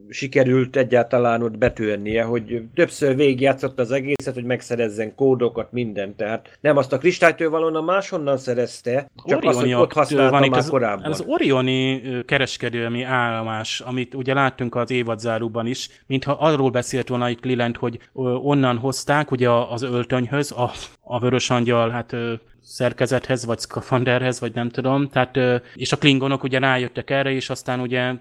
sikerült 0.09 0.75
egyáltalán 0.75 1.41
ott 1.41 1.57
betörnie, 1.57 2.23
hogy 2.23 2.63
többször 2.75 3.15
végigjátszott 3.15 3.79
az 3.79 3.91
egészet, 3.91 4.33
hogy 4.33 4.43
megszerezzen 4.43 5.15
kódokat, 5.15 5.71
mindent. 5.71 6.15
Tehát 6.15 6.57
nem 6.61 6.77
azt 6.77 6.93
a 6.93 6.97
kristálytől 6.97 7.49
valóna 7.49 7.81
máshonnan 7.81 8.37
szerezte, 8.37 9.07
csak 9.25 9.42
ott 9.45 9.93
használta 9.93 10.31
van 10.39 10.49
már 10.49 10.59
az, 10.59 10.69
korábban. 10.69 11.11
Az 11.11 11.23
Orioni 11.27 12.01
kereskedelmi 12.25 13.03
állomás, 13.03 13.79
amit 13.79 14.13
ugye 14.13 14.33
láttunk 14.33 14.75
az 14.75 14.91
évadzáróban 14.91 15.65
is, 15.65 15.89
mintha 16.07 16.31
arról 16.31 16.69
beszélt 16.69 17.07
volna 17.07 17.29
itt 17.29 17.43
Liland, 17.43 17.77
hogy 17.77 17.99
onnan 18.43 18.77
hozták 18.77 19.31
ugye 19.31 19.49
az 19.49 19.81
öltönyhöz, 19.81 20.51
a, 20.51 20.71
a 21.01 21.19
vörös 21.19 21.49
angyal, 21.49 21.89
hát 21.89 22.15
szerkezethez, 22.63 23.45
vagy 23.45 23.59
szkafanderhez, 23.59 24.39
vagy 24.39 24.53
nem 24.53 24.69
tudom. 24.69 25.09
Tehát, 25.09 25.63
és 25.75 25.91
a 25.91 25.97
klingonok 25.97 26.43
ugye 26.43 26.59
rájöttek 26.59 27.09
erre, 27.09 27.31
és 27.31 27.49
aztán 27.49 27.79
ugye 27.79 28.13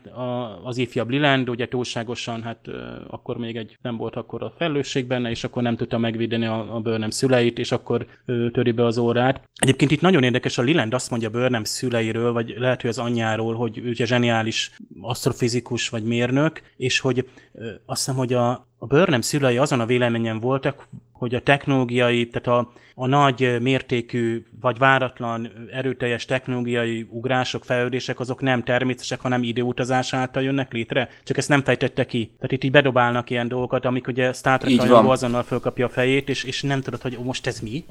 az 0.64 0.76
ifjabb 0.76 1.11
Liland, 1.11 1.48
ugye 1.48 1.68
túlságosan, 1.68 2.42
hát 2.42 2.68
akkor 3.09 3.37
még 3.37 3.57
egy 3.57 3.78
nem 3.83 3.96
volt 3.96 4.16
akkor 4.16 4.42
a 4.42 4.52
felelősség 4.59 5.07
benne, 5.07 5.31
és 5.31 5.44
akkor 5.44 5.62
nem 5.62 5.76
tudta 5.76 5.98
megvédeni 5.98 6.46
a, 6.46 6.74
a 6.74 6.81
Burnham 6.81 7.11
szüleit, 7.11 7.59
és 7.59 7.72
akkor 7.72 8.07
töri 8.52 8.72
be 8.72 8.85
az 8.85 8.98
órát. 8.98 9.48
Egyébként 9.55 9.90
itt 9.90 10.00
nagyon 10.00 10.22
érdekes, 10.22 10.59
a 10.59 10.62
Liland 10.62 10.94
azt 10.94 11.11
mondja 11.11 11.31
Burnham 11.31 11.64
szüleiről, 11.64 12.33
vagy 12.33 12.55
lehet, 12.57 12.81
hogy 12.81 12.90
az 12.90 12.98
anyjáról, 12.98 13.55
hogy 13.55 13.78
ő 13.78 13.88
ugye 13.88 14.07
zseniális 14.07 14.70
asztrofizikus 15.00 15.88
vagy 15.88 16.05
mérnök, 16.05 16.62
és 16.76 16.98
hogy 17.00 17.28
azt 17.87 18.05
hiszem, 18.05 18.16
hogy 18.16 18.33
a, 18.33 18.71
a 18.83 18.87
Burnham 18.87 19.21
szülei 19.21 19.59
azon 19.59 19.81
a 19.81 19.87
véleményen 19.87 20.40
voltak, 20.40 20.88
hogy 21.12 21.35
a 21.35 21.42
technológiai, 21.42 22.29
tehát 22.29 22.61
a, 22.61 22.73
a 22.95 23.07
nagy 23.07 23.57
mértékű, 23.61 24.45
vagy 24.61 24.79
váratlan, 24.79 25.51
erőteljes 25.73 26.25
technológiai 26.25 27.07
ugrások, 27.11 27.64
fejlődések, 27.64 28.21
azok 28.21 28.40
nem 28.40 28.62
természetesek, 28.62 29.21
hanem 29.21 29.42
időutazás 29.42 30.14
által 30.14 30.42
jönnek 30.42 30.73
létre. 30.73 31.09
Csak 31.25 31.37
ezt 31.37 31.49
nem 31.49 31.62
fejtette 31.62 32.07
ki. 32.07 32.33
Tehát 32.37 32.53
itt 32.53 32.64
így 32.64 32.71
bedobálnak 32.71 33.31
ilyen 33.31 33.49
dolgokat, 33.49 33.85
amik 33.85 34.07
ugye 34.07 34.33
Star 34.33 34.59
Trek 34.59 34.90
azonnal 34.90 35.42
fölkapja 35.42 35.87
a 35.87 35.88
fejét, 35.88 36.29
és, 36.29 36.45
és 36.45 36.62
nem 36.62 36.81
tudod, 36.81 37.03
hogy 37.03 37.18
most 37.23 37.47
ez 37.47 37.61
mi. 37.61 37.85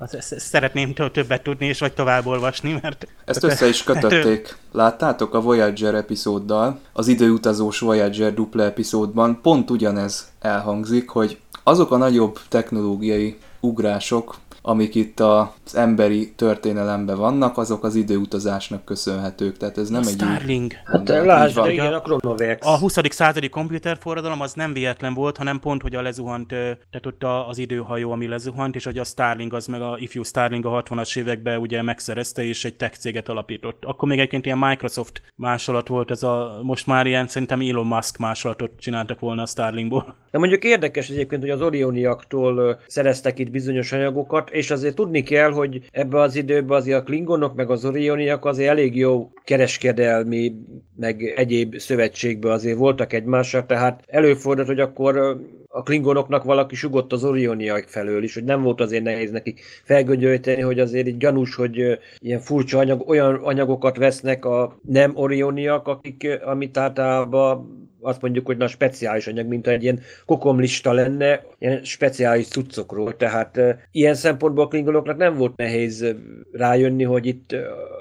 Ezt, 0.00 0.14
ezt 0.14 0.38
szeretném 0.38 0.94
többet 0.94 1.42
tudni, 1.42 1.66
és 1.66 1.78
vagy 1.78 1.92
tovább 1.92 2.26
olvasni, 2.26 2.78
mert... 2.82 3.06
Ezt 3.24 3.44
össze 3.44 3.68
is 3.68 3.82
kötötték. 3.88 4.56
Láttátok 4.72 5.34
a 5.34 5.40
Voyager 5.40 5.94
epizóddal, 5.94 6.80
az 6.92 7.08
időutazós 7.08 7.78
Voyager 7.78 8.34
dupla 8.34 8.62
epizódban 8.62 9.40
pont 9.42 9.70
ugyanez 9.70 10.32
elhangzik, 10.40 11.08
hogy 11.08 11.38
azok 11.62 11.90
a 11.90 11.96
nagyobb 11.96 12.38
technológiai 12.48 13.38
ugrások, 13.60 14.36
amik 14.62 14.94
itt 14.94 15.20
az 15.20 15.74
emberi 15.74 16.32
történelemben 16.36 17.16
vannak, 17.16 17.58
azok 17.58 17.84
az 17.84 17.94
időutazásnak 17.94 18.84
köszönhetők. 18.84 19.56
Tehát 19.56 19.78
ez 19.78 19.88
nem 19.88 20.02
a 20.02 20.06
egy 20.06 20.12
Starling. 20.12 20.72
Hát 20.84 21.08
lásd, 21.08 21.66
igen, 21.66 21.92
a 21.92 22.00
Chronovex. 22.00 22.66
A 22.66 22.78
20. 22.78 22.96
századi 23.08 23.48
komputerforradalom 23.48 24.40
az 24.40 24.52
nem 24.52 24.72
véletlen 24.72 25.14
volt, 25.14 25.36
hanem 25.36 25.60
pont, 25.60 25.82
hogy 25.82 25.94
a 25.94 26.02
lezuhant, 26.02 26.48
tehát 26.48 27.06
ott 27.06 27.24
az 27.48 27.58
időhajó, 27.58 28.12
ami 28.12 28.26
lezuhant, 28.26 28.74
és 28.74 28.84
hogy 28.84 28.98
a 28.98 29.04
Starling 29.04 29.52
az 29.54 29.66
meg 29.66 29.82
a 29.82 29.96
ifjú 29.98 30.22
Starling 30.22 30.66
a 30.66 30.82
60-as 30.82 31.16
években 31.16 31.58
ugye 31.58 31.82
megszerezte, 31.82 32.44
és 32.44 32.64
egy 32.64 32.76
tech 32.76 32.98
céget 32.98 33.28
alapított. 33.28 33.84
Akkor 33.84 34.08
még 34.08 34.18
egyébként 34.18 34.44
ilyen 34.44 34.58
Microsoft 34.58 35.22
másolat 35.34 35.88
volt, 35.88 36.10
ez 36.10 36.22
a, 36.22 36.60
most 36.62 36.86
már 36.86 37.06
ilyen 37.06 37.28
szerintem 37.28 37.60
Elon 37.60 37.86
Musk 37.86 38.16
másolatot 38.16 38.70
csináltak 38.78 39.20
volna 39.20 39.42
a 39.42 39.46
Starlingból. 39.46 40.14
De 40.30 40.38
mondjuk 40.38 40.64
érdekes 40.64 41.10
egyébként, 41.10 41.40
hogy 41.40 41.50
az 41.50 41.62
Orioniaktól 41.62 42.80
szereztek 42.86 43.38
itt 43.38 43.50
bizonyos 43.50 43.92
anyagokat, 43.92 44.50
és 44.50 44.70
azért 44.70 44.94
tudni 44.94 45.22
kell, 45.22 45.50
hogy 45.50 45.80
ebbe 45.90 46.20
az 46.20 46.36
időben 46.36 46.76
azért 46.78 46.98
a 46.98 47.02
Klingonok 47.02 47.54
meg 47.54 47.70
az 47.70 47.84
Orioniak 47.84 48.44
azért 48.44 48.70
elég 48.70 48.96
jó 48.96 49.30
kereskedelmi, 49.44 50.54
meg 50.96 51.32
egyéb 51.36 51.76
szövetségben 51.78 52.52
azért 52.52 52.78
voltak 52.78 53.12
egymással, 53.12 53.66
tehát 53.66 54.02
előfordult, 54.06 54.66
hogy 54.66 54.80
akkor 54.80 55.38
a 55.70 55.82
klingonoknak 55.82 56.44
valaki 56.44 56.74
sugott 56.74 57.12
az 57.12 57.24
orioniak 57.24 57.84
felől 57.86 58.22
is, 58.22 58.34
hogy 58.34 58.44
nem 58.44 58.62
volt 58.62 58.80
azért 58.80 59.02
nehéz 59.02 59.30
nekik 59.30 59.60
felgöngyölíteni, 59.84 60.60
hogy 60.60 60.78
azért 60.78 61.06
így 61.06 61.16
gyanús, 61.16 61.54
hogy 61.54 61.98
ilyen 62.18 62.40
furcsa 62.40 62.78
anyag, 62.78 63.08
olyan 63.08 63.34
anyagokat 63.34 63.96
vesznek 63.96 64.44
a 64.44 64.78
nem 64.82 65.12
orioniak, 65.14 65.86
akik, 65.86 66.40
amit 66.44 66.76
általában 66.76 67.87
azt 68.00 68.20
mondjuk, 68.20 68.46
hogy 68.46 68.56
na 68.56 68.68
speciális 68.68 69.26
anyag, 69.26 69.46
mint 69.46 69.66
egy 69.66 69.82
ilyen 69.82 70.00
kokomlista 70.26 70.92
lenne, 70.92 71.44
ilyen 71.58 71.84
speciális 71.84 72.48
cuccokról. 72.48 73.16
Tehát 73.16 73.60
ilyen 73.90 74.14
szempontból 74.14 74.64
a 74.64 74.68
klingonoknak 74.68 75.16
nem 75.16 75.36
volt 75.36 75.56
nehéz 75.56 76.14
rájönni, 76.52 77.04
hogy 77.04 77.26
itt 77.26 77.52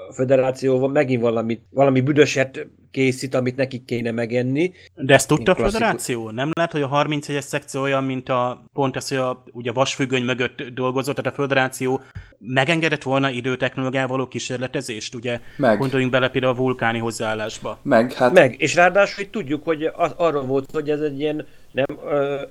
a 0.09 0.13
föderációval 0.13 0.89
megint 0.89 1.21
valami, 1.21 1.61
valami 1.69 2.01
büdöset 2.01 2.67
készít, 2.97 3.35
amit 3.35 3.55
nekik 3.55 3.85
kéne 3.85 4.11
megenni. 4.11 4.71
De 4.95 5.13
ezt 5.13 5.27
tudta 5.27 5.51
a 5.51 5.55
Föderáció? 5.55 6.29
Nem 6.29 6.49
lehet, 6.53 6.71
hogy 6.71 6.81
a 6.81 6.89
31-es 6.89 7.41
szekció 7.41 7.81
olyan, 7.81 8.03
mint 8.03 8.29
a 8.29 8.63
pont 8.73 8.95
ez, 8.95 9.09
hogy 9.09 9.17
a, 9.17 9.43
ugye 9.51 9.69
a 9.69 9.73
vasfüggöny 9.73 10.23
mögött 10.23 10.63
dolgozott, 10.63 11.15
tehát 11.15 11.31
a 11.31 11.35
Föderáció 11.35 12.01
megengedett 12.37 13.03
volna 13.03 13.29
időtechnológiával 13.29 14.17
való 14.17 14.27
kísérletezést, 14.27 15.15
ugye? 15.15 15.39
Meg. 15.57 15.77
Gondoljunk 15.77 16.11
bele 16.11 16.29
például 16.29 16.53
a 16.53 16.57
vulkáni 16.57 16.99
hozzáállásba. 16.99 17.79
Meg, 17.81 18.13
hát... 18.13 18.33
Meg, 18.33 18.55
és 18.57 18.75
ráadásul 18.75 19.15
hogy 19.15 19.29
tudjuk, 19.29 19.63
hogy 19.63 19.91
az, 19.95 20.13
arról 20.15 20.43
volt, 20.43 20.71
hogy 20.71 20.89
ez 20.89 20.99
egy 20.99 21.19
ilyen 21.19 21.45
nem, 21.71 21.85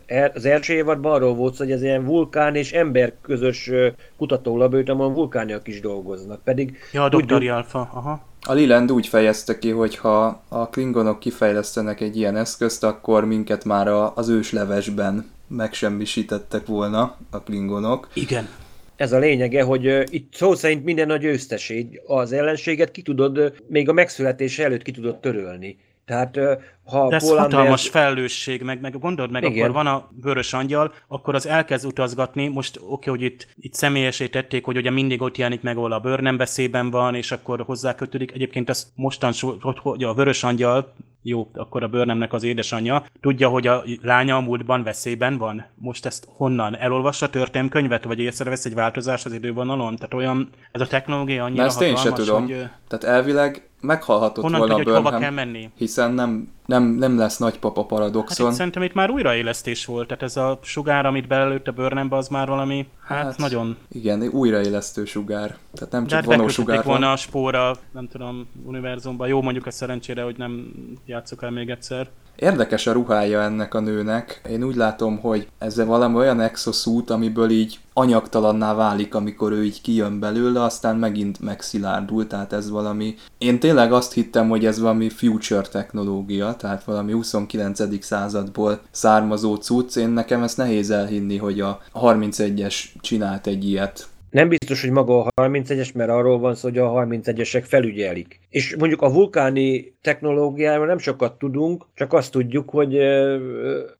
er, 0.06 0.32
az 0.34 0.44
első 0.44 0.74
évadban 0.74 1.12
arról 1.12 1.34
volt, 1.34 1.56
hogy 1.56 1.70
ez 1.70 1.82
ilyen 1.82 2.04
vulkán 2.04 2.54
és 2.54 2.72
ember 2.72 3.12
közös 3.22 3.70
kutatólabőt, 4.16 4.88
ahol 4.88 5.12
vulkániak 5.12 5.68
is 5.68 5.80
dolgoznak. 5.80 6.44
Pedig 6.44 6.76
ja, 6.92 7.02
a 7.02 7.08
tudjuk, 7.08 7.52
Alfa, 7.52 7.90
aha. 7.92 8.34
A 8.48 8.52
Liland 8.52 8.92
úgy 8.92 9.06
fejezte 9.06 9.58
ki, 9.58 9.70
hogy 9.70 9.96
ha 9.96 10.42
a 10.48 10.68
klingonok 10.68 11.20
kifejlesztenek 11.20 12.00
egy 12.00 12.16
ilyen 12.16 12.36
eszközt, 12.36 12.84
akkor 12.84 13.24
minket 13.24 13.64
már 13.64 13.88
az 14.14 14.28
őslevesben 14.28 15.30
megsemmisítettek 15.48 16.66
volna 16.66 17.16
a 17.30 17.42
klingonok. 17.42 18.08
Igen. 18.14 18.48
Ez 18.96 19.12
a 19.12 19.18
lényege, 19.18 19.62
hogy 19.62 20.14
itt 20.14 20.34
szó 20.34 20.54
szerint 20.54 20.84
minden 20.84 21.10
a 21.10 21.16
győzteség. 21.16 22.00
Az 22.06 22.32
ellenséget 22.32 22.90
ki 22.90 23.02
tudod, 23.02 23.52
még 23.68 23.88
a 23.88 23.92
megszületése 23.92 24.64
előtt 24.64 24.82
ki 24.82 24.90
tudod 24.90 25.20
törölni. 25.20 25.78
Tehát 26.06 26.38
ha 26.84 27.08
De 27.08 27.14
ez 27.14 27.26
Paul 27.26 27.38
hatalmas 27.38 27.66
Anders... 27.66 27.88
felelősség, 27.88 28.62
meg, 28.62 28.80
meg 28.80 28.98
gondold 28.98 29.30
meg, 29.30 29.42
Igen. 29.42 29.58
akkor 29.58 29.74
van 29.74 29.86
a 29.86 30.08
vörös 30.22 30.52
angyal, 30.52 30.92
akkor 31.08 31.34
az 31.34 31.46
elkezd 31.46 31.86
utazgatni, 31.86 32.48
most 32.48 32.76
oké, 32.76 32.86
okay, 32.88 33.12
hogy 33.12 33.22
itt, 33.22 33.48
itt 33.56 33.74
személyesé 33.74 34.26
tették, 34.26 34.64
hogy 34.64 34.76
ugye 34.76 34.90
mindig 34.90 35.22
ott 35.22 35.36
jelenik 35.36 35.62
meg, 35.62 35.76
ahol 35.76 35.92
a 35.92 36.00
bőr 36.00 36.20
nem 36.20 36.36
veszélyben 36.36 36.90
van, 36.90 37.14
és 37.14 37.32
akkor 37.32 37.60
hozzákötődik. 37.60 38.32
Egyébként 38.32 38.68
azt 38.68 38.86
mostan, 38.94 39.32
hogy, 39.60 39.78
hogy 39.78 40.04
a 40.04 40.14
vörös 40.14 40.44
angyal, 40.44 40.92
jó, 41.22 41.50
akkor 41.54 41.82
a 41.82 41.88
bőrnemnek 41.88 42.32
az 42.32 42.42
édesanyja, 42.42 43.04
tudja, 43.20 43.48
hogy 43.48 43.66
a 43.66 43.84
lánya 44.02 44.36
a 44.36 44.40
múltban 44.40 44.82
veszélyben 44.82 45.38
van. 45.38 45.66
Most 45.74 46.06
ezt 46.06 46.28
honnan? 46.36 46.76
Elolvassa 46.76 47.30
történelmkönyvet, 47.30 48.04
vagy 48.04 48.18
észrevesz 48.18 48.64
egy 48.64 48.74
változást 48.74 49.26
az 49.26 49.32
idővonalon? 49.32 49.96
Tehát 49.96 50.14
olyan, 50.14 50.48
ez 50.72 50.80
a 50.80 50.86
technológia 50.86 51.44
annyira 51.44 51.62
Na 51.62 51.68
ezt 51.68 51.76
hatalmas, 51.76 52.04
én 52.04 52.10
se 52.10 52.16
tudom. 52.16 52.42
hogy... 52.42 52.68
Tehát 52.88 53.04
elvileg 53.16 53.68
meghalhatott 53.86 54.42
Honnan 54.42 54.58
volna 54.58 54.74
tudja, 54.74 54.92
Burnham, 54.92 55.12
hova 55.12 55.24
kell 55.24 55.30
menni? 55.30 55.70
hiszen 55.76 56.12
nem, 56.12 56.52
nem, 56.66 56.82
nem 56.82 57.18
lesz 57.18 57.36
nagypapa 57.36 57.84
paradoxon. 57.84 58.44
Hát 58.44 58.52
itt 58.52 58.58
szerintem 58.58 58.82
itt 58.82 58.94
már 58.94 59.10
újraélesztés 59.10 59.84
volt, 59.84 60.06
tehát 60.06 60.22
ez 60.22 60.36
a 60.36 60.58
sugár, 60.62 61.06
amit 61.06 61.26
belelőtt 61.26 61.68
a 61.68 61.72
bőrnembe, 61.72 62.16
az 62.16 62.28
már 62.28 62.48
valami, 62.48 62.86
hát, 63.04 63.22
hát 63.22 63.36
nagyon... 63.36 63.76
Igen, 63.92 64.22
újraélesztő 64.22 65.04
sugár. 65.04 65.56
Tehát 65.72 65.92
nem 65.92 66.06
csak 66.06 66.24
vonó 66.24 66.48
sugár 66.48 66.84
volna 66.84 67.12
a 67.12 67.16
spóra, 67.16 67.76
nem 67.92 68.08
tudom, 68.08 68.48
univerzumban. 68.64 69.28
Jó, 69.28 69.42
mondjuk 69.42 69.66
a 69.66 69.70
szerencsére, 69.70 70.22
hogy 70.22 70.36
nem 70.38 70.72
játszok 71.06 71.42
el 71.42 71.50
még 71.50 71.70
egyszer. 71.70 72.08
Érdekes 72.36 72.86
a 72.86 72.92
ruhája 72.92 73.42
ennek 73.42 73.74
a 73.74 73.80
nőnek. 73.80 74.40
Én 74.50 74.62
úgy 74.62 74.76
látom, 74.76 75.18
hogy 75.18 75.48
ez 75.58 75.84
valami 75.84 76.14
olyan 76.14 76.40
exosuit, 76.40 77.10
amiből 77.10 77.50
így 77.50 77.78
anyagtalanná 77.92 78.74
válik, 78.74 79.14
amikor 79.14 79.52
ő 79.52 79.64
így 79.64 79.80
kijön 79.80 80.18
belőle, 80.18 80.62
aztán 80.62 80.96
megint 80.96 81.40
megszilárdul, 81.40 82.26
tehát 82.26 82.52
ez 82.52 82.70
valami... 82.70 83.14
Én 83.38 83.58
tényleg 83.58 83.92
azt 83.92 84.12
hittem, 84.12 84.48
hogy 84.48 84.66
ez 84.66 84.80
valami 84.80 85.08
future 85.08 85.60
technológia, 85.60 86.56
tehát 86.56 86.84
valami 86.84 87.12
29. 87.12 88.04
századból 88.04 88.80
származó 88.90 89.54
cucc. 89.54 89.96
Én 89.96 90.08
nekem 90.08 90.42
ezt 90.42 90.56
nehéz 90.56 90.90
elhinni, 90.90 91.36
hogy 91.36 91.60
a 91.60 91.80
31-es 91.94 92.84
csinált 93.00 93.46
egy 93.46 93.68
ilyet. 93.68 94.08
Nem 94.30 94.48
biztos, 94.48 94.80
hogy 94.80 94.90
maga 94.90 95.24
a 95.24 95.42
31-es, 95.42 95.94
mert 95.94 96.10
arról 96.10 96.38
van 96.38 96.54
szó, 96.54 96.68
hogy 96.68 96.78
a 96.78 96.90
31-esek 96.90 97.62
felügyelik. 97.66 98.40
És 98.48 98.76
mondjuk 98.76 99.02
a 99.02 99.12
vulkáni 99.12 99.96
technológiáról 100.02 100.86
nem 100.86 100.98
sokat 100.98 101.38
tudunk, 101.38 101.86
csak 101.94 102.12
azt 102.12 102.32
tudjuk, 102.32 102.70
hogy 102.70 102.98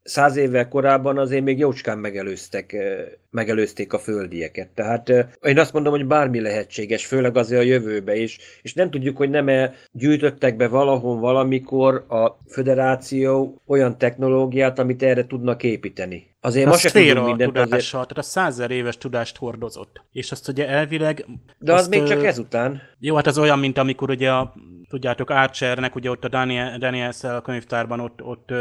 száz 0.03 0.35
évvel 0.35 0.67
korábban 0.67 1.17
azért 1.17 1.43
még 1.43 1.59
jócskán 1.59 1.97
megelőztek, 1.97 2.75
megelőzték 3.31 3.93
a 3.93 3.99
földieket. 3.99 4.69
Tehát 4.69 5.09
én 5.41 5.59
azt 5.59 5.73
mondom, 5.73 5.93
hogy 5.93 6.05
bármi 6.05 6.39
lehetséges, 6.39 7.05
főleg 7.05 7.37
azért 7.37 7.61
a 7.61 7.65
jövőbe 7.65 8.15
is, 8.15 8.37
és 8.61 8.73
nem 8.73 8.89
tudjuk, 8.89 9.17
hogy 9.17 9.29
nem-e 9.29 9.73
gyűjtöttek 9.91 10.55
be 10.55 10.67
valahol 10.67 11.19
valamikor 11.19 12.05
a 12.07 12.37
föderáció 12.47 13.61
olyan 13.67 13.97
technológiát, 13.97 14.79
amit 14.79 15.03
erre 15.03 15.25
tudnak 15.25 15.63
építeni. 15.63 16.35
Azért 16.47 16.67
most 16.67 16.79
se 16.79 16.91
tudunk 16.91 17.25
mindent 17.25 17.53
tudással, 17.53 17.77
azért... 17.77 17.91
tehát 17.91 18.17
a 18.17 18.21
százer 18.21 18.71
éves 18.71 18.97
tudást 18.97 19.37
hordozott. 19.37 20.01
És 20.11 20.31
azt 20.31 20.47
ugye 20.47 20.67
elvileg... 20.67 21.25
De 21.59 21.73
az 21.73 21.79
azt, 21.79 21.89
még 21.89 22.03
csak 22.03 22.25
ezután. 22.25 22.81
Jó, 22.99 23.15
hát 23.15 23.27
az 23.27 23.37
olyan, 23.37 23.59
mint 23.59 23.77
amikor 23.77 24.09
ugye 24.09 24.31
a 24.31 24.53
tudjátok, 24.89 25.29
Archernek, 25.29 25.95
ugye 25.95 26.09
ott 26.09 26.23
a 26.23 26.27
Daniel, 26.27 26.77
Daniel 26.77 27.11
a 27.21 27.41
könyvtárban, 27.41 27.99
ott, 27.99 28.23
ott 28.23 28.53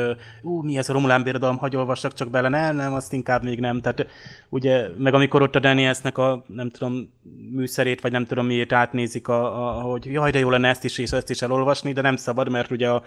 ú, 0.42 0.62
mi 0.62 0.76
ez 0.76 0.88
a 0.88 0.92
Romulán 0.92 1.22
birodalom, 1.22 1.56
hagy 1.56 1.76
olvassak 1.76 2.12
csak 2.12 2.30
bele, 2.30 2.48
nem, 2.48 2.76
nem, 2.76 2.94
azt 2.94 3.12
inkább 3.12 3.42
még 3.42 3.60
nem. 3.60 3.80
Tehát 3.80 4.06
ugye, 4.48 4.88
meg 4.98 5.14
amikor 5.14 5.42
ott 5.42 5.56
a 5.56 5.60
Danielsnek 5.60 6.18
a, 6.18 6.44
nem 6.46 6.70
tudom, 6.70 7.12
műszerét, 7.50 8.00
vagy 8.00 8.12
nem 8.12 8.26
tudom 8.26 8.46
miért 8.46 8.72
átnézik, 8.72 9.28
a, 9.28 9.68
a, 9.68 9.80
hogy 9.80 10.04
jaj, 10.04 10.30
de 10.30 10.38
jó 10.38 10.50
lenne 10.50 10.68
ezt 10.68 10.84
is 10.84 10.98
és 10.98 11.10
ezt 11.10 11.30
is 11.30 11.42
elolvasni, 11.42 11.92
de 11.92 12.00
nem 12.00 12.16
szabad, 12.16 12.50
mert 12.50 12.70
ugye 12.70 12.88
a, 12.88 13.02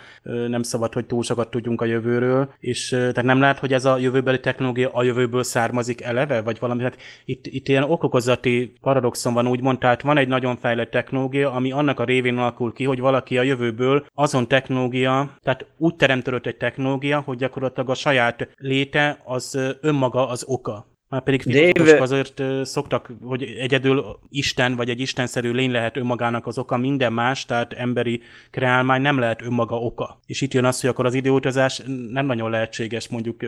nem 0.48 0.64
szabad, 0.64 0.94
hogy 0.94 1.06
túl 1.06 1.24
sokat 1.24 1.50
tudjunk 1.50 1.82
a 1.82 1.86
jövőről, 1.86 2.54
és 2.60 2.90
tehát 2.90 3.24
nem 3.24 3.40
lehet, 3.40 3.60
hogy 3.60 3.74
ez 3.74 3.86
a 3.86 3.98
jövőbeli 3.98 4.40
technológia 4.40 4.90
a 4.94 5.04
jövőből 5.04 5.44
származik 5.44 6.02
eleve, 6.02 6.42
vagy 6.42 6.60
valami, 6.60 6.84
hát 6.84 6.98
itt, 7.26 7.48
itt 7.48 7.68
ilyen 7.68 7.84
okokozati 7.84 8.74
paradoxon 8.82 9.34
van, 9.34 9.48
úgymond, 9.48 9.78
tehát 9.78 10.02
van 10.02 10.18
egy 10.18 10.28
nagyon 10.28 10.58
fejlett 10.58 10.92
technológia, 10.92 11.52
ami 11.52 11.72
annak 11.72 12.00
a 12.00 12.04
révén 12.04 12.38
alakul 12.38 12.74
ki, 12.74 12.84
hogy 12.84 13.00
valaki 13.10 13.38
a 13.38 13.42
jövőből 13.42 14.06
azon 14.14 14.48
technológia, 14.48 15.38
tehát 15.42 15.66
úgy 15.78 15.96
teremtődött 15.96 16.46
egy 16.46 16.58
technológia, 16.58 17.20
hogy 17.20 17.38
gyakorlatilag 17.38 17.90
a 17.90 17.94
saját 17.94 18.50
léte 18.58 19.20
az 19.24 19.60
önmaga 19.82 20.28
az 20.28 20.44
oka. 20.48 20.88
Már 21.10 21.24
pedig 21.24 21.42
filozófusok 21.42 22.02
azért 22.02 22.42
szoktak, 22.66 23.12
hogy 23.24 23.44
egyedül 23.44 24.20
Isten 24.30 24.76
vagy 24.76 24.90
egy 24.90 25.00
istenszerű 25.00 25.52
lény 25.52 25.72
lehet 25.72 25.98
önmagának 25.98 26.48
az 26.48 26.58
oka, 26.58 26.78
minden 26.78 27.14
más, 27.14 27.46
tehát 27.46 27.74
emberi 27.74 28.22
kreálmány 28.50 29.02
nem 29.02 29.20
lehet 29.20 29.42
önmaga 29.42 29.80
oka. 29.80 30.20
És 30.26 30.42
itt 30.42 30.54
jön 30.54 30.66
az, 30.66 30.82
hogy 30.82 30.90
akkor 30.90 31.06
az 31.06 31.14
időutazás 31.14 31.82
nem 32.12 32.26
nagyon 32.26 32.50
lehetséges, 32.50 33.08
mondjuk 33.08 33.42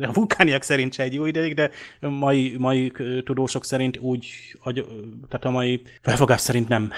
a 0.00 0.12
vulkániak 0.12 0.62
szerint 0.62 0.92
se 0.92 1.02
egy 1.02 1.14
jó 1.14 1.26
ideig, 1.26 1.54
de 1.54 1.70
mai, 2.00 2.54
mai 2.58 2.92
tudósok 3.24 3.64
szerint 3.64 3.98
úgy, 3.98 4.26
tehát 5.28 5.44
a 5.44 5.50
mai 5.50 5.82
felfogás 6.02 6.40
szerint 6.40 6.68
nem. 6.68 6.90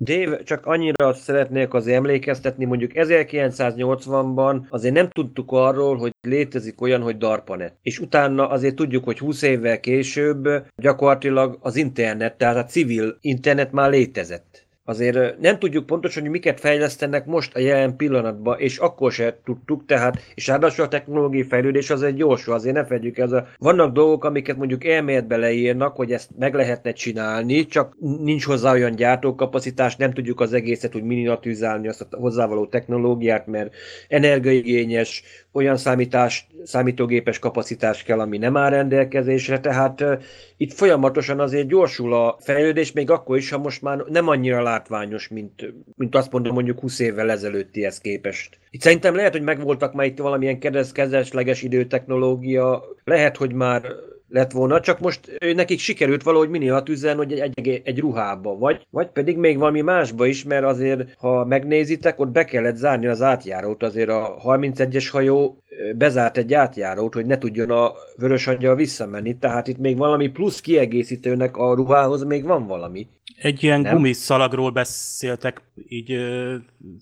Dave, 0.00 0.42
csak 0.42 0.66
annyira 0.66 1.12
szeretnék 1.12 1.74
az 1.74 1.86
emlékeztetni, 1.86 2.64
mondjuk 2.64 2.90
1980-ban 2.94 4.60
azért 4.68 4.94
nem 4.94 5.08
tudtuk 5.08 5.52
arról, 5.52 5.96
hogy 5.96 6.12
létezik 6.20 6.80
olyan, 6.80 7.02
hogy 7.02 7.16
DARPANET. 7.16 7.74
És 7.82 7.98
utána 7.98 8.48
azért 8.48 8.74
tudjuk, 8.74 9.04
hogy 9.04 9.18
20 9.18 9.42
évvel 9.42 9.80
később 9.80 10.48
gyakorlatilag 10.76 11.58
az 11.60 11.76
internet, 11.76 12.38
tehát 12.38 12.56
a 12.56 12.64
civil 12.64 13.16
internet 13.20 13.72
már 13.72 13.90
létezett 13.90 14.67
azért 14.88 15.38
nem 15.40 15.58
tudjuk 15.58 15.86
pontosan, 15.86 16.22
hogy 16.22 16.30
miket 16.30 16.60
fejlesztenek 16.60 17.26
most 17.26 17.54
a 17.54 17.58
jelen 17.58 17.96
pillanatban, 17.96 18.58
és 18.58 18.78
akkor 18.78 19.12
se 19.12 19.38
tudtuk, 19.44 19.86
tehát, 19.86 20.20
és 20.34 20.46
ráadásul 20.46 20.84
a 20.84 20.88
technológiai 20.88 21.42
fejlődés 21.42 21.90
az 21.90 22.02
egy 22.02 22.14
gyorsul, 22.14 22.54
azért 22.54 22.74
ne 22.74 22.84
fedjük 22.84 23.18
ez 23.18 23.32
a... 23.32 23.46
Vannak 23.58 23.92
dolgok, 23.92 24.24
amiket 24.24 24.56
mondjuk 24.56 24.84
elméletbe 24.84 25.36
leírnak, 25.36 25.96
hogy 25.96 26.12
ezt 26.12 26.30
meg 26.38 26.54
lehetne 26.54 26.92
csinálni, 26.92 27.66
csak 27.66 27.96
nincs 28.20 28.44
hozzá 28.44 28.72
olyan 28.72 28.94
gyártókapacitás, 28.94 29.96
nem 29.96 30.12
tudjuk 30.12 30.40
az 30.40 30.52
egészet 30.52 30.94
úgy 30.94 31.02
miniaturizálni, 31.02 31.88
azt 31.88 32.06
a 32.10 32.16
hozzávaló 32.16 32.66
technológiát, 32.66 33.46
mert 33.46 33.74
energiaigényes, 34.08 35.22
olyan 35.52 35.76
számítás, 35.76 36.46
számítógépes 36.64 37.38
kapacitás 37.38 38.02
kell, 38.02 38.20
ami 38.20 38.38
nem 38.38 38.56
áll 38.56 38.70
rendelkezésre, 38.70 39.60
tehát 39.60 40.00
uh, 40.00 40.20
itt 40.56 40.72
folyamatosan 40.72 41.40
azért 41.40 41.68
gyorsul 41.68 42.14
a 42.14 42.36
fejlődés, 42.40 42.92
még 42.92 43.10
akkor 43.10 43.36
is, 43.36 43.50
ha 43.50 43.58
most 43.58 43.82
már 43.82 43.98
nem 43.98 44.28
annyira 44.28 44.62
látványos, 44.78 45.28
mint, 45.28 45.74
mint 45.96 46.14
azt 46.14 46.32
mondom 46.32 46.54
mondjuk 46.54 46.80
20 46.80 46.98
évvel 46.98 47.30
ezelőttihez 47.30 47.98
képest. 47.98 48.58
Itt 48.70 48.80
szerintem 48.80 49.14
lehet, 49.14 49.32
hogy 49.32 49.42
megvoltak 49.42 49.92
már 49.92 50.06
itt 50.06 50.18
valamilyen 50.18 50.58
kezdetleges 50.92 51.62
időtechnológia, 51.62 52.84
lehet, 53.04 53.36
hogy 53.36 53.52
már 53.52 53.82
lett 54.28 54.52
volna, 54.52 54.80
csak 54.80 55.00
most 55.00 55.20
nekik 55.54 55.78
sikerült 55.78 56.22
valahogy 56.22 56.48
minél 56.48 56.82
tüzen, 56.82 57.16
hogy 57.16 57.32
egy, 57.32 57.52
egy, 57.54 57.82
egy 57.84 57.98
ruhába, 57.98 58.58
vagy, 58.58 58.86
vagy 58.90 59.08
pedig 59.08 59.36
még 59.36 59.58
valami 59.58 59.80
másba 59.80 60.26
is, 60.26 60.44
mert 60.44 60.64
azért, 60.64 61.14
ha 61.18 61.44
megnézitek, 61.44 62.20
ott 62.20 62.28
be 62.28 62.44
kellett 62.44 62.76
zárni 62.76 63.06
az 63.06 63.22
átjárót, 63.22 63.82
azért 63.82 64.08
a 64.08 64.36
31-es 64.44 65.08
hajó 65.10 65.62
bezárt 65.96 66.36
egy 66.36 66.54
átjárót, 66.54 67.14
hogy 67.14 67.26
ne 67.26 67.38
tudjon 67.38 67.70
a 67.70 67.92
vörös 68.16 68.46
angyal 68.46 68.74
visszamenni, 68.74 69.38
tehát 69.38 69.68
itt 69.68 69.78
még 69.78 69.96
valami 69.96 70.28
plusz 70.28 70.60
kiegészítőnek 70.60 71.56
a 71.56 71.74
ruhához 71.74 72.24
még 72.24 72.44
van 72.44 72.66
valami. 72.66 73.06
Egy 73.42 73.62
ilyen 73.62 73.80
nem? 73.80 73.94
gumiszalagról 73.94 74.70
beszéltek, 74.70 75.62
így, 75.88 76.06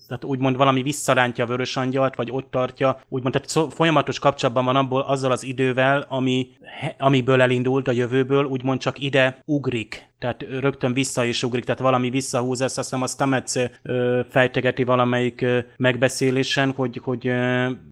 tehát 0.09 0.24
úgymond 0.24 0.57
valami 0.57 0.83
visszarántja 0.83 1.45
a 1.45 1.47
vörös 1.47 1.77
angyalt, 1.77 2.16
vagy 2.16 2.31
ott 2.31 2.51
tartja, 2.51 3.01
úgymond, 3.09 3.35
tehát 3.35 3.74
folyamatos 3.74 4.18
kapcsolatban 4.18 4.64
van 4.64 4.77
abból, 4.77 5.01
azzal 5.01 5.31
az 5.31 5.45
idővel, 5.45 6.07
ami, 6.09 6.47
amiből 7.17 7.43
elindult 7.43 7.89
a 7.89 7.93
jövőből, 7.93 8.45
úgymond 8.45 8.81
csak 8.81 8.99
ide 8.99 9.43
ugrik 9.45 10.09
tehát 10.19 10.47
rögtön 10.61 10.93
vissza 10.93 11.25
is 11.25 11.43
ugrik, 11.43 11.64
tehát 11.64 11.81
valami 11.81 12.11
visszahúz 12.11 12.61
ezt, 12.61 12.79
azt 12.79 12.89
hiszem 12.89 13.03
a 13.03 13.07
Stamets 13.07 13.53
fejtegeti 14.29 14.85
valamelyik 14.85 15.45
megbeszélésen, 15.77 16.73
hogy, 16.77 17.01
hogy 17.05 17.33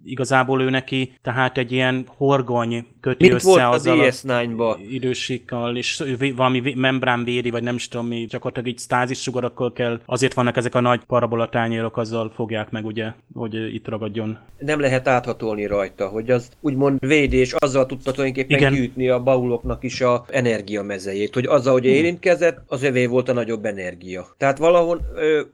igazából 0.05 0.63
ő 0.63 0.71
neki 0.71 1.13
tehát 1.23 1.59
egy 1.59 1.73
ilyen 1.73 2.05
horgony 2.17 2.87
köti 3.01 3.25
Mint 3.25 3.35
össze 3.35 3.49
volt 3.49 3.75
azzal 3.75 4.01
a 4.01 4.05
DS9-ba. 4.05 4.77
idősikkal, 4.91 5.77
és 5.77 6.03
valami 6.37 6.75
membrán 6.77 7.25
védi, 7.25 7.51
vagy 7.51 7.63
nem 7.63 7.75
is 7.75 7.89
tudom 7.89 8.07
mi, 8.07 8.27
gyakorlatilag 8.29 8.69
így 8.69 8.81
stázis 8.81 9.21
sugarakkal 9.21 9.73
kell, 9.73 10.01
azért 10.07 10.35
vannak 10.35 10.57
ezek 10.57 10.75
a 10.75 10.81
nagy 10.81 11.05
parabolatányérok, 11.05 11.97
azzal 11.97 12.33
fogják 12.35 12.71
meg 12.71 12.85
ugye, 12.85 13.13
hogy 13.35 13.75
itt 13.75 13.89
ragadjon. 13.89 14.39
Nem 14.59 14.81
lehet 14.81 15.09
áthatolni 15.09 15.67
rajta, 15.67 16.09
hogy 16.09 16.31
az 16.31 16.49
úgymond 16.61 17.07
védi, 17.07 17.37
és 17.37 17.53
azzal 17.53 17.87
tudta 17.87 18.13
tulajdonképpen 18.13 18.59
Igen. 18.59 18.73
gyűjtni 18.73 19.09
a 19.09 19.23
bauloknak 19.23 19.85
is 19.85 20.01
a 20.01 20.25
energiamezejét, 20.31 21.35
hogy 21.35 21.47
azzal, 21.47 21.73
hogy 21.73 21.85
érint, 21.85 22.14
érintkezett, 22.15 22.63
az 22.67 22.83
övé 22.83 23.07
volt 23.07 23.29
a 23.29 23.33
nagyobb 23.33 23.65
energia. 23.65 24.27
Tehát 24.37 24.59
valahol, 24.59 25.01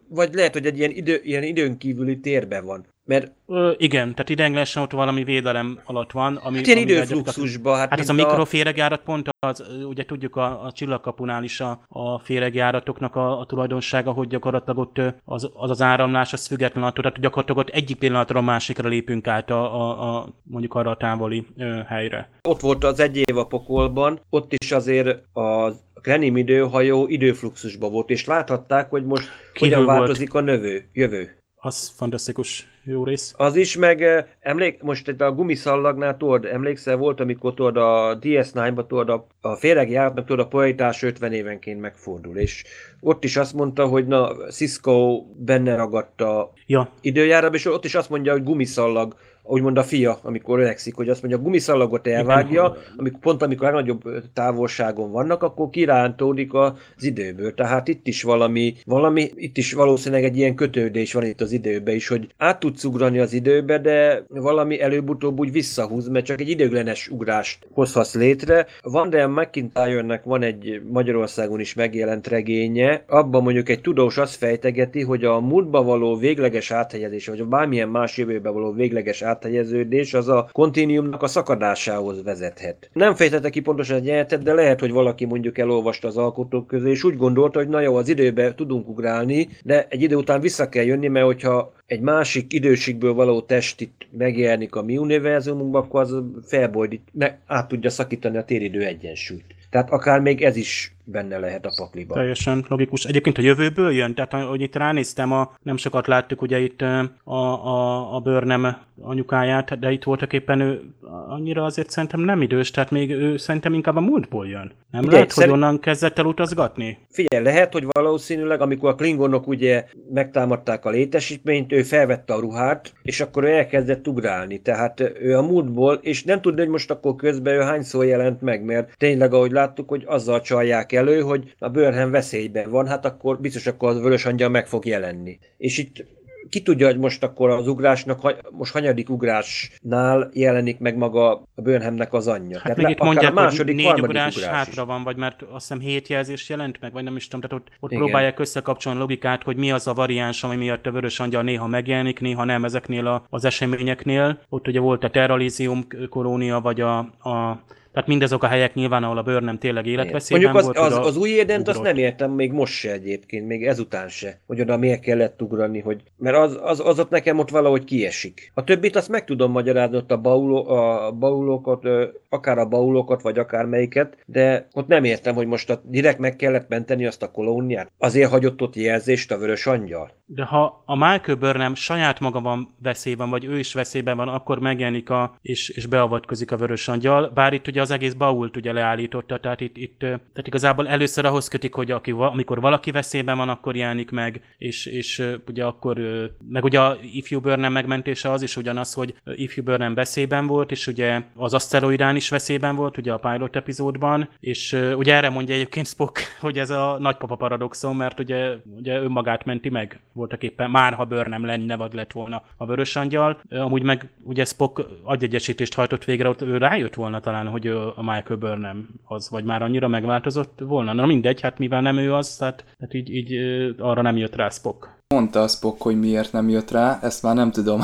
vagy 0.09 0.35
lehet, 0.35 0.53
hogy 0.53 0.67
egy 0.67 0.79
ilyen, 0.79 0.91
idő, 0.91 1.21
ilyen 1.23 1.43
időn 1.43 1.79
kívüli 1.79 2.21
térben 2.21 2.65
van. 2.65 2.87
Mert... 3.05 3.33
Ö, 3.47 3.73
igen, 3.77 4.11
tehát 4.11 4.29
ideiglenesen 4.29 4.83
ott 4.83 4.91
valami 4.91 5.25
védelem 5.25 5.81
alatt 5.85 6.13
van. 6.13 6.37
Ami, 6.37 6.57
hát 6.57 6.67
ilyen 6.67 6.79
időfluxusban. 6.79 7.79
Hát, 7.79 7.91
hát 7.91 7.99
ez 7.99 8.09
a, 8.09 8.13
a 8.13 8.17
mikroféregjárat 8.17 9.03
pont 9.03 9.29
az, 9.39 9.65
ugye 9.89 10.05
tudjuk 10.05 10.37
a, 10.37 10.65
a 10.65 10.73
csillagkapunál 10.73 11.45
is 11.45 11.61
a, 11.61 11.81
a 11.89 12.19
féregjáratoknak 12.19 13.17
a, 13.17 13.41
a 13.41 13.47
tulajdonsága, 13.47 14.13
hogy 14.13 14.29
gyakorlatilag 14.29 14.79
ott 14.79 15.01
az 15.25 15.51
az, 15.55 15.71
az 15.71 15.83
áramlás 15.83 16.33
az 16.33 16.47
független 16.47 16.85
attól, 16.85 17.05
tehát 17.05 17.21
gyakorlatilag 17.21 17.67
ott 17.67 17.75
egyik 17.75 17.99
pillanatra 17.99 18.39
a 18.39 18.43
másikra 18.43 18.89
lépünk 18.89 19.27
át 19.27 19.51
a, 19.51 19.75
a, 19.75 20.17
a 20.17 20.29
mondjuk 20.43 20.75
arra 20.75 20.91
a 20.91 20.97
távoli 20.97 21.47
ö, 21.57 21.81
helyre. 21.87 22.31
Ott 22.43 22.61
volt 22.61 22.85
az 22.85 23.01
egy 23.01 23.17
év 23.17 23.37
a 23.37 23.47
pokolban, 23.47 24.21
ott 24.31 24.53
is 24.53 24.73
azért 24.73 25.19
az 25.33 25.75
a 26.01 26.03
Krenim 26.03 26.37
időhajó 26.37 27.07
időfluxusba 27.07 27.89
volt, 27.89 28.11
és 28.11 28.25
láthatták, 28.25 28.91
hogy 28.91 29.05
most 29.05 29.29
Kívül 29.53 29.79
hogyan 29.79 29.97
változik 29.97 30.33
volt. 30.33 30.49
a 30.49 30.51
növő, 30.51 30.89
jövő. 30.93 31.37
Az 31.55 31.93
fantasztikus 31.97 32.67
jó 32.85 33.05
rész. 33.05 33.35
Az 33.37 33.57
is, 33.57 33.77
meg 33.77 34.03
eh, 34.03 34.25
emlék, 34.41 34.83
most 34.83 35.09
itt 35.09 35.21
a 35.21 35.33
gumiszallagnál 35.33 36.17
tudod, 36.17 36.45
emlékszel, 36.45 36.97
volt, 36.97 37.21
amikor 37.21 37.55
tudod 37.55 37.77
a 37.77 38.19
DS9-ba 38.19 38.87
tudod 38.87 39.09
a, 39.09 39.27
a 39.41 39.55
féregjáratnak 39.55 40.27
tudod 40.27 40.45
a 40.47 40.49
pojítás 40.49 41.03
50 41.03 41.33
évenként 41.33 41.81
megfordul, 41.81 42.37
és 42.37 42.65
ott 43.01 43.25
is 43.25 43.37
azt 43.37 43.55
mondta, 43.55 43.87
hogy 43.87 44.07
na, 44.07 44.51
Cisco 44.51 45.25
benne 45.37 45.77
ragadta 45.77 46.53
ja. 46.67 46.93
időjárába, 47.01 47.55
és 47.55 47.67
ott 47.67 47.85
is 47.85 47.95
azt 47.95 48.11
mondja, 48.11 48.33
hogy 48.33 48.43
gumiszallag 48.43 49.15
úgymond 49.51 49.79
a 49.79 49.83
fia, 49.83 50.19
amikor 50.23 50.59
öregszik, 50.59 50.95
hogy 50.95 51.09
azt 51.09 51.23
mondja, 51.23 51.41
a 51.41 51.43
gumiszallagot 51.43 52.07
elvágja, 52.07 52.77
amikor, 52.97 53.21
pont 53.21 53.43
amikor 53.43 53.69
a 53.69 53.71
nagyobb 53.71 54.03
távolságon 54.33 55.11
vannak, 55.11 55.43
akkor 55.43 55.71
kirántódik 55.71 56.55
az 56.55 56.73
időből. 56.99 57.55
Tehát 57.55 57.89
itt 57.89 58.07
is 58.07 58.23
valami, 58.23 58.75
valami, 58.85 59.31
itt 59.35 59.57
is 59.57 59.73
valószínűleg 59.73 60.25
egy 60.25 60.37
ilyen 60.37 60.55
kötődés 60.55 61.13
van 61.13 61.25
itt 61.25 61.41
az 61.41 61.53
időbe 61.53 61.95
is, 61.95 62.09
hogy 62.09 62.29
át 62.37 62.61
tudsz 62.61 62.85
ugrani 62.85 63.19
az 63.19 63.33
időbe, 63.33 63.79
de 63.79 64.25
valami 64.29 64.81
előbb-utóbb 64.81 65.39
úgy 65.39 65.53
visszahúz, 65.53 66.09
mert 66.09 66.25
csak 66.25 66.41
egy 66.41 66.49
időglenes 66.49 67.09
ugrást 67.09 67.67
hozhatsz 67.73 68.15
létre. 68.15 68.67
Van 68.83 69.11
de 69.11 69.27
McIntyre-nek 69.27 70.25
van 70.25 70.43
egy 70.43 70.83
Magyarországon 70.91 71.61
is 71.61 71.75
megjelent 71.75 72.27
regénye, 72.27 73.05
abban 73.07 73.43
mondjuk 73.43 73.69
egy 73.69 73.81
tudós 73.81 74.19
azt 74.19 74.35
fejtegeti, 74.35 75.03
hogy 75.03 75.25
a 75.25 75.41
múltba 75.41 75.83
való 75.83 76.17
végleges 76.17 76.71
áthelyezés, 76.71 77.27
vagy 77.27 77.41
a 77.41 77.45
bármilyen 77.45 77.89
más 77.89 78.17
jövőbe 78.17 78.51
való 78.51 78.73
végleges 78.73 79.23
áthelyeződés 79.41 80.15
az 80.15 80.29
a 80.29 80.49
kontinuumnak 80.53 81.23
a 81.23 81.27
szakadásához 81.27 82.23
vezethet. 82.23 82.91
Nem 82.93 83.15
fejtette 83.15 83.51
ki 83.51 83.61
pontosan 83.61 83.97
egy 83.97 84.07
jelentet, 84.07 84.43
de 84.43 84.53
lehet, 84.53 84.81
hogy 84.81 84.91
valaki 84.91 85.25
mondjuk 85.25 85.59
elolvasta 85.59 86.09
az 86.09 86.17
alkotók 86.17 86.67
közé, 86.67 86.91
és 86.91 87.05
úgy 87.05 87.17
gondolta, 87.17 87.59
hogy 87.59 87.69
na 87.69 87.81
jó, 87.81 87.97
az 87.97 88.09
időbe 88.09 88.55
tudunk 88.55 88.89
ugrálni, 88.89 89.49
de 89.65 89.87
egy 89.89 90.03
idő 90.03 90.17
után 90.17 90.41
vissza 90.41 90.69
kell 90.69 90.85
jönni, 90.85 91.09
mert 91.09 91.27
hogyha 91.27 91.73
egy 91.87 92.01
másik 92.01 92.53
időségből 92.53 93.13
való 93.13 93.41
test 93.41 93.81
itt 93.81 94.07
megjelenik 94.11 94.75
a 94.75 94.83
mi 94.83 94.97
univerzumunkban, 94.97 95.83
akkor 95.83 96.01
az 96.01 96.23
felbojdít, 96.47 97.13
át 97.47 97.69
tudja 97.69 97.91
szakítani 97.91 98.37
a 98.37 98.45
téridő 98.45 98.85
egyensúlyt. 98.85 99.45
Tehát 99.71 99.91
akár 99.91 100.21
még 100.21 100.43
ez 100.43 100.57
is 100.57 100.95
benne 101.05 101.39
lehet 101.39 101.67
a 101.67 101.73
pakliban. 101.77 102.17
Teljesen 102.17 102.65
logikus. 102.69 103.05
Egyébként 103.05 103.39
a 103.39 103.43
jövőből 103.43 103.93
jön, 103.93 104.15
tehát 104.15 104.47
hogy 104.49 104.61
itt 104.61 104.77
ránéztem, 104.77 105.33
a, 105.33 105.53
nem 105.63 105.77
sokat 105.77 106.07
láttuk 106.07 106.43
ugye 106.43 106.59
itt 106.59 106.83
a, 106.83 107.11
a, 107.25 108.15
a 108.15 108.21
bőrnem 108.21 108.77
anyukáját, 109.03 109.79
de 109.79 109.93
itt 109.93 110.05
voltak 110.05 110.33
éppen 110.33 110.61
ő 110.61 110.83
annyira 111.29 111.65
azért 111.65 111.91
szerintem 111.91 112.21
nem 112.21 112.43
idős, 112.43 112.71
tehát 112.71 112.91
még 112.91 113.11
ő 113.11 113.37
szerintem 113.37 113.75
inkább 113.75 113.97
a 113.97 114.01
múltból 114.01 114.47
jön. 114.47 114.73
Nem 114.91 115.03
Ugye, 115.03 115.13
lehet, 115.13 115.31
szerint... 115.31 115.53
hogy 115.53 115.63
onnan 115.63 115.81
kezdett 115.81 116.19
el 116.19 116.25
utazgatni? 116.25 116.99
Figyelj, 117.11 117.45
lehet, 117.45 117.73
hogy 117.73 117.85
valószínűleg, 117.91 118.61
amikor 118.61 118.91
a 118.91 118.95
klingonok 118.95 119.47
ugye 119.47 119.85
megtámadták 120.13 120.85
a 120.85 120.91
létesítményt, 120.91 121.73
ő 121.73 121.83
felvette 121.83 122.35
a 122.35 122.41
ruhát, 122.41 122.93
és 123.03 123.21
akkor 123.21 123.45
ő 123.45 123.49
elkezdett 123.49 124.09
ugrálni. 124.09 124.61
Tehát 124.61 125.01
ő 125.21 125.37
a 125.37 125.43
múltból, 125.43 125.99
és 126.03 126.25
nem 126.25 126.41
tudni, 126.41 126.61
hogy 126.61 126.69
most 126.69 126.91
akkor 126.91 127.17
közben 127.17 127.55
ő 127.55 127.61
hányszor 127.61 128.05
jelent 128.05 128.41
meg, 128.41 128.65
mert 128.65 128.97
tényleg, 128.97 129.35
ahogy 129.35 129.51
láttuk, 129.51 129.89
hogy 129.89 130.05
azzal 130.07 130.41
csalják 130.41 130.90
elő, 130.93 131.21
hogy 131.21 131.55
a 131.59 131.69
Burnham 131.69 132.11
veszélyben 132.11 132.71
van, 132.71 132.87
hát 132.87 133.05
akkor 133.05 133.41
biztos 133.41 133.67
akkor 133.67 133.89
az 133.89 134.01
vörös 134.01 134.25
angyal 134.25 134.49
meg 134.49 134.67
fog 134.67 134.87
jelenni. 134.87 135.39
És 135.57 135.79
itt 135.79 136.05
ki 136.51 136.63
tudja, 136.63 136.87
hogy 136.87 136.99
most 136.99 137.23
akkor 137.23 137.51
az 137.51 137.69
ugrásnak, 137.69 138.35
most 138.51 138.73
hanyadik 138.73 139.11
ugrásnál 139.11 140.31
jelenik 140.33 140.79
meg 140.79 140.97
maga 140.97 141.31
a 141.31 141.63
Burnhamnek 141.63 142.13
az 142.13 142.27
anyja. 142.27 142.57
Hát 142.57 142.63
Tehát 142.63 142.77
még 142.77 142.89
itt 142.89 143.03
mondják, 143.03 143.31
a 143.31 143.35
második, 143.35 143.75
hogy 143.75 143.85
négy 143.85 144.03
ugrás, 144.03 144.37
ugrás 144.37 144.51
hátra 144.51 144.85
van, 144.85 145.03
vagy 145.03 145.17
mert 145.17 145.43
azt 145.43 145.69
hiszem 145.69 145.79
hét 145.79 146.09
jelzés 146.09 146.49
jelent 146.49 146.81
meg, 146.81 146.93
vagy 146.93 147.05
nem 147.05 147.17
is 147.17 147.29
tudom, 147.29 147.41
tehát 147.41 147.67
ott, 147.67 147.73
ott 147.81 147.99
próbálják 147.99 148.39
összekapcsolni 148.39 148.99
a 148.99 149.03
logikát, 149.03 149.43
hogy 149.43 149.57
mi 149.57 149.71
az 149.71 149.87
a 149.87 149.95
variáns, 149.95 150.43
ami 150.43 150.57
miatt 150.57 150.87
a 150.87 150.91
vörös 150.91 151.21
angyal 151.21 151.43
néha 151.43 151.67
megjelenik, 151.67 152.21
néha 152.21 152.45
nem 152.45 152.65
ezeknél 152.65 153.07
a, 153.07 153.25
az 153.31 153.45
eseményeknél. 153.45 154.41
Ott 154.49 154.69
ugye 154.69 154.81
volt 154.81 155.05
a 155.05 155.11
Terralizium 155.11 155.87
kolónia, 156.09 156.61
vagy 156.61 156.81
a, 156.81 156.99
a 156.99 157.63
Tehát 157.93 158.09
mindazok 158.09 158.43
a 158.43 158.47
helyek 158.47 158.75
nyilván, 158.75 159.03
ahol 159.03 159.19
a 159.19 159.23
Burnham 159.23 159.59
tényleg 159.59 159.87
életveszélyben 159.87 160.53
Mondjuk 160.53 160.77
az, 160.77 160.83
volt. 160.83 160.93
az, 160.93 161.07
az 161.07 161.17
új 161.17 161.29
érdent 161.29 161.69
azt 161.69 161.83
nem 161.83 161.97
értem 161.97 162.31
még 162.31 162.53
most 162.53 162.73
se 162.73 162.93
egyébként, 162.93 163.47
még 163.47 163.67
ezután 163.67 164.09
se, 164.09 164.41
hogy 164.47 164.61
oda 164.61 164.77
miért 164.77 165.01
kellett 165.01 165.43
ugrani, 165.43 165.81
hogy, 165.81 166.03
mert 166.17 166.37
az, 166.37 166.59
az, 166.63 166.81
az 166.85 166.99
ott 166.99 167.11
nekem 167.11 167.39
ott 167.39 167.51
valahogy 167.51 167.85
kiesik. 167.85 168.53
A 168.55 168.65
többit 168.65 168.97
azt 168.97 169.09
meg 169.09 169.25
tudom 169.25 169.51
magyarázni, 169.51 169.97
ott 169.97 170.11
a, 170.11 170.17
bauló, 170.17 170.69
a 170.69 171.13
baulokat, 171.13 171.89
akár 172.29 172.59
a 172.59 172.67
baulokat, 172.67 173.23
vagy 173.23 173.39
akár 173.39 173.65
melyiket, 173.65 174.17
de 174.27 174.69
ott 174.73 174.87
nem 174.87 175.05
értem, 175.05 175.35
hogy 175.35 175.47
most 175.47 175.71
a, 175.71 175.81
direkt 175.85 176.19
meg 176.19 176.37
kellett 176.37 176.69
menteni 176.69 177.07
azt 177.07 177.23
a 177.23 177.31
kolóniát. 177.31 177.91
Azért 177.99 178.31
hagyott 178.31 178.63
ott 178.63 178.77
jelzést 178.77 179.33
a 179.33 179.39
vörös 179.39 179.67
angyal. 179.67 180.11
De 180.27 180.45
ha 180.45 180.83
a 180.87 180.95
Michael 180.95 181.37
Burnham 181.37 181.75
saját 181.75 182.21
maga 182.21 182.41
van 182.41 182.75
veszélyben, 182.83 183.31
vagy 183.31 183.45
ő 183.45 183.59
is 183.59 183.75
veszélyben 183.75 184.17
van, 184.17 184.29
akkor 184.29 184.59
megjelenik 184.59 185.11
a, 185.11 185.39
és, 185.43 185.69
és 185.69 185.87
beavatkozik 185.87 186.53
a 186.53 186.57
vörös 186.57 186.89
angyal, 186.89 187.31
bár 187.35 187.53
itt 187.53 187.67
ugye 187.67 187.80
az 187.81 187.91
egész 187.91 188.13
bault 188.13 188.57
ugye 188.57 188.73
leállította, 188.73 189.39
tehát 189.39 189.61
itt, 189.61 189.77
itt 189.77 189.99
tehát 189.99 190.47
igazából 190.47 190.89
először 190.89 191.25
ahhoz 191.25 191.49
kötik, 191.49 191.75
hogy 191.75 191.91
aki, 191.91 192.11
amikor 192.11 192.61
valaki 192.61 192.91
veszélyben 192.91 193.37
van, 193.37 193.49
akkor 193.49 193.77
jelenik 193.77 194.11
meg, 194.11 194.41
és, 194.59 194.87
és 194.87 195.23
ugye 195.49 195.65
akkor, 195.65 196.01
meg 196.49 196.65
ugye 196.65 196.81
a 196.81 196.97
ifjú 197.13 197.41
Burnham 197.41 197.73
megmentése 197.73 198.31
az 198.31 198.43
is 198.43 198.57
ugyanaz, 198.57 198.93
hogy 198.95 199.15
ifjú 199.25 199.63
Burnham 199.63 199.95
veszélyben 199.95 200.47
volt, 200.47 200.71
és 200.71 200.87
ugye 200.87 201.23
az 201.37 201.55
aszteroidán 201.55 202.17
is 202.17 202.29
veszélyben 202.29 202.77
volt, 202.77 202.99
ugye 202.99 203.13
a 203.13 203.19
pilot 203.19 203.57
epizódban, 203.57 204.29
és 204.41 204.73
ugye 204.97 205.15
erre 205.15 205.29
mondja 205.29 205.55
egyébként 205.55 205.87
Spock, 205.87 206.21
hogy 206.41 206.59
ez 206.59 206.71
a 206.71 206.97
nagypapa 206.99 207.35
paradoxon, 207.37 207.97
mert 207.97 208.21
ugye, 208.21 208.57
ugye 208.77 209.01
önmagát 209.01 209.45
menti 209.45 209.69
meg 209.69 210.01
voltak 210.13 210.43
éppen, 210.43 210.71
már 210.71 210.93
ha 210.93 211.05
Burnham 211.05 211.45
lenne, 211.45 211.77
vagy 211.77 211.95
lett 211.95 212.13
volna 212.13 212.43
a 212.57 212.67
vörös 212.67 212.97
angyal. 212.97 213.41
Amúgy 213.51 213.83
meg 213.83 214.09
ugye 214.23 214.45
Spock 214.45 214.87
agyegyesítést 215.03 215.75
hajtott 215.75 216.05
végre, 216.05 216.29
ott 216.29 216.43
ő 216.43 216.57
rájött 216.57 216.95
volna 216.95 217.21
talán, 217.21 217.47
hogy 217.47 217.67
a 217.71 218.03
Michael 218.03 218.39
Burnham 218.39 218.89
az, 219.05 219.31
vagy 219.31 219.45
már 219.45 219.63
annyira 219.63 219.89
megváltozott 219.89 220.59
volna. 220.61 220.93
Na 220.93 221.07
mindegy, 221.07 221.41
hát 221.41 221.59
mivel 221.59 221.81
nem 221.81 221.97
ő 221.97 222.15
az, 222.15 222.37
tehát, 222.37 222.65
tehát 222.79 222.95
így, 222.95 223.11
így 223.11 223.35
arra 223.79 224.03
nem 224.03 224.17
jött 224.17 224.37
rá 224.37 224.49
Spock. 224.49 224.99
Mondta 225.15 225.43
a 225.43 225.49
Spock, 225.49 225.83
hogy 225.83 225.99
miért 225.99 226.33
nem 226.33 226.49
jött 226.49 226.71
rá, 226.71 226.99
ezt 227.03 227.23
már 227.23 227.35
nem 227.35 227.51
tudom 227.51 227.81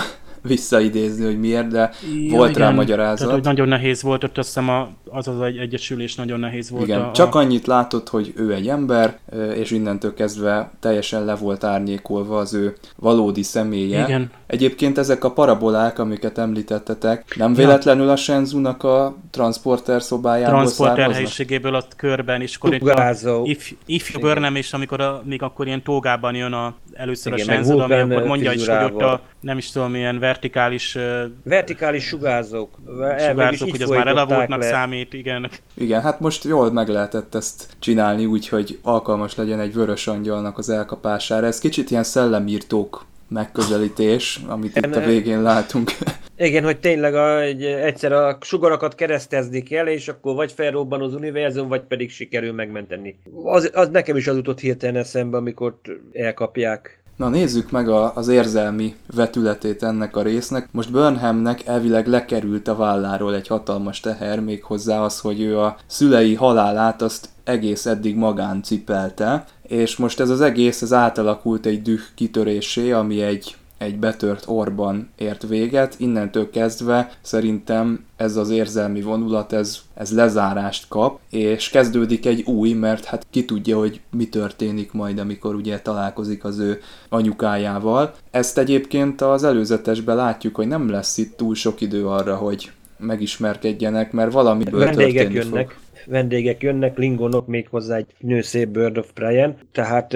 visszaidézni, 0.47 1.25
hogy 1.25 1.39
miért, 1.39 1.69
de 1.69 1.91
Ja, 2.29 2.37
volt 2.37 2.57
rá 2.57 2.65
igen. 2.65 2.75
magyarázat. 2.75 3.19
Tehát, 3.19 3.33
hogy 3.33 3.43
nagyon 3.43 3.69
nehéz 3.69 4.03
volt, 4.03 4.25
ott 4.25 4.39
azt 4.39 4.47
hiszem 4.47 4.69
a, 4.69 4.89
az 5.09 5.29
az 5.29 5.41
egy 5.41 5.57
egyesülés 5.57 6.15
nagyon 6.15 6.41
nehéz 6.41 6.71
volt. 6.71 6.85
Igen, 6.85 7.01
a, 7.01 7.13
csak 7.13 7.35
a, 7.35 7.39
annyit 7.39 7.67
látott, 7.67 8.09
hogy 8.09 8.33
ő 8.37 8.53
egy 8.53 8.69
ember, 8.69 9.19
és 9.55 9.71
innentől 9.71 10.15
kezdve 10.15 10.71
teljesen 10.81 11.25
le 11.25 11.35
volt 11.35 11.65
árnyékolva 11.65 12.39
az 12.39 12.55
ő 12.55 12.75
valódi 12.97 13.43
személye. 13.43 14.05
Igen. 14.05 14.31
Egyébként 14.47 14.99
ezek 14.99 15.25
a 15.25 15.31
parabolák, 15.31 15.99
amiket 15.99 16.39
említettetek, 16.39 17.37
nem 17.37 17.55
véletlenül 17.55 18.09
a 18.09 18.17
Shenzunak 18.17 18.83
a 18.83 19.17
transporter 19.31 20.03
szobájából 20.03 20.59
transporter 20.59 20.97
származnak? 20.97 21.15
helyiségéből 21.15 21.75
ott 21.75 21.97
körben, 21.97 22.41
és 22.41 22.57
akkor 22.57 22.75
itt 22.75 22.89
a 22.89 23.41
if, 23.45 23.73
ifjú 23.87 24.21
Burnham, 24.21 24.57
és 24.57 24.73
amikor 24.73 25.01
a, 25.01 25.23
még 25.25 25.43
akkor 25.43 25.67
ilyen 25.67 25.83
tógában 25.83 26.35
jön 26.35 26.53
a, 26.53 26.75
először 26.97 27.33
Igen, 27.33 27.49
a 27.49 27.53
Shenzhen, 27.53 27.81
ami 27.81 28.15
akkor 28.15 28.27
mondja 28.27 28.53
is, 28.53 28.67
hogy 28.67 28.93
ott 28.93 29.01
a, 29.01 29.21
nem 29.41 29.59
is 29.59 29.71
tudom, 29.71 29.91
milyen 29.91 30.19
vertikális 30.19 30.99
Vertikális 31.45 32.05
sugárzók. 32.05 32.79
Sugárzók, 33.19 33.71
hogy 33.71 33.83
az 33.83 33.89
már 33.89 34.07
elavultnak 34.07 34.61
le. 34.61 34.69
számít, 34.69 35.13
igen. 35.13 35.51
Igen, 35.75 36.03
hát 36.03 36.21
most 36.21 36.45
jól 36.45 36.73
meg 36.73 36.89
lehetett 36.89 37.35
ezt 37.35 37.69
csinálni 37.79 38.27
úgy, 38.27 38.49
hogy 38.49 38.79
alkalmas 38.83 39.35
legyen 39.35 39.61
egy 39.61 39.75
vörös 39.75 40.07
angyalnak 40.07 40.59
az 40.59 40.69
elkapására. 40.69 41.47
Ez 41.47 41.59
kicsit 41.59 41.91
ilyen 41.91 42.05
szellemírtók 42.05 43.07
megközelítés, 43.29 44.41
amit 44.47 44.77
itt 44.77 44.97
a 44.97 45.01
végén 45.01 45.43
látunk. 45.43 45.91
Igen, 46.39 46.65
hogy 46.65 46.79
tényleg 46.79 47.15
a, 47.15 47.41
egy, 47.41 47.63
egyszer 47.65 48.13
a 48.13 48.39
sugarakat 48.41 48.95
keresztezni 48.95 49.63
kell, 49.63 49.87
és 49.87 50.09
akkor 50.09 50.35
vagy 50.35 50.53
felrobban 50.53 51.03
az 51.03 51.15
univerzum, 51.15 51.69
vagy 51.69 51.83
pedig 51.83 52.11
sikerül 52.11 52.53
megmenteni. 52.53 53.19
Az, 53.45 53.71
az 53.75 53.89
nekem 53.89 54.17
is 54.17 54.27
az 54.27 54.37
jutott 54.37 54.61
hirtelen 54.61 54.97
eszembe, 54.97 55.37
amikor 55.37 55.75
elkapják. 56.13 57.01
Na 57.17 57.29
nézzük 57.29 57.71
meg 57.71 57.89
a, 57.89 58.15
az 58.15 58.29
érzelmi 58.29 58.95
vetületét 59.15 59.83
ennek 59.83 60.17
a 60.17 60.23
résznek. 60.23 60.69
Most 60.73 60.93
Burnhamnek 60.93 61.67
elvileg 61.67 62.07
lekerült 62.07 62.69
a 62.69 62.77
válláról 62.77 63.35
egy 63.35 63.47
hatalmas 63.47 64.01
teher, 64.01 64.41
még 64.41 64.65
hozzá 64.65 65.01
az, 65.01 65.21
hogy 65.21 65.41
ő 65.41 65.59
a 65.59 65.77
szülei 65.87 66.35
halálát 66.35 67.03
azt 67.03 67.29
egész 67.45 67.87
eddig 67.87 68.17
magán 68.17 68.63
cipelte, 68.63 69.45
és 69.69 69.97
most 69.97 70.21
ez 70.21 70.31
az 70.31 70.41
egész 70.41 70.83
ez 70.83 70.93
átalakult 70.93 71.67
egy 71.67 71.83
düh 71.83 72.01
kitörésé, 72.15 72.93
ami 72.93 73.23
egy 73.23 73.57
egy 73.79 73.99
betört 73.99 74.45
orban 74.47 75.09
ért 75.17 75.47
véget, 75.49 75.95
innentől 75.99 76.51
kezdve 76.51 77.11
szerintem 77.21 78.05
ez 78.17 78.37
az 78.37 78.51
érzelmi 78.51 79.03
vonulat, 79.03 79.53
ez, 79.53 79.79
ez 79.95 80.15
lezárást 80.15 80.89
kap, 80.89 81.21
és 81.31 81.69
kezdődik 81.69 82.27
egy 82.27 82.43
új, 82.43 82.73
mert 82.73 83.05
hát 83.05 83.27
ki 83.31 83.45
tudja, 83.45 83.79
hogy 83.79 84.01
mi 84.11 84.29
történik 84.29 84.93
majd, 84.93 85.19
amikor 85.19 85.55
ugye 85.55 85.81
találkozik 85.81 86.45
az 86.45 86.59
ő 86.59 86.81
anyukájával. 87.09 88.15
Ezt 88.31 88.59
egyébként 88.59 89.21
az 89.21 89.45
előzetesben 89.45 90.17
látjuk, 90.17 90.55
hogy 90.55 90.67
nem 90.67 90.91
lesz 90.91 91.17
itt 91.17 91.37
túl 91.37 91.55
sok 91.55 91.81
idő 91.81 92.07
arra, 92.07 92.37
hogy 92.37 92.71
megismerkedjenek, 92.99 94.13
mert 94.13 94.33
valamiből 94.33 94.85
Vendégek 94.85 95.13
történni 95.13 95.35
jönnek. 95.35 95.71
fog. 95.71 95.86
Vendégek 96.07 96.63
jönnek, 96.63 96.99
lingonok 96.99 97.47
még 97.47 97.69
hozzá 97.69 97.97
egy 97.97 98.15
nőszép 98.19 98.69
Bird 98.69 98.99
of 98.99 99.13
Prey-en, 99.13 99.57
tehát, 99.73 100.09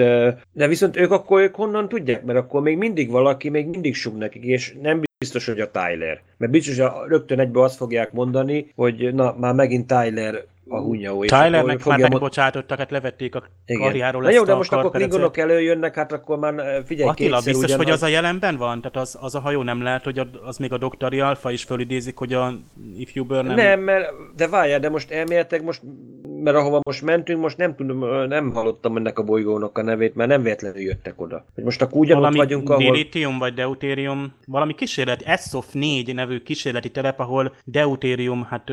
de 0.53 0.67
viszont 0.67 0.97
ők 0.97 1.11
akkor 1.11 1.41
ők 1.41 1.55
honnan 1.55 1.89
tudják, 1.89 2.23
mert 2.23 2.39
akkor 2.39 2.61
még 2.61 2.77
mindig 2.77 3.09
valaki, 3.09 3.49
még 3.49 3.67
mindig 3.67 3.95
sug 3.95 4.17
nekik, 4.17 4.43
és 4.43 4.75
nem 4.81 5.01
biztos, 5.17 5.45
hogy 5.45 5.59
a 5.59 5.71
Tyler. 5.71 6.21
Mert 6.37 6.51
biztos, 6.51 6.77
hogy 6.79 7.09
rögtön 7.09 7.39
egybe 7.39 7.61
azt 7.61 7.75
fogják 7.75 8.11
mondani, 8.11 8.71
hogy 8.75 9.13
na, 9.13 9.35
már 9.39 9.53
megint 9.53 9.87
Tyler 9.87 10.43
a 10.71 10.79
hunyó. 10.79 11.23
Tylernek 11.23 11.85
már 11.85 11.99
megbocsátottak, 11.99 12.77
hát 12.77 12.91
levették 12.91 13.35
a 13.35 13.43
Igen. 13.65 13.81
karjáról 13.81 14.21
Na 14.21 14.29
jó, 14.29 14.43
de 14.43 14.51
a 14.51 14.55
most 14.55 14.73
akkor 14.73 14.91
klingonok 14.91 15.37
előjönnek, 15.37 15.95
hát 15.95 16.11
akkor 16.11 16.37
már 16.37 16.83
figyelj, 16.85 17.09
Attila, 17.09 17.35
biztos, 17.35 17.63
ugyanaz. 17.63 17.75
hogy 17.75 17.89
az 17.89 18.03
a 18.03 18.07
jelenben 18.07 18.57
van? 18.57 18.81
Tehát 18.81 18.97
az, 18.97 19.17
az 19.21 19.35
a 19.35 19.39
hajó 19.39 19.63
nem 19.63 19.81
lehet, 19.81 20.03
hogy 20.03 20.21
az 20.45 20.57
még 20.57 20.73
a 20.73 20.77
doktori 20.77 21.19
alfa 21.19 21.51
is 21.51 21.63
fölidézik, 21.63 22.17
hogy 22.17 22.33
a 22.33 22.53
ifjú 22.97 23.25
nem... 23.29 23.45
Nem, 23.45 23.79
mert, 23.79 24.11
de 24.35 24.47
várjál, 24.47 24.79
de 24.79 24.89
most 24.89 25.11
elméletek 25.11 25.63
most, 25.63 25.81
mert 26.43 26.57
ahova 26.57 26.79
most 26.83 27.01
mentünk, 27.01 27.41
most 27.41 27.57
nem 27.57 27.75
tudom, 27.75 28.27
nem 28.27 28.51
hallottam 28.51 28.97
ennek 28.97 29.19
a 29.19 29.23
bolygónak 29.23 29.77
a 29.77 29.83
nevét, 29.83 30.15
mert 30.15 30.29
nem 30.29 30.41
véletlenül 30.41 30.81
jöttek 30.81 31.21
oda. 31.21 31.45
Most 31.55 31.81
akkor 31.81 31.99
ugyanott 31.99 32.19
valami 32.19 32.37
vagyunk, 32.37 32.69
ahol... 32.69 32.83
Dilithium 32.83 33.37
vagy 33.37 33.53
Deutérium, 33.53 34.33
valami 34.45 34.75
kísérlet, 34.75 35.21
ESOF 35.21 35.73
4 35.73 36.13
nevű 36.13 36.39
kísérleti 36.39 36.89
telep, 36.89 37.19
ahol 37.19 37.55
Deutérium, 37.63 38.43
hát 38.49 38.71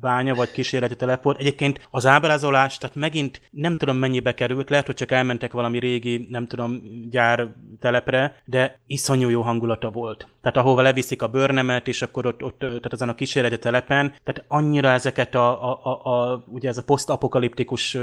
bánya 0.00 0.34
vagy 0.34 0.50
kísérleti 0.50 0.96
telep 0.96 1.26
volt. 1.32 1.46
Egyébként 1.46 1.88
az 1.90 2.06
ábrázolás, 2.06 2.78
tehát 2.78 2.96
megint 2.96 3.40
nem 3.50 3.78
tudom 3.78 3.96
mennyibe 3.96 4.34
került, 4.34 4.70
lehet, 4.70 4.86
hogy 4.86 4.94
csak 4.94 5.10
elmentek 5.10 5.52
valami 5.52 5.78
régi, 5.78 6.26
nem 6.30 6.46
tudom, 6.46 6.82
gyár 7.10 7.48
telepre, 7.80 8.42
de 8.44 8.80
iszonyú 8.86 9.28
jó 9.28 9.42
hangulata 9.42 9.90
volt. 9.90 10.26
Tehát 10.42 10.56
ahova 10.56 10.82
leviszik 10.82 11.22
a 11.22 11.28
bőrnemet, 11.28 11.88
és 11.88 12.02
akkor 12.02 12.26
ott, 12.26 12.42
ott 12.42 12.58
tehát 12.58 12.92
ezen 12.92 13.08
a 13.08 13.14
kísérleti 13.14 13.58
telepen, 13.58 14.14
tehát 14.24 14.44
annyira 14.48 14.88
ezeket 14.88 15.34
a, 15.34 15.70
a, 15.70 15.80
a, 15.84 16.10
a 16.10 16.44
ugye 16.46 16.68
ez 16.68 16.78
a 16.78 16.82
posztapokaliptikus 16.82 17.98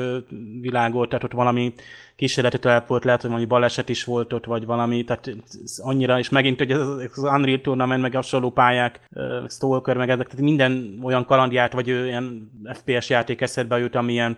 világot, 0.61 1.09
tehát 1.09 1.23
ott 1.23 1.31
valami 1.31 1.73
kísérleti 2.15 2.59
telep 2.59 2.87
volt, 2.87 3.03
lehet, 3.03 3.21
hogy 3.21 3.29
valami 3.29 3.47
baleset 3.47 3.89
is 3.89 4.03
volt 4.03 4.33
ott, 4.33 4.45
vagy 4.45 4.65
valami, 4.65 5.03
tehát 5.03 5.29
annyira, 5.77 6.19
és 6.19 6.29
megint 6.29 6.57
hogy 6.57 6.71
ez 6.71 6.79
az 6.79 7.23
Unreal 7.23 7.61
Tournament, 7.61 8.01
meg 8.01 8.15
hasonló 8.15 8.49
pályák, 8.51 8.99
Stalker, 9.49 9.97
meg 9.97 10.09
ezek, 10.09 10.27
tehát 10.27 10.43
minden 10.43 10.99
olyan 11.03 11.25
kalandját, 11.25 11.73
vagy 11.73 11.87
ilyen 11.87 12.51
FPS 12.73 13.09
játék 13.09 13.41
eszedbe 13.41 13.79
jut, 13.79 13.95
ami 13.95 14.11
ilyen 14.11 14.37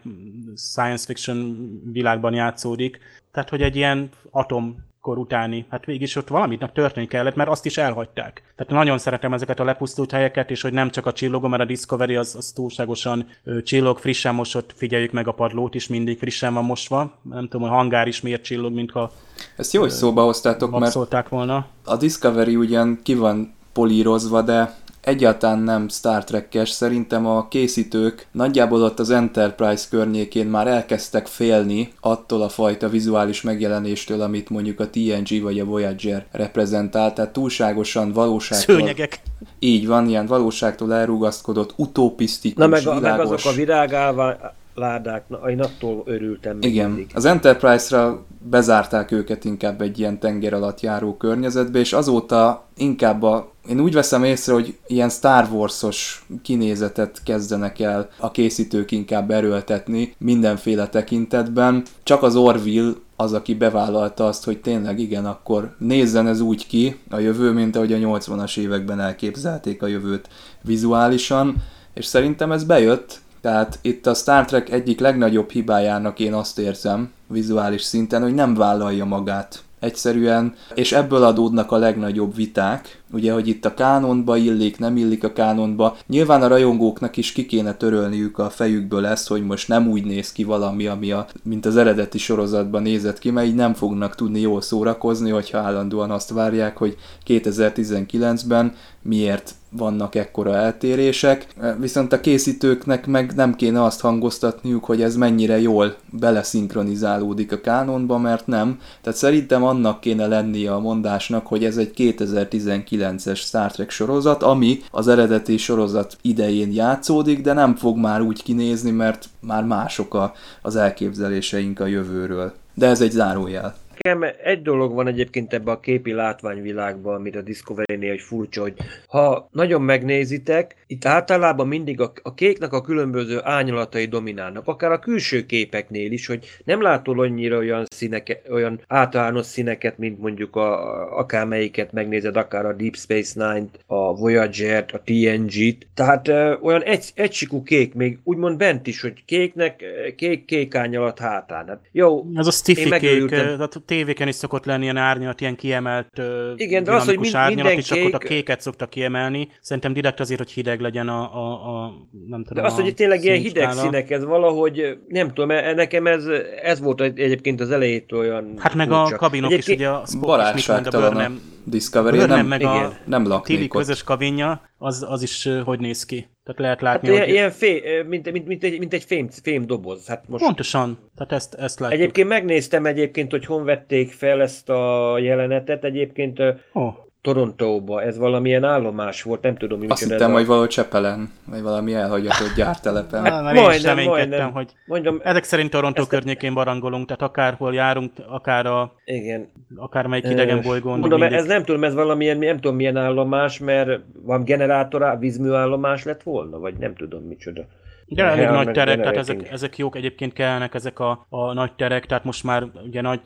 science 0.56 1.06
fiction 1.06 1.70
világban 1.92 2.34
játszódik. 2.34 3.00
Tehát, 3.32 3.50
hogy 3.50 3.62
egy 3.62 3.76
ilyen 3.76 4.10
atom 4.32 4.90
kor 5.02 5.18
utáni, 5.18 5.66
hát 5.70 5.86
végig 5.86 6.02
is 6.02 6.16
ott 6.16 6.28
valamit 6.28 6.72
történni 6.74 7.08
kellett, 7.08 7.36
mert 7.36 7.50
azt 7.50 7.66
is 7.66 7.78
elhagyták. 7.78 8.54
Tehát 8.56 8.74
nagyon 8.74 8.98
szeretem 8.98 9.34
ezeket 9.34 9.60
a 9.60 9.64
lepusztult 9.64 10.12
helyeket, 10.12 10.52
és 10.52 10.62
hogy 10.62 10.74
nem 10.74 10.90
csak 10.90 11.06
a 11.06 11.14
csillogó, 11.14 11.48
mert 11.48 11.62
a 11.62 11.66
Discovery 11.66 12.16
az, 12.16 12.36
az 12.36 12.52
túlságosan 12.52 13.28
ö, 13.44 13.62
csillog, 13.62 13.98
frissen 13.98 14.36
mosott, 14.36 14.74
figyeljük 14.76 15.12
meg 15.12 15.28
a 15.28 15.32
padlót 15.32 15.76
is, 15.76 15.88
mindig 15.88 16.18
frissen 16.18 16.54
van 16.54 16.64
mosva. 16.64 17.14
Nem 17.22 17.44
tudom, 17.44 17.62
hogy 17.62 17.78
hangár 17.78 18.08
is 18.08 18.22
miért 18.22 18.44
csillog, 18.44 18.74
mintha 18.74 19.12
Ezt 19.58 19.74
jó, 19.74 19.82
hogy 19.82 19.90
szóba 19.90 20.24
hoztátok, 20.24 20.80
mert 20.80 21.30
volna. 21.30 21.66
a 21.86 21.98
Discovery 21.98 22.56
ugyan 22.56 23.00
ki 23.04 23.16
van 23.16 23.54
polírozva, 23.74 24.42
de 24.42 24.76
egyáltalán 25.02 25.60
nem 25.60 25.88
Star 25.90 26.24
Trek-es. 26.24 26.70
Szerintem 26.70 27.26
a 27.26 27.48
készítők 27.48 28.28
nagyjából 28.32 28.84
ott 28.84 29.00
az 29.00 29.10
Enterprise 29.10 29.86
környékén 29.90 30.46
már 30.46 30.68
elkezdtek 30.68 31.28
félni 31.28 31.94
attól 32.00 32.42
a 32.42 32.50
fajta 32.50 32.90
vizuális 32.90 33.42
megjelenéstől, 33.42 34.22
amit 34.22 34.50
mondjuk 34.50 34.80
a 34.80 34.90
TNG 34.90 35.42
vagy 35.42 35.60
a 35.60 35.66
Voyager 35.66 36.26
reprezentál, 36.32 37.14
tehát 37.14 37.34
túlságosan 37.34 38.12
valóságtól... 38.12 38.76
Szőnyegek. 38.76 39.22
Így 39.60 39.88
van, 39.88 40.08
ilyen 40.08 40.26
valóságtól 40.26 40.94
elrugaszkodott, 40.94 41.74
utopisztikus, 41.76 42.64
Na 42.64 42.68
meg, 42.68 42.88
a, 42.88 42.92
meg 42.94 43.02
világos... 43.02 43.26
azok 43.26 43.52
a 43.52 43.56
virágálva, 43.56 44.36
ládák, 44.76 45.24
na, 45.28 45.38
én 45.38 45.62
attól 45.62 46.04
örültem 46.06 46.58
Igen, 46.62 46.90
mindig. 46.90 47.12
az 47.14 47.26
Enterprise-ra 47.26 48.26
bezárták 48.50 49.12
őket 49.12 49.46
inkább 49.46 49.82
egy 49.82 50.00
ilyen 50.00 50.20
tenger 50.20 50.54
alatt 50.54 50.80
járó 50.80 51.18
környezetbe, 51.18 51.80
és 51.80 51.94
azóta 51.94 52.66
inkább 52.76 53.24
a, 53.24 53.52
én 53.70 53.80
úgy 53.80 53.94
veszem 53.94 54.24
észre, 54.24 54.54
hogy 54.54 54.78
ilyen 54.88 55.10
Star 55.10 55.48
Wars-os 55.52 56.26
kinézetet 56.42 57.22
kezdenek 57.24 57.80
el 57.80 58.10
a 58.18 58.32
készítők 58.32 58.92
inkább 58.92 59.32
erőltetni 59.32 60.16
mindenféle 60.18 60.88
tekintetben. 60.88 61.84
Csak 62.04 62.24
az 62.24 62.36
Orville 62.36 62.92
az, 63.16 63.34
aki 63.34 63.56
bevállalta 63.56 64.28
azt, 64.28 64.44
hogy 64.44 64.62
tényleg 64.62 65.00
igen, 65.00 65.26
akkor 65.26 65.76
nézzen 65.78 66.28
ez 66.28 66.40
úgy 66.40 66.68
ki 66.68 67.00
a 67.10 67.18
jövő, 67.18 67.52
mint 67.52 67.76
ahogy 67.76 67.94
a 67.94 67.98
80-as 67.98 68.58
években 68.58 69.00
elképzelték 69.00 69.84
a 69.84 69.88
jövőt 69.88 70.28
vizuálisan, 70.62 71.56
és 71.94 72.06
szerintem 72.06 72.52
ez 72.52 72.64
bejött, 72.64 73.21
tehát 73.42 73.80
itt 73.82 74.06
a 74.08 74.14
Star 74.14 74.46
Trek 74.46 74.70
egyik 74.72 75.00
legnagyobb 75.00 75.50
hibájának 75.50 76.20
én 76.20 76.34
azt 76.34 76.60
érzem 76.60 77.12
vizuális 77.28 77.82
szinten, 77.82 78.22
hogy 78.22 78.34
nem 78.34 78.54
vállalja 78.54 79.06
magát 79.06 79.64
egyszerűen, 79.82 80.54
és 80.74 80.92
ebből 80.92 81.24
adódnak 81.24 81.72
a 81.72 81.78
legnagyobb 81.78 82.36
viták, 82.36 83.02
ugye, 83.12 83.34
hogy 83.34 83.48
itt 83.48 83.66
a 83.66 83.74
kánonba 83.74 84.38
illik, 84.38 84.80
nem 84.80 84.98
illik 84.98 85.24
a 85.24 85.34
kánonba. 85.34 85.98
Nyilván 86.08 86.42
a 86.42 86.48
rajongóknak 86.48 87.18
is 87.18 87.32
ki 87.32 87.46
kéne 87.46 87.74
törölniük 87.74 88.38
a 88.38 88.50
fejükből 88.50 89.06
ezt, 89.06 89.28
hogy 89.28 89.46
most 89.46 89.68
nem 89.68 89.88
úgy 89.88 90.04
néz 90.04 90.32
ki 90.32 90.44
valami, 90.44 90.88
ami 90.88 91.12
a, 91.12 91.28
mint 91.44 91.66
az 91.66 91.78
eredeti 91.78 92.18
sorozatban 92.18 92.82
nézett 92.82 93.20
ki, 93.20 93.32
mert 93.32 93.48
így 93.48 93.56
nem 93.56 93.74
fognak 93.74 94.16
tudni 94.16 94.40
jól 94.40 94.62
szórakozni, 94.62 95.30
hogyha 95.30 95.58
állandóan 95.58 96.12
azt 96.12 96.30
várják, 96.30 96.78
hogy 96.78 96.98
2019-ben 97.28 98.76
miért 99.02 99.54
vannak 99.72 100.16
ekkora 100.16 100.56
eltérések, 100.56 101.48
viszont 101.80 102.14
a 102.14 102.20
készítőknek 102.20 103.08
meg 103.08 103.34
nem 103.36 103.56
kéne 103.56 103.84
azt 103.84 104.02
hangoztatniuk, 104.02 104.86
hogy 104.86 105.02
ez 105.02 105.16
mennyire 105.16 105.60
jól 105.60 105.96
beleszinkronizálódik 106.10 107.52
a 107.52 107.62
kánonba, 107.62 108.18
mert 108.18 108.48
nem. 108.48 108.80
Tehát 109.02 109.20
szerintem 109.20 109.64
annak 109.64 110.00
kéne 110.00 110.28
lennie 110.28 110.74
a 110.74 110.80
mondásnak, 110.80 111.48
hogy 111.48 111.64
ez 111.64 111.78
egy 111.78 111.92
2019-es 111.98 113.38
Star 113.38 113.72
Trek 113.72 113.90
sorozat, 113.90 114.44
ami 114.44 114.80
az 114.92 115.08
eredeti 115.08 115.58
sorozat 115.58 116.18
idején 116.22 116.74
játszódik, 116.74 117.42
de 117.42 117.54
nem 117.54 117.76
fog 117.76 117.98
már 117.98 118.22
úgy 118.22 118.44
kinézni, 118.44 118.92
mert 118.92 119.30
már 119.40 119.64
mások 119.64 120.14
a, 120.14 120.34
az 120.62 120.76
elképzeléseink 120.76 121.80
a 121.80 121.86
jövőről. 121.86 122.54
De 122.74 122.88
ez 122.88 123.02
egy 123.02 123.12
zárójel. 123.12 123.81
Nekem 124.02 124.34
egy 124.44 124.62
dolog 124.62 124.94
van 124.94 125.08
egyébként 125.08 125.54
ebbe 125.54 125.72
a 125.72 125.80
képi 125.80 126.12
látványvilágban, 126.12 127.16
amit 127.16 127.36
a 127.36 127.42
Discovery-nél 127.42 128.10
hogy 128.10 128.22
furcsa, 128.22 128.62
hogy 128.62 128.74
ha 129.08 129.50
nagyon 129.52 129.82
megnézitek, 129.82 130.76
itt 130.88 131.06
általában 131.06 131.68
mindig 131.68 132.02
a, 132.02 132.12
a 132.22 132.34
kéknek 132.34 132.74
a 132.74 132.82
különböző 132.82 133.40
ányolatai 133.44 134.06
dominálnak, 134.06 134.68
akár 134.68 134.92
a 134.92 135.00
külső 135.00 135.46
képeknél 135.46 136.12
is, 136.12 136.28
hogy 136.28 136.46
nem 136.64 136.82
látol 136.82 137.20
annyira 137.20 137.58
olyan, 137.58 137.86
színeke, 137.90 138.42
olyan 138.50 138.82
általános 138.88 139.46
színeket, 139.46 139.98
mint 139.98 140.20
mondjuk 140.20 140.56
a, 140.56 141.18
akármelyiket 141.18 141.92
megnézed, 141.92 142.36
akár 142.36 142.66
a 142.66 142.74
Deep 142.74 142.96
Space 142.96 143.52
Nine-t, 143.54 143.80
a 143.86 144.14
Voyager-t, 144.14 144.92
a 144.92 145.02
TNG-t, 145.04 145.88
tehát 145.94 146.28
ö, 146.28 146.54
olyan 146.62 146.84
egy, 146.84 147.12
egysikú 147.16 147.64
kék, 147.64 147.94
még 147.94 148.20
úgymond 148.24 148.58
bent 148.58 148.88
is, 148.88 149.02
hogy 149.02 149.26
kéknek 149.26 149.84
kék-kék 150.16 150.76
ányalat 150.76 151.20
hátán. 151.20 151.68
Hát, 151.68 151.80
jó, 151.92 152.26
Ez 152.36 152.48
a 152.48 152.52
stiffy 152.52 152.90
kék, 153.00 153.30
tehát 153.30 153.76
a 153.76 153.82
tévéken 153.92 154.28
is 154.28 154.36
szokott 154.36 154.66
lenni 154.66 154.84
ilyen 154.84 154.98
árnyalat, 154.98 155.42
ilyen 155.42 155.56
kiemelt 155.56 156.22
Igen, 156.56 156.84
de 156.84 156.92
az, 156.92 157.06
hogy 157.06 157.20
mind- 157.20 157.36
árnyalat, 157.36 157.56
minden 157.74 157.78
és 157.78 157.92
akkor 157.92 158.14
a 158.14 158.18
kék- 158.18 158.30
kéket 158.30 158.62
szoktak 158.62 158.90
kiemelni. 158.90 159.48
Szerintem 159.62 159.94
direkt 159.94 160.20
azért, 160.20 160.40
hogy 160.40 160.52
hideg 160.52 160.80
legyen 160.80 161.08
a, 161.10 161.22
a, 161.36 161.52
a 161.84 161.94
nem 162.28 162.44
tudom, 162.44 162.64
De 162.64 162.70
az, 162.70 162.76
hogy 162.76 162.94
tényleg 162.94 163.24
ilyen 163.24 163.38
hideg 163.38 163.64
színskála. 163.64 163.82
színek, 163.82 164.10
ez 164.10 164.24
valahogy, 164.26 164.98
nem 165.08 165.28
tudom, 165.28 165.52
e- 165.52 165.74
nekem 165.74 166.08
ez, 166.08 166.26
ez 166.64 166.80
volt 166.80 167.02
egy- 167.02 167.20
egyébként 167.20 167.62
az 167.62 167.72
elejétől 167.72 168.20
olyan 168.20 168.54
Hát 168.58 168.74
meg 168.76 168.88
furcsa. 168.88 169.16
a 169.16 169.18
kabinok 169.18 169.50
is, 169.52 169.56
Egyébként- 169.58 169.80
ugye 169.80 169.90
a 169.90 170.04
Spock 170.06 170.58
is 170.58 170.68
mond 170.68 170.88
a 170.88 170.90
Burnham, 171.00 171.40
Discovery, 171.66 172.18
Burnham 172.18 172.38
nem, 172.38 172.48
meg 172.48 172.60
igen. 172.62 172.72
a 172.86 172.94
nem 173.06 173.22
Tilly 173.24 173.34
laknék 173.34 173.74
ott. 173.74 173.80
közös 173.80 174.04
kabinja, 174.04 174.62
az, 174.78 175.06
az 175.10 175.22
is 175.22 175.50
hogy 175.66 175.80
néz 175.80 176.06
ki. 176.06 176.28
Tehát 176.44 176.60
lehet 176.60 176.82
Hát 176.82 176.94
látni, 176.94 177.08
ilyen, 177.08 177.24
hogy 177.24 177.30
ilyen 177.30 177.52
fé, 177.52 178.02
mint, 178.08 178.32
mint, 178.32 178.48
mint, 178.48 178.64
egy, 178.64 178.80
mint 178.80 178.94
egy 178.94 179.04
fém, 179.04 179.30
fém 179.30 179.66
doboz. 179.66 180.08
Hát 180.08 180.28
most 180.28 180.44
pontosan, 180.44 181.00
tehát 181.16 181.32
ezt, 181.32 181.54
ezt 181.54 181.80
látjuk. 181.80 182.00
Egyébként 182.00 182.28
megnéztem 182.28 182.86
egyébként, 182.86 183.32
hogy 183.32 183.46
hon 183.46 183.64
vették 183.64 184.12
fel 184.12 184.42
ezt 184.42 184.70
a 184.70 185.18
jelenetet. 185.20 185.84
Egyébként 185.84 186.40
Oh, 186.74 186.96
Torontóba. 187.22 188.02
Ez 188.02 188.18
valamilyen 188.18 188.64
állomás 188.64 189.24
volt, 189.24 189.42
nem 189.42 189.56
tudom, 189.56 189.80
mi 189.80 189.88
Azt 189.88 190.04
hittem, 190.04 190.30
ez 190.30 190.36
hogy 190.36 190.46
valahol 190.46 190.68
Csepelen, 190.68 191.32
vagy 191.46 191.62
valami 191.62 191.94
elhagyatott 191.94 192.54
gyártelepen. 192.56 193.26
én 193.26 193.32
is 193.56 193.62
majdnem, 193.62 193.96
reménykedtem, 193.96 194.30
majdnem. 194.30 194.52
hogy 194.52 194.72
Mondom, 194.86 195.20
ezek 195.24 195.44
szerint 195.44 195.70
Toronto 195.70 196.00
Ezt- 196.02 196.10
környékén 196.10 196.54
barangolunk, 196.54 197.06
tehát 197.06 197.22
akárhol 197.22 197.74
járunk, 197.74 198.12
akár 198.28 198.66
a, 198.66 198.94
igen. 199.06 199.52
akármelyik 199.76 200.30
idegen 200.30 200.62
bolygón. 200.62 201.00
Mondom, 201.00 201.20
mindig- 201.20 201.38
ez 201.38 201.46
nem 201.46 201.64
tudom, 201.64 201.84
ez 201.84 201.94
valamilyen, 201.94 202.38
nem 202.38 202.56
tudom 202.60 202.76
milyen 202.76 202.98
állomás, 202.98 203.60
mert 203.60 204.00
van 204.22 204.44
generátor, 204.44 205.16
vízműállomás 205.20 206.04
lett 206.04 206.24
volna, 206.24 206.60
vagy 206.60 206.74
nem 206.78 206.96
tudom 206.96 207.24
micsoda. 207.24 207.62
De 208.08 208.24
elég 208.24 208.48
nagy 208.48 208.72
terek, 208.72 209.00
tehát 209.00 209.18
ezek, 209.18 209.52
ezek 209.52 209.78
jók, 209.78 209.96
egyébként 209.96 210.34
kellnek 210.34 210.74
ezek 210.74 211.00
a, 211.00 211.26
a 211.30 211.54
nagy 211.54 211.74
terek, 211.74 212.06
tehát 212.06 212.24
most 212.24 212.44
már 212.44 212.64
ugye 212.86 213.02
nagy 213.02 213.22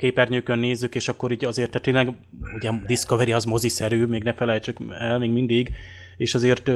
képernyőkön 0.00 0.58
nézzük, 0.58 0.94
és 0.94 1.08
akkor 1.08 1.32
így 1.32 1.44
azért, 1.44 1.70
tehát 1.70 1.82
tényleg 1.82 2.14
ugye 2.54 2.70
Discovery 2.86 3.32
az 3.32 3.44
moziszerű, 3.44 4.04
még 4.04 4.22
ne 4.22 4.32
felejtsük 4.32 4.78
el 4.98 5.18
még 5.18 5.30
mindig, 5.30 5.72
és 6.16 6.34
azért 6.34 6.70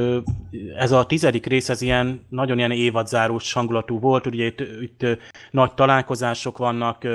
ez 0.76 0.92
a 0.92 1.06
tizedik 1.06 1.46
rész, 1.46 1.68
ez 1.68 1.82
ilyen, 1.82 2.26
nagyon 2.28 2.58
ilyen 2.58 2.70
évadzárós 2.70 3.52
hangulatú 3.52 3.98
volt, 3.98 4.26
ugye 4.26 4.44
itt, 4.44 4.60
itt 4.80 5.06
nagy 5.50 5.74
találkozások 5.74 6.58
vannak, 6.58 7.06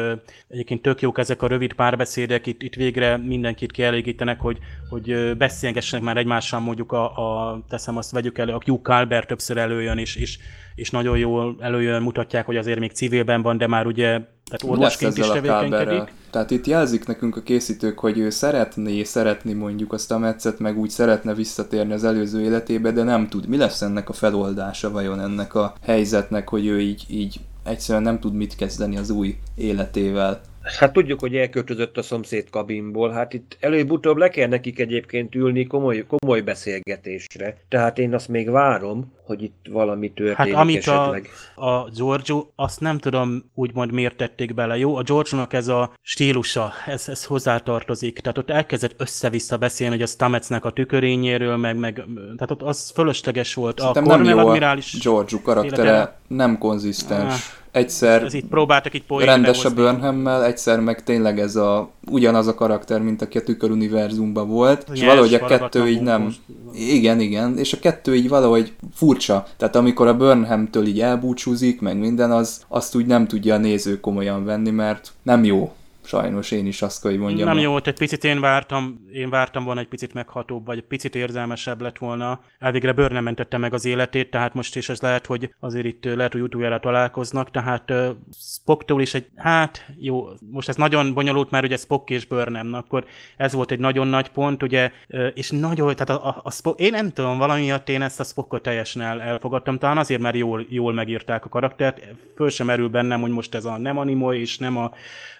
egyébként 0.47 0.81
tök 0.81 1.01
jók 1.01 1.17
ezek 1.17 1.41
a 1.41 1.47
rövid 1.47 1.73
párbeszédek, 1.73 2.45
itt, 2.45 2.61
itt 2.61 2.75
végre 2.75 3.17
mindenkit 3.17 3.71
kielégítenek, 3.71 4.39
hogy, 4.39 4.57
hogy 4.89 5.37
beszélgessenek 5.37 6.05
már 6.05 6.17
egymással, 6.17 6.59
mondjuk 6.59 6.91
a, 6.91 7.03
a 7.05 7.59
teszem 7.69 7.97
azt 7.97 8.11
vegyük 8.11 8.37
elő, 8.37 8.53
a 8.53 8.61
Hugh 8.65 8.81
Calbert 8.81 9.27
többször 9.27 9.57
előjön, 9.57 9.97
és, 9.97 10.15
és, 10.15 10.37
és 10.75 10.89
nagyon 10.89 11.17
jól 11.17 11.55
előjön, 11.59 12.01
mutatják, 12.01 12.45
hogy 12.45 12.57
azért 12.57 12.79
még 12.79 12.91
civilben 12.91 13.41
van, 13.41 13.57
de 13.57 13.67
már 13.67 13.85
ugye, 13.85 14.19
tehát 14.49 14.75
orvosként 14.75 15.17
is 15.17 15.27
tevékenykedik. 15.27 16.13
Tehát 16.31 16.51
itt 16.51 16.65
jelzik 16.65 17.07
nekünk 17.07 17.35
a 17.35 17.41
készítők, 17.41 17.99
hogy 17.99 18.17
ő 18.17 18.29
szeretné 18.29 19.03
szeretni 19.03 19.53
mondjuk 19.53 19.93
azt 19.93 20.11
a 20.11 20.17
meccet, 20.17 20.59
meg 20.59 20.77
úgy 20.77 20.89
szeretne 20.89 21.33
visszatérni 21.33 21.93
az 21.93 22.03
előző 22.03 22.41
életébe, 22.41 22.91
de 22.91 23.03
nem 23.03 23.27
tud. 23.27 23.47
Mi 23.47 23.57
lesz 23.57 23.81
ennek 23.81 24.09
a 24.09 24.13
feloldása 24.13 24.91
vajon 24.91 25.19
ennek 25.19 25.55
a 25.55 25.73
helyzetnek, 25.81 26.49
hogy 26.49 26.65
ő 26.65 26.81
így, 26.81 27.05
így 27.07 27.39
egyszerűen 27.63 28.03
nem 28.03 28.19
tud 28.19 28.33
mit 28.33 28.55
kezdeni 28.55 28.97
az 28.97 29.09
új 29.09 29.37
életével? 29.55 30.41
Hát 30.63 30.93
tudjuk, 30.93 31.19
hogy 31.19 31.35
elköltözött 31.35 31.97
a 31.97 32.01
szomszéd 32.01 32.49
kabinból, 32.49 33.09
hát 33.11 33.33
itt 33.33 33.57
előbb-utóbb 33.59 34.17
le 34.17 34.29
kell 34.29 34.47
nekik 34.47 34.79
egyébként 34.79 35.35
ülni 35.35 35.67
komoly, 35.67 36.05
komoly 36.07 36.41
beszélgetésre. 36.41 37.57
Tehát 37.69 37.97
én 37.99 38.13
azt 38.13 38.27
még 38.27 38.49
várom, 38.49 39.13
hogy 39.25 39.43
itt 39.43 39.65
valami 39.69 40.11
történik 40.11 40.53
Hát 40.53 40.61
amit 40.61 40.87
a, 40.87 40.91
esetleg. 40.91 41.29
a 41.55 41.89
Giorgio, 41.89 42.47
azt 42.55 42.79
nem 42.79 42.97
tudom 42.97 43.51
úgymond 43.53 43.91
miért 43.91 44.15
tették 44.15 44.53
bele. 44.53 44.77
Jó, 44.77 44.95
a 44.95 45.01
Giorgio-nak 45.03 45.53
ez 45.53 45.67
a 45.67 45.91
stílusa, 46.01 46.73
ez, 46.85 47.09
ez 47.09 47.25
hozzátartozik. 47.25 48.19
Tehát 48.19 48.37
ott 48.37 48.49
elkezdett 48.49 48.95
össze-vissza 48.97 49.57
beszélni, 49.57 49.93
hogy 49.93 50.03
a 50.03 50.07
Stametsnek 50.07 50.65
a 50.65 50.71
tükörényéről, 50.71 51.57
meg, 51.57 51.77
meg 51.77 51.93
tehát 52.15 52.51
ott 52.51 52.61
az 52.61 52.89
fölösleges 52.89 53.53
volt. 53.53 53.79
Szerintem 53.79 54.03
a 54.03 54.15
nem 54.15 54.37
jó 54.37 54.47
a 54.47 54.77
Giorgio 55.01 55.41
karaktere, 55.41 55.81
életem- 55.83 56.13
nem 56.27 56.57
konzisztens. 56.57 57.33
Ah. 57.33 57.58
Egyszer 57.71 58.23
ez 58.23 58.33
itt 58.33 58.47
próbáltak 58.47 58.93
itt 58.93 59.05
poén 59.05 59.25
rendes 59.25 59.65
a 59.65 59.69
behozni. 59.69 59.83
Burnhammel, 59.83 60.45
egyszer 60.45 60.79
meg 60.79 61.03
tényleg 61.03 61.39
ez 61.39 61.55
a 61.55 61.91
ugyanaz 62.11 62.47
a 62.47 62.55
karakter, 62.55 63.01
mint 63.01 63.21
aki 63.21 63.37
a 63.37 63.43
tükör 63.43 63.71
univerzumban 63.71 64.47
volt, 64.47 64.85
és 64.93 64.99
Nyers, 64.99 65.09
valahogy 65.09 65.33
a 65.33 65.45
kettő 65.45 65.87
így 65.87 66.01
nem... 66.01 66.21
mókos. 66.21 66.35
Igen, 66.73 67.19
igen, 67.19 67.57
és 67.57 67.73
a 67.73 67.79
kettő 67.79 68.15
így 68.15 68.29
valahogy 68.29 68.73
furcsa. 68.93 69.45
Tehát 69.57 69.75
amikor 69.75 70.07
a 70.07 70.17
Burnhamtől 70.17 70.85
így 70.85 71.01
elbúcsúzik, 71.01 71.81
meg 71.81 71.97
minden, 71.97 72.31
az 72.31 72.61
azt 72.67 72.95
úgy 72.95 73.05
nem 73.05 73.27
tudja 73.27 73.53
a 73.53 73.57
néző 73.57 73.99
komolyan 73.99 74.45
venni, 74.45 74.69
mert 74.69 75.11
nem 75.23 75.43
jó. 75.43 75.73
Sajnos 76.09 76.51
én 76.51 76.65
is 76.65 76.81
azt 76.81 77.01
hogy 77.01 77.17
mondjam. 77.17 77.47
Nem 77.47 77.57
jó 77.57 77.71
volt, 77.71 77.87
egy 77.87 77.97
picit 77.97 78.23
én 78.23 78.39
vártam, 78.39 79.07
én 79.13 79.29
vártam 79.29 79.63
volna 79.63 79.79
egy 79.79 79.87
picit 79.87 80.13
meghatóbb, 80.13 80.65
vagy 80.65 80.77
egy 80.77 80.83
picit 80.83 81.15
érzelmesebb 81.15 81.81
lett 81.81 81.97
volna. 81.97 82.39
Elvégre 82.59 82.91
Bőr 82.91 83.11
nem 83.11 83.23
mentette 83.23 83.57
meg 83.57 83.73
az 83.73 83.85
életét, 83.85 84.31
tehát 84.31 84.53
most 84.53 84.75
is 84.75 84.89
ez 84.89 85.01
lehet, 85.01 85.25
hogy 85.25 85.53
azért 85.59 85.85
itt 85.85 86.03
lehet, 86.03 86.31
hogy 86.31 86.41
utoljára 86.41 86.79
találkoznak, 86.79 87.51
tehát 87.51 87.91
uh, 87.91 88.09
Spocktól 88.39 89.01
is 89.01 89.13
egy, 89.13 89.27
hát 89.35 89.85
jó, 89.97 90.27
most 90.51 90.69
ez 90.69 90.75
nagyon 90.75 91.13
bonyolult, 91.13 91.51
mert 91.51 91.65
ugye 91.65 91.77
Spock 91.77 92.09
és 92.09 92.25
Bőr 92.25 92.47
nem, 92.47 92.73
akkor 92.73 93.05
ez 93.37 93.53
volt 93.53 93.71
egy 93.71 93.79
nagyon 93.79 94.07
nagy 94.07 94.29
pont, 94.29 94.63
ugye, 94.63 94.91
ö, 95.07 95.27
és 95.27 95.49
nagyon, 95.49 95.95
tehát 95.95 96.23
a, 96.23 96.27
a, 96.27 96.39
a 96.43 96.51
Spock, 96.51 96.79
én 96.79 96.91
nem 96.91 97.11
tudom, 97.11 97.37
valami 97.37 97.61
miatt 97.61 97.89
én 97.89 98.01
ezt 98.01 98.19
a 98.19 98.23
Spockot 98.23 98.61
teljesen 98.61 99.01
el, 99.01 99.21
elfogadtam, 99.21 99.77
talán 99.77 99.97
azért, 99.97 100.21
mert 100.21 100.35
jól, 100.35 100.65
jól 100.69 100.93
megírták 100.93 101.45
a 101.45 101.49
karaktert, 101.49 102.01
föl 102.35 102.49
sem 102.49 102.65
merül 102.65 102.87
bennem, 102.87 103.21
hogy 103.21 103.31
most 103.31 103.55
ez 103.55 103.65
a 103.65 103.77
nem 103.77 103.97
animo 103.97 104.33
és 104.33 104.57
nem 104.57 104.77
a 104.77 104.91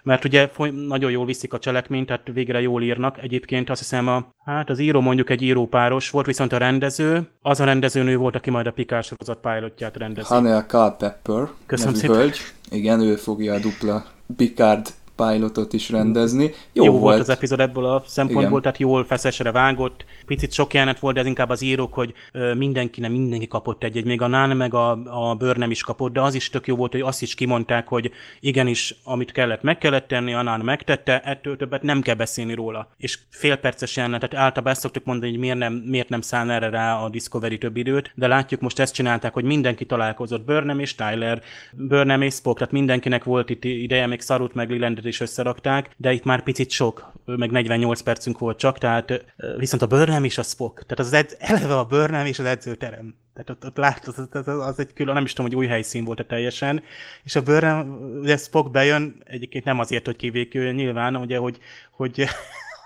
mert 0.02 0.24
ugye 0.24 0.48
foly- 0.60 0.86
nagyon 0.86 1.10
jól 1.10 1.24
viszik 1.24 1.52
a 1.52 1.58
cselekményt, 1.58 2.06
tehát 2.06 2.30
végre 2.32 2.60
jól 2.60 2.82
írnak. 2.82 3.22
Egyébként 3.22 3.70
azt 3.70 3.80
hiszem, 3.80 4.08
a, 4.08 4.34
hát 4.44 4.70
az 4.70 4.78
író 4.78 5.00
mondjuk 5.00 5.30
egy 5.30 5.42
írópáros 5.42 6.10
volt, 6.10 6.26
viszont 6.26 6.52
a 6.52 6.56
rendező, 6.56 7.28
az 7.42 7.60
a 7.60 7.64
rendezőnő 7.64 8.16
volt, 8.16 8.34
aki 8.34 8.50
majd 8.50 8.66
a 8.66 8.70
Pikás 8.70 9.06
sorozat 9.06 9.38
pilotját 9.40 9.96
rendezi. 9.96 10.26
Hanel 10.26 10.64
Culpepper 10.66 11.48
Köszönöm 11.66 11.94
szépen. 11.94 12.16
hölgy. 12.16 12.38
Igen, 12.70 13.00
ő 13.00 13.16
fogja 13.16 13.54
a 13.54 13.58
dupla 13.58 14.04
Picard 14.36 14.86
pilotot 15.26 15.72
is 15.72 15.90
rendezni. 15.90 16.52
Jó, 16.72 16.84
jó, 16.84 16.90
volt. 16.90 17.02
volt 17.02 17.20
az 17.20 17.28
epizód 17.28 17.60
ebből 17.60 17.84
a 17.84 18.02
szempontból, 18.06 18.48
Igen. 18.48 18.62
tehát 18.62 18.78
jól 18.78 19.04
feszesre 19.04 19.52
vágott. 19.52 20.04
Picit 20.26 20.52
sok 20.52 20.74
jelenet 20.74 20.98
volt, 20.98 21.14
de 21.14 21.20
ez 21.20 21.26
inkább 21.26 21.50
az 21.50 21.62
írók, 21.62 21.94
hogy 21.94 22.12
mindenki, 22.56 23.00
nem 23.00 23.12
mindenki 23.12 23.46
kapott 23.46 23.84
egy-egy, 23.84 24.04
még 24.04 24.22
a 24.22 24.26
Nán 24.26 24.56
meg 24.56 24.74
a, 24.74 24.90
a 25.30 25.34
bőr 25.34 25.56
nem 25.56 25.70
is 25.70 25.82
kapott, 25.82 26.12
de 26.12 26.20
az 26.20 26.34
is 26.34 26.50
tök 26.50 26.66
jó 26.66 26.76
volt, 26.76 26.92
hogy 26.92 27.00
azt 27.00 27.22
is 27.22 27.34
kimondták, 27.34 27.88
hogy 27.88 28.10
igenis, 28.40 28.94
amit 29.04 29.32
kellett, 29.32 29.62
meg 29.62 29.78
kellett 29.78 30.08
tenni, 30.08 30.34
a 30.34 30.42
Nán 30.42 30.60
megtette, 30.60 31.20
ettől 31.20 31.56
többet 31.56 31.82
nem 31.82 32.00
kell 32.00 32.14
beszélni 32.14 32.54
róla. 32.54 32.88
És 32.96 33.18
félperces 33.30 33.96
jelenetet, 33.96 34.34
általában 34.34 34.72
ezt 34.72 34.80
szoktuk 34.80 35.04
mondani, 35.04 35.30
hogy 35.30 35.40
miért 35.40 35.58
nem, 35.58 35.72
miért 35.72 36.08
nem 36.08 36.20
száll 36.20 36.50
erre 36.50 36.68
rá 36.68 36.94
a 36.94 37.08
Discovery 37.08 37.58
több 37.58 37.76
időt, 37.76 38.12
de 38.14 38.26
látjuk 38.26 38.60
most 38.60 38.78
ezt 38.78 38.94
csinálták, 38.94 39.32
hogy 39.32 39.44
mindenki 39.44 39.86
találkozott, 39.86 40.44
Burnham 40.44 40.78
és 40.78 40.94
Tyler, 40.94 41.42
Burnham 41.72 42.22
és 42.22 42.34
Spock, 42.34 42.58
tehát 42.58 42.72
mindenkinek 42.72 43.24
volt 43.24 43.50
itt 43.50 43.64
ideje, 43.64 44.06
még 44.06 44.20
Sarut 44.20 44.54
meg 44.54 44.70
Lelandet 44.70 45.04
is 45.10 45.20
összerakták, 45.20 45.90
de 45.96 46.12
itt 46.12 46.24
már 46.24 46.42
picit 46.42 46.70
sok, 46.70 47.12
meg 47.24 47.50
48 47.50 48.00
percünk 48.00 48.38
volt 48.38 48.58
csak, 48.58 48.78
tehát 48.78 49.24
viszont 49.56 49.82
a 49.82 49.86
Burnham 49.86 50.24
és 50.24 50.38
a 50.38 50.42
Spock, 50.42 50.74
tehát 50.86 50.98
az 50.98 51.12
edz, 51.12 51.36
eleve 51.38 51.78
a 51.78 51.84
Burnham 51.84 52.26
és 52.26 52.38
az 52.38 52.44
edzőterem. 52.44 53.14
Tehát 53.34 53.50
ott, 53.50 53.64
ott 53.64 53.76
látod, 53.76 54.14
az, 54.16 54.46
az, 54.46 54.66
az, 54.66 54.78
egy 54.78 54.92
külön, 54.92 55.14
nem 55.14 55.24
is 55.24 55.32
tudom, 55.32 55.50
hogy 55.50 55.60
új 55.60 55.66
helyszín 55.66 56.04
volt-e 56.04 56.24
teljesen, 56.24 56.82
és 57.24 57.36
a 57.36 57.42
Burnham, 57.42 58.18
ugye 58.20 58.36
Spock 58.36 58.70
bejön, 58.70 59.22
egyébként 59.24 59.64
nem 59.64 59.78
azért, 59.78 60.06
hogy 60.06 60.16
kivéküljön 60.16 60.74
nyilván, 60.74 61.16
ugye, 61.16 61.38
hogy, 61.38 61.58
hogy 61.90 62.28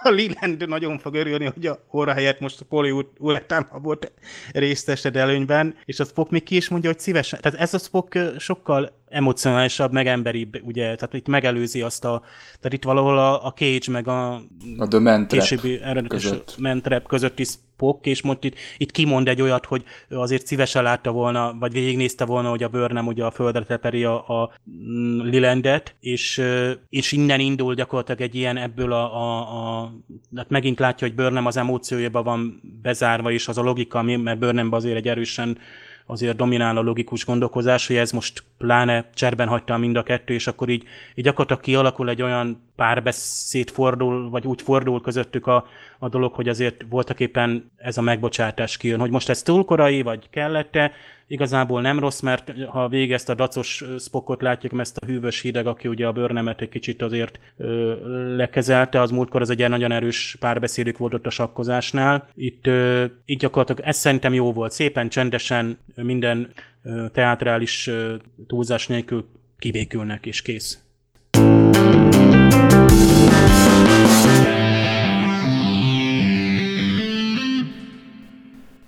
a 0.05 0.11
Leland 0.11 0.69
nagyon 0.69 0.99
fog 0.99 1.15
örülni, 1.15 1.45
hogy 1.45 1.67
a 1.67 1.79
óra 1.93 2.13
helyett 2.13 2.41
most 2.41 2.61
a 2.61 2.65
Poli 2.65 3.05
Uletán 3.19 3.69
volt 3.83 4.13
résztesed 4.53 5.17
előnyben, 5.17 5.75
és 5.85 6.01
a 6.01 6.05
Spock 6.05 6.31
még 6.31 6.43
ki 6.43 6.57
is 6.57 6.69
mondja, 6.69 6.91
hogy 6.91 6.99
szívesen. 6.99 7.41
Tehát 7.43 7.61
ez 7.61 7.75
a 7.75 7.79
Spock 7.79 8.19
sokkal 8.39 8.91
emocionálisabb, 9.09 9.93
meg 9.93 10.07
emberibb, 10.07 10.61
ugye, 10.63 10.83
tehát 10.83 11.15
itt 11.15 11.27
megelőzi 11.27 11.83
azt 11.83 12.05
a, 12.05 12.23
tehát 12.61 12.73
itt 12.73 12.85
valahol 12.85 13.19
a, 13.19 13.47
a 13.47 13.53
Cage 13.53 13.91
meg 13.91 14.09
a 14.09 14.35
A 14.79 14.89
The 14.89 14.99
Man 14.99 15.29
Trap 15.29 15.41
későbbi 15.41 15.81
eredetes 15.83 16.23
között. 16.23 16.55
mentrep 16.59 17.07
közötti 17.07 17.45
Spock, 17.75 18.07
és 18.07 18.23
most 18.23 18.45
itt, 18.45 18.55
itt 18.77 18.91
kimond 18.91 19.29
egy 19.29 19.43
olyat, 19.43 19.67
hogy 19.67 19.85
azért 20.11 20.47
szívesen 20.47 20.83
látta 20.83 21.11
volna, 21.11 21.57
vagy 21.59 21.73
végignézte 21.73 22.25
volna, 22.25 22.49
hogy 22.49 22.63
a 22.63 22.69
bőr 22.69 22.91
nem 22.91 23.07
ugye 23.07 23.25
a 23.25 23.31
földre 23.31 23.65
teperi 23.65 24.05
a, 24.05 24.43
a 24.43 24.51
mm, 24.71 25.21
Lilandet, 25.21 25.95
és, 26.01 26.43
és 26.89 27.13
innen 27.13 27.41
indul 27.41 27.75
gyakorlatilag 27.75 28.21
egy 28.21 28.35
ilyen 28.35 28.57
ebből 28.57 28.93
a, 28.93 29.15
a, 29.17 29.81
a 29.83 29.93
hát 30.37 30.51
megint 30.51 30.79
látja, 30.79 31.07
hogy 31.07 31.17
Burnham 31.17 31.47
az 31.47 31.57
emóciójában 31.57 32.25
van 32.25 32.61
bezárva, 32.83 33.31
és 33.31 33.49
az 33.49 33.59
a 33.59 33.63
logika, 33.63 34.03
mert 34.03 34.39
Burnhamben 34.39 34.79
azért 34.79 34.97
egy 34.97 35.09
erősen 35.09 35.59
azért 36.07 36.37
dominál 36.37 36.77
a 36.77 36.83
logikus 36.83 37.25
gondolkozás, 37.25 37.87
hogy 37.87 37.97
ez 37.97 38.13
most 38.13 38.43
pláne 38.59 39.11
cserben 39.15 39.49
hagyta 39.49 39.77
mind 39.77 39.97
a 39.97 40.03
kettő, 40.03 40.35
és 40.35 40.47
akkor 40.47 40.69
így, 40.69 40.85
így 41.15 41.25
gyakorlatilag 41.25 41.63
kialakul 41.63 42.09
egy 42.09 42.23
olyan 42.23 42.63
párbeszéd 42.77 43.71
fordul, 43.71 44.31
vagy 44.31 44.47
úgy 44.47 44.63
fordul 44.63 45.01
közöttük 45.01 45.47
a, 45.47 45.67
a 45.99 46.09
dolog, 46.09 46.33
hogy 46.33 46.49
azért 46.49 46.85
voltak 46.89 47.21
éppen 47.21 47.71
ez 47.77 47.99
a 47.99 48.03
megbocsátás 48.03 48.77
kijön, 48.77 49.01
hogy 49.01 49.11
most 49.11 49.29
ez 49.29 49.43
túl 49.43 49.65
korai, 49.65 50.03
vagy 50.03 50.31
kellette, 50.31 50.93
igazából 51.27 51.81
nem 51.81 51.99
rossz, 51.99 52.21
mert 52.21 52.53
ha 52.67 52.89
végig 52.89 53.13
ezt 53.13 53.29
a 53.29 53.35
dacos 53.35 53.85
spokot 53.99 54.43
látjuk, 54.43 54.81
ezt 54.81 54.97
a 54.97 55.07
hűvös 55.07 55.41
hideg, 55.41 55.67
aki 55.67 55.89
ugye 55.89 56.07
a 56.07 56.13
bőrnemet 56.13 56.61
egy 56.61 56.69
kicsit 56.69 57.03
azért 57.03 57.39
ö, 57.57 58.37
lekezelte, 58.37 59.01
az 59.01 59.11
múltkor 59.11 59.41
az 59.41 59.51
egy 59.51 59.69
nagyon 59.69 59.93
erős 59.93 60.37
párbeszédük 60.41 60.99
volt 60.99 61.15
ott 61.15 61.27
a 61.27 61.31
sakkozásnál. 61.31 62.29
Itt 62.35 62.67
ö, 62.67 63.05
így 63.25 63.39
gyakorlatilag 63.39 63.89
ez 63.89 63.97
szerintem 63.97 64.35
jó 64.35 64.53
volt, 64.53 64.73
szépen 64.73 65.09
csendesen 65.09 65.79
minden 65.95 66.53
ö, 66.83 67.07
teátrális 67.13 67.87
ö, 67.87 68.15
túlzás 68.47 68.87
nélkül 68.87 69.29
kivékülnek 69.59 70.27
és 70.27 70.43
kész. 70.43 70.79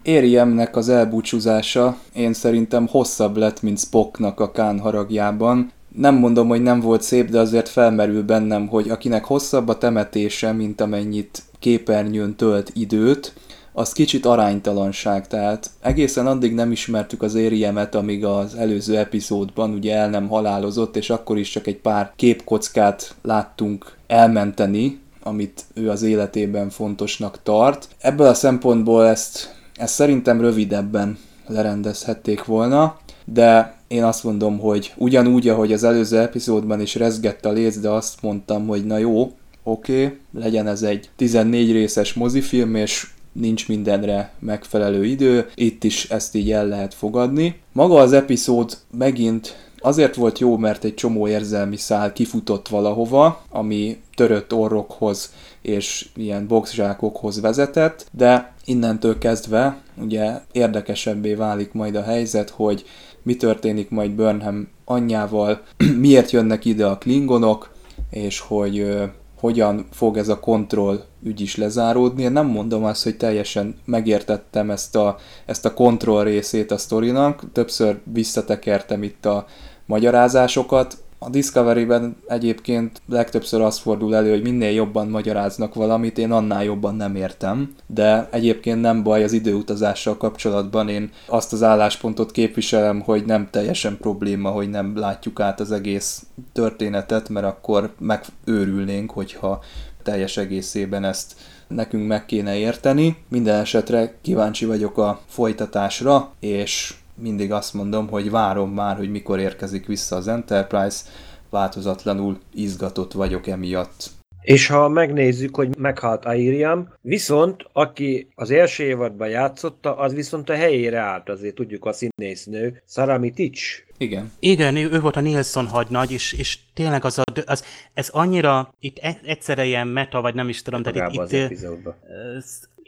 Ariemnek 0.07 0.77
az 0.77 0.89
elbúcsúzása 0.89 1.97
én 2.15 2.33
szerintem 2.33 2.87
hosszabb 2.87 3.37
lett, 3.37 3.63
mint 3.63 3.79
Spocknak 3.79 4.41
a 4.41 4.51
Kán 4.51 4.79
haragjában. 4.79 5.73
Nem 5.97 6.15
mondom, 6.15 6.49
hogy 6.49 6.63
nem 6.63 6.81
volt 6.81 7.03
szép, 7.03 7.31
de 7.31 7.39
azért 7.39 7.69
felmerül 7.69 8.23
bennem, 8.23 8.67
hogy 8.67 8.91
akinek 8.91 9.25
hosszabb 9.25 9.69
a 9.69 9.79
temetése, 9.79 10.53
mint 10.53 10.81
amennyit 10.81 11.43
képernyőn 11.59 12.37
tölt 12.37 12.71
időt, 12.75 13.35
az 13.73 13.93
kicsit 13.93 14.27
aránytalanság, 14.27 15.27
tehát 15.27 15.71
egészen 15.81 16.27
addig 16.27 16.55
nem 16.55 16.73
ismertük 16.73 17.23
az 17.23 17.35
Ériemet, 17.35 17.95
amíg 17.95 18.25
az 18.25 18.55
előző 18.55 18.97
epizódban 18.97 19.73
ugye 19.73 19.95
el 19.95 20.11
nem 20.11 20.29
halálozott, 20.29 20.97
és 20.97 21.11
akkor 21.11 21.39
is 21.39 21.51
csak 21.51 21.67
egy 21.67 21.77
pár 21.77 22.13
képkockát 22.17 23.15
láttunk 23.23 23.97
elmenteni, 24.07 25.01
amit 25.23 25.65
ő 25.75 25.91
az 25.91 26.03
életében 26.03 26.71
fontosnak 26.71 27.39
tart. 27.43 27.89
Ebből 27.99 28.27
a 28.27 28.35
szempontból 28.35 29.07
ezt, 29.07 29.56
ezt 29.77 29.95
szerintem 29.95 30.41
rövidebben 30.41 31.19
lerendezhették 31.47 32.45
volna, 32.45 32.97
de 33.25 33.77
én 33.89 34.05
azt 34.05 34.25
mondom, 34.25 34.59
hogy 34.59 34.93
ugyanúgy, 34.97 35.49
ahogy 35.49 35.73
az 35.73 35.85
előző 35.85 36.19
epizódban 36.19 36.81
is 36.81 36.95
rezgett 36.95 37.45
a 37.45 37.53
léc, 37.53 37.79
de 37.79 37.89
azt 37.89 38.23
mondtam, 38.23 38.67
hogy 38.67 38.85
na 38.85 38.99
jó, 38.99 39.33
oké, 39.63 40.05
okay, 40.05 40.19
legyen 40.35 40.67
ez 40.67 40.83
egy 40.83 41.09
14 41.17 41.73
részes 41.73 42.13
mozifilm, 42.13 42.75
és 42.75 43.07
nincs 43.33 43.69
mindenre 43.69 44.33
megfelelő 44.39 45.05
idő, 45.05 45.49
itt 45.55 45.85
is 45.85 46.11
ezt 46.11 46.35
így 46.35 46.53
el 46.53 46.67
lehet 46.67 46.95
fogadni. 46.95 47.61
Maga 47.73 47.95
az 47.95 48.13
epizód 48.13 48.79
megint 48.99 49.57
azért 49.79 50.15
volt 50.15 50.39
jó, 50.39 50.57
mert 50.57 50.85
egy 50.85 50.95
csomó 50.95 51.29
érzelmi 51.29 51.77
szál 51.77 52.13
kifutott 52.13 52.69
valahova, 52.69 53.43
ami 53.51 54.01
törött 54.15 54.55
orrokhoz 54.55 55.33
és 55.67 56.09
ilyen 56.15 56.47
boxzsákokhoz 56.47 57.41
vezetett, 57.41 58.07
de 58.11 58.53
innentől 58.65 59.19
kezdve 59.19 59.83
ugye 60.01 60.41
érdekesebbé 60.53 61.35
válik 61.35 61.73
majd 61.73 61.95
a 61.95 62.03
helyzet, 62.03 62.51
hogy 62.51 62.85
mi 63.23 63.37
történik 63.37 63.91
majd 63.91 64.11
Burnham 64.11 64.69
anyjával, 64.85 65.63
miért 65.99 66.31
jönnek 66.31 66.65
ide 66.65 66.87
a 66.87 66.99
klingonok, 66.99 67.75
és 68.11 68.41
hogy 68.41 68.79
ö, 68.79 69.05
hogyan 69.41 69.87
fog 69.93 70.17
ez 70.17 70.29
a 70.29 70.41
kontroll 70.41 71.01
ügy 71.23 71.41
is 71.41 71.57
lezáródni. 71.57 72.23
Én 72.23 72.33
nem 72.33 72.47
mondom 72.47 72.85
azt, 72.85 73.03
hogy 73.03 73.17
teljesen 73.17 73.75
megértettem 73.85 74.71
ezt 74.71 74.97
a, 74.97 75.17
ezt 75.47 75.65
a 75.65 75.75
kontroll 75.75 76.25
részét 76.25 76.71
a 76.71 76.79
sztorinak, 76.79 77.43
többször 77.53 77.99
visszatekertem 78.13 79.03
itt 79.03 79.27
a 79.27 79.47
magyarázásokat. 79.87 81.05
A 81.19 81.31
Discovery-ben 81.31 82.17
egyébként 82.27 83.03
legtöbbször 83.09 83.61
az 83.61 83.79
fordul 83.79 84.15
elő, 84.15 84.31
hogy 84.31 84.43
minél 84.43 84.71
jobban 84.71 85.09
magyaráznak 85.09 85.75
valamit, 85.75 86.19
én 86.19 86.31
annál 86.31 86.65
jobban 86.65 86.95
nem 86.95 87.15
értem, 87.15 87.75
de 87.87 88.29
egyébként 88.31 88.81
nem 88.81 89.03
baj 89.03 89.23
az 89.23 89.33
időutazással 89.33 90.17
kapcsolatban, 90.17 90.89
én 90.89 91.11
azt 91.27 91.53
az 91.53 91.63
álláspontot 91.63 92.31
képviselem, 92.31 93.01
hogy 93.01 93.25
nem 93.25 93.49
teljesen 93.51 93.97
probléma, 94.01 94.51
hogy 94.51 94.71
nem 94.71 94.99
látjuk 94.99 95.41
át 95.41 95.61
az 95.61 95.73
egész 95.73 96.27
történetet, 96.53 97.29
mert 97.29 97.47
akkor 97.47 97.95
megőrülnénk, 97.99 99.11
hogyha 99.11 99.63
teljes 100.03 100.37
egészében 100.37 101.05
ezt 101.05 101.35
nekünk 101.69 102.07
meg 102.07 102.27
kéne 102.27 102.57
érteni. 102.57 103.17
Minden 103.29 103.61
esetre 103.61 104.15
kíváncsi 104.23 104.65
vagyok 104.65 104.99
a 104.99 105.21
folytatásra, 105.27 106.33
és 106.41 106.95
mindig 107.19 107.53
azt 107.53 107.75
mondom, 107.75 108.09
hogy 108.09 108.31
várom 108.31 108.71
már, 108.71 108.97
hogy 108.97 109.11
mikor 109.11 109.39
érkezik 109.39 109.87
vissza 109.87 110.17
az 110.17 110.29
Enterprise, 110.29 111.05
változatlanul 111.51 112.39
izgatott 112.55 113.13
vagyok 113.13 113.47
emiatt. 113.47 114.11
És 114.43 114.67
ha 114.67 114.89
megnézzük, 114.89 115.57
hogy 115.57 115.77
meghalt 115.79 116.25
Airiam, 116.25 116.93
viszont 117.01 117.65
aki 117.73 118.29
az 118.35 118.51
első 118.51 118.85
évadban 118.85 119.29
játszotta, 119.29 119.97
az 119.97 120.15
viszont 120.15 120.51
a 120.51 120.55
helyére 120.55 120.99
állt, 120.99 121.29
azért 121.29 121.55
tudjuk 121.55 121.85
a 121.85 121.93
színésznő, 121.93 122.83
Sarami 122.89 123.31
Tics. 123.31 123.85
Igen. 123.99 124.33
Igen, 124.39 124.77
ő, 124.77 124.91
ő 124.91 125.01
volt 125.01 125.17
a 125.17 125.21
Nilsson 125.21 125.67
hadnagy, 125.67 126.13
és, 126.13 126.33
és 126.33 126.59
tényleg 126.75 127.05
az, 127.05 127.19
a, 127.19 127.23
az 127.47 127.65
ez 127.95 128.09
annyira 128.09 128.75
itt 128.81 128.99
e- 128.99 129.21
egyszerre 129.25 129.65
ilyen 129.65 129.89
meta, 129.89 130.21
vagy 130.21 130.35
nem 130.35 130.49
is 130.49 130.63
tudom, 130.63 130.83
tehát 130.83 131.13
itt, 131.13 131.21
az 131.21 131.33
itt, 131.33 131.41
epizódban. 131.41 131.95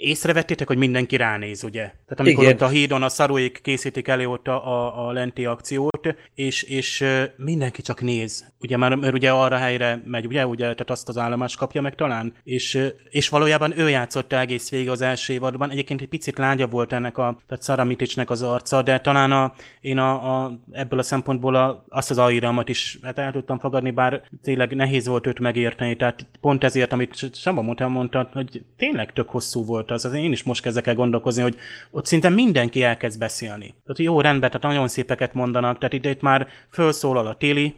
Észrevettétek, 0.01 0.66
hogy 0.66 0.76
mindenki 0.76 1.16
ránéz, 1.16 1.64
ugye? 1.64 1.80
Tehát 1.80 2.20
amikor 2.20 2.42
Igen. 2.42 2.55
ott 2.55 2.61
a 2.61 2.68
hídon 2.68 3.03
a 3.03 3.09
szaruék 3.09 3.61
készítik 3.62 4.09
elő 4.09 4.26
ott 4.26 4.49
a, 4.49 4.66
a, 4.66 5.09
a 5.09 5.12
lenti 5.12 5.44
akciót, 5.44 6.14
és, 6.34 6.62
és 6.62 7.05
mindenki 7.36 7.82
csak 7.82 8.01
néz. 8.01 8.53
Ugye 8.61 8.76
már, 8.76 8.94
mert 8.94 9.14
ugye 9.14 9.30
arra 9.30 9.57
helyre 9.57 10.03
megy, 10.05 10.26
ugye, 10.26 10.46
ugye, 10.46 10.62
tehát 10.62 10.90
azt 10.90 11.09
az 11.09 11.18
állomás 11.18 11.57
kapja 11.57 11.80
meg 11.80 11.94
talán, 11.94 12.34
és, 12.44 12.78
és 13.11 13.28
valójában 13.28 13.78
ő 13.78 13.88
játszott 13.88 14.32
egész 14.32 14.70
végig 14.70 14.88
az 14.88 15.01
első 15.01 15.32
évadban. 15.32 15.70
Egyébként 15.70 16.01
egy 16.01 16.09
picit 16.09 16.38
lágya 16.38 16.66
volt 16.66 16.92
ennek 16.92 17.18
a, 17.18 17.38
tehát 17.46 17.62
Szaramiticsnek 17.62 18.30
az 18.30 18.42
arca, 18.42 18.82
de 18.82 19.01
talán 19.01 19.32
a, 19.32 19.53
én 19.80 19.99
a, 19.99 20.42
a, 20.44 20.59
ebből 20.72 20.99
a 20.99 21.03
szempontból 21.03 21.55
a, 21.55 21.84
azt 21.88 22.11
az 22.11 22.18
airamat 22.18 22.68
is 22.68 22.99
hát 23.03 23.18
el 23.18 23.32
tudtam 23.32 23.59
fogadni, 23.59 23.90
bár 23.90 24.22
tényleg 24.42 24.74
nehéz 24.74 25.07
volt 25.07 25.26
őt 25.26 25.38
megérteni, 25.38 25.96
tehát 25.96 26.26
pont 26.40 26.64
ezért, 26.64 26.92
amit 26.92 27.34
Saba 27.34 27.62
mondta, 27.62 27.88
mondta, 27.88 28.28
hogy 28.32 28.64
tényleg 28.76 29.12
tök 29.12 29.28
hosszú 29.28 29.64
volt 29.64 29.88
az, 29.91 30.05
az 30.05 30.12
én 30.12 30.32
is 30.32 30.43
most 30.43 30.62
kezdek 30.62 30.86
el 30.86 30.95
gondolkozni, 30.95 31.43
hogy 31.43 31.57
ott 31.91 32.07
szinte 32.07 32.28
mindenki 32.28 32.82
elkezd 32.82 33.18
beszélni. 33.18 33.66
Tehát 33.66 33.99
jó, 33.99 34.20
rendben, 34.20 34.51
tehát 34.51 34.66
nagyon 34.66 34.89
szépeket 34.89 35.34
mondanak, 35.34 35.78
tehát 35.78 35.95
itt, 35.95 36.07
itt 36.07 36.20
már 36.20 36.47
felszólal 36.70 37.26
a 37.26 37.36
Téli, 37.36 37.74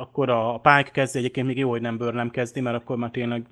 akkor 0.00 0.30
a 0.30 0.58
Pike 0.58 0.90
kezdi, 0.92 1.18
egyébként 1.18 1.46
még 1.46 1.58
jó, 1.58 1.70
hogy 1.70 1.80
nem 1.80 1.96
Bőr 1.96 2.14
nem 2.14 2.30
kezdi, 2.30 2.60
mert 2.60 2.76
akkor 2.76 2.96
már 2.96 3.10
tényleg 3.10 3.46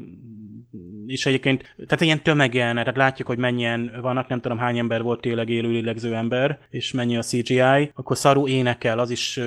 és 1.07 1.27
egyébként, 1.27 1.75
tehát 1.87 2.01
ilyen 2.01 2.23
tömegen, 2.23 2.75
tehát 2.75 2.97
látjuk, 2.97 3.29
hogy 3.29 3.39
mennyien 3.39 3.99
vannak, 4.01 4.29
nem 4.29 4.41
tudom 4.41 4.59
hány 4.59 4.79
ember 4.79 5.03
volt 5.03 5.21
tényleg 5.21 5.49
élő 5.49 5.69
lélegző 5.69 6.15
ember, 6.15 6.59
és 6.71 6.93
mennyi 6.93 7.17
a 7.17 7.23
CGI, 7.23 7.91
akkor 7.95 8.17
Szaru 8.17 8.47
énekel, 8.47 8.99
az 8.99 9.11
is 9.11 9.41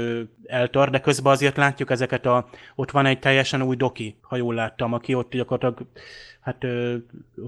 eltart, 0.46 0.92
de 0.92 1.00
közben 1.00 1.34
azért 1.34 1.58
látjuk 1.58 1.90
ezeket 1.90 2.26
a, 2.26 2.50
ott 2.76 2.92
van 2.92 3.06
egy 3.06 3.20
teljesen 3.20 3.62
új 3.62 3.76
doki, 3.76 4.16
ha 4.22 4.36
jól 4.36 4.54
láttam, 4.54 4.94
aki 4.94 5.14
ott 5.14 5.32
gyakorlatilag 5.32 5.88
hát 6.46 6.64
ö, 6.64 6.96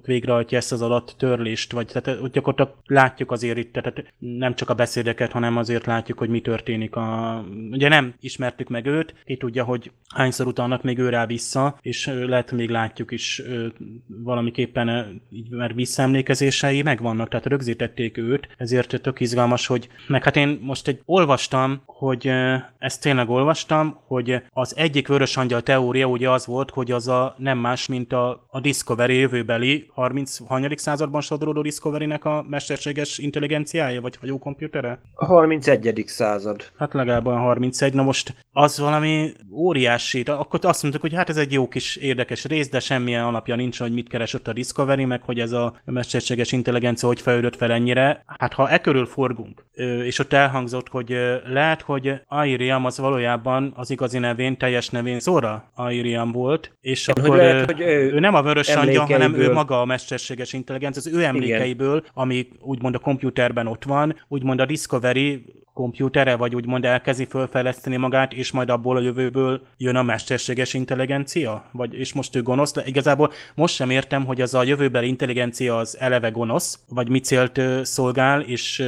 végrehajtja 0.05 0.57
ezt 0.57 0.71
az 0.71 0.81
alatt 0.81 1.15
törlést, 1.17 1.71
vagy 1.71 1.87
tehát 1.87 2.21
ott 2.21 2.33
gyakorlatilag 2.33 2.79
látjuk 2.85 3.31
azért 3.31 3.57
itt, 3.57 3.73
tehát 3.73 4.13
nem 4.17 4.55
csak 4.55 4.69
a 4.69 4.73
beszédeket, 4.73 5.31
hanem 5.31 5.57
azért 5.57 5.85
látjuk, 5.85 6.17
hogy 6.17 6.29
mi 6.29 6.41
történik. 6.41 6.95
A, 6.95 7.43
ugye 7.71 7.89
nem 7.89 8.13
ismertük 8.19 8.69
meg 8.69 8.85
őt, 8.85 9.13
ki 9.25 9.37
tudja, 9.37 9.63
hogy 9.63 9.91
hányszor 10.15 10.47
utalnak 10.47 10.83
még 10.83 10.97
ő 10.97 11.09
rá 11.09 11.25
vissza, 11.25 11.77
és 11.81 12.05
lehet 12.05 12.51
még 12.51 12.69
látjuk 12.69 13.11
is 13.11 13.39
ö, 13.39 13.67
valamiképpen 14.07 14.87
ö, 14.87 15.01
így, 15.29 15.49
mert 15.49 15.73
visszaemlékezései 15.73 16.81
megvannak, 16.81 17.29
tehát 17.29 17.45
rögzítették 17.45 18.17
őt, 18.17 18.47
ezért 18.57 19.01
tök 19.01 19.19
izgalmas, 19.19 19.67
hogy 19.67 19.89
meg 20.07 20.23
hát 20.23 20.35
én 20.35 20.59
most 20.61 20.87
egy 20.87 21.01
olvastam, 21.05 21.81
hogy 21.85 22.27
ö, 22.27 22.55
ezt 22.77 23.01
tényleg 23.01 23.29
olvastam, 23.29 23.99
hogy 24.07 24.41
az 24.53 24.77
egyik 24.77 25.07
vörös 25.07 25.37
angyal 25.37 25.61
teória 25.61 26.05
ugye 26.05 26.29
az 26.29 26.45
volt, 26.45 26.69
hogy 26.69 26.91
az 26.91 27.07
a 27.07 27.35
nem 27.37 27.57
más, 27.57 27.87
mint 27.87 28.13
a, 28.13 28.45
a 28.49 28.59
diszk 28.59 28.85
Discovery 28.87 29.19
jövőbeli 29.19 29.89
30. 29.93 30.47
hanyadik 30.47 30.77
században 30.77 31.21
sodródó 31.21 31.61
Discovery-nek 31.61 32.25
a 32.25 32.45
mesterséges 32.49 33.17
intelligenciája, 33.17 34.01
vagy 34.01 34.15
hajókomputere? 34.15 34.99
A 35.13 35.25
31. 35.25 36.03
század. 36.05 36.71
Hát 36.77 36.93
legalább 36.93 37.25
olyan 37.25 37.39
31. 37.39 37.93
Na 37.93 38.03
most 38.03 38.33
az 38.51 38.79
valami 38.79 39.31
óriási. 39.51 40.21
Akkor 40.25 40.59
azt 40.63 40.81
mondtuk, 40.81 41.03
hogy 41.03 41.13
hát 41.13 41.29
ez 41.29 41.37
egy 41.37 41.51
jó 41.51 41.67
kis 41.67 41.95
érdekes 41.95 42.45
rész, 42.45 42.69
de 42.69 42.79
semmilyen 42.79 43.23
alapja 43.23 43.55
nincs, 43.55 43.79
hogy 43.79 43.93
mit 43.93 44.09
keresett 44.09 44.47
a 44.47 44.53
Discovery, 44.53 45.05
meg 45.05 45.21
hogy 45.21 45.39
ez 45.39 45.51
a 45.51 45.73
mesterséges 45.85 46.51
intelligencia 46.51 47.07
hogy 47.07 47.21
fejlődött 47.21 47.55
fel 47.55 47.71
ennyire. 47.71 48.23
Hát 48.25 48.53
ha 48.53 48.69
e 48.69 48.77
körül 48.77 49.05
forgunk, 49.05 49.65
és 50.03 50.19
ott 50.19 50.33
elhangzott, 50.33 50.87
hogy 50.89 51.17
lehet, 51.45 51.81
hogy 51.81 52.21
Airiam 52.27 52.85
az 52.85 52.97
valójában 52.97 53.73
az 53.75 53.89
igazi 53.89 54.17
nevén, 54.17 54.57
teljes 54.57 54.89
nevén 54.89 55.19
Zora 55.19 55.71
Airiam 55.75 56.31
volt, 56.31 56.77
és 56.81 57.07
Én, 57.07 57.15
akkor 57.17 57.37
lehet, 57.37 57.65
hogy 57.65 57.81
ő, 57.81 58.11
ő 58.13 58.19
nem 58.19 58.35
a 58.35 58.41
vörös 58.41 58.67
sandja, 58.77 59.05
hanem 59.05 59.33
ő 59.33 59.51
maga 59.51 59.81
a 59.81 59.85
mesterséges 59.85 60.53
intelligencia, 60.53 61.01
az 61.05 61.17
ő 61.17 61.23
emlékeiből, 61.23 61.97
Igen. 61.97 62.11
ami 62.13 62.47
úgymond 62.59 62.95
a 62.95 62.99
komputerben 62.99 63.67
ott 63.67 63.83
van, 63.83 64.15
úgymond 64.27 64.59
a 64.59 64.65
Discovery 64.65 65.45
komputere, 65.77 66.35
vagy 66.35 66.55
úgymond 66.55 66.85
elkezdi 66.85 67.25
fölfejleszteni 67.25 67.97
magát, 67.97 68.33
és 68.33 68.51
majd 68.51 68.69
abból 68.69 68.97
a 68.97 69.01
jövőből 69.01 69.61
jön 69.77 69.95
a 69.95 70.03
mesterséges 70.03 70.73
intelligencia? 70.73 71.63
Vagy, 71.71 71.93
és 71.93 72.13
most 72.13 72.35
ő 72.35 72.41
gonosz? 72.41 72.73
De 72.73 72.81
igazából 72.85 73.31
most 73.55 73.75
sem 73.75 73.89
értem, 73.89 74.25
hogy 74.25 74.41
az 74.41 74.53
a 74.53 74.63
jövőbeli 74.63 75.07
intelligencia 75.07 75.77
az 75.77 75.97
eleve 75.99 76.29
gonosz, 76.29 76.79
vagy 76.89 77.09
mi 77.09 77.19
célt 77.19 77.61
szolgál, 77.83 78.41
és 78.41 78.83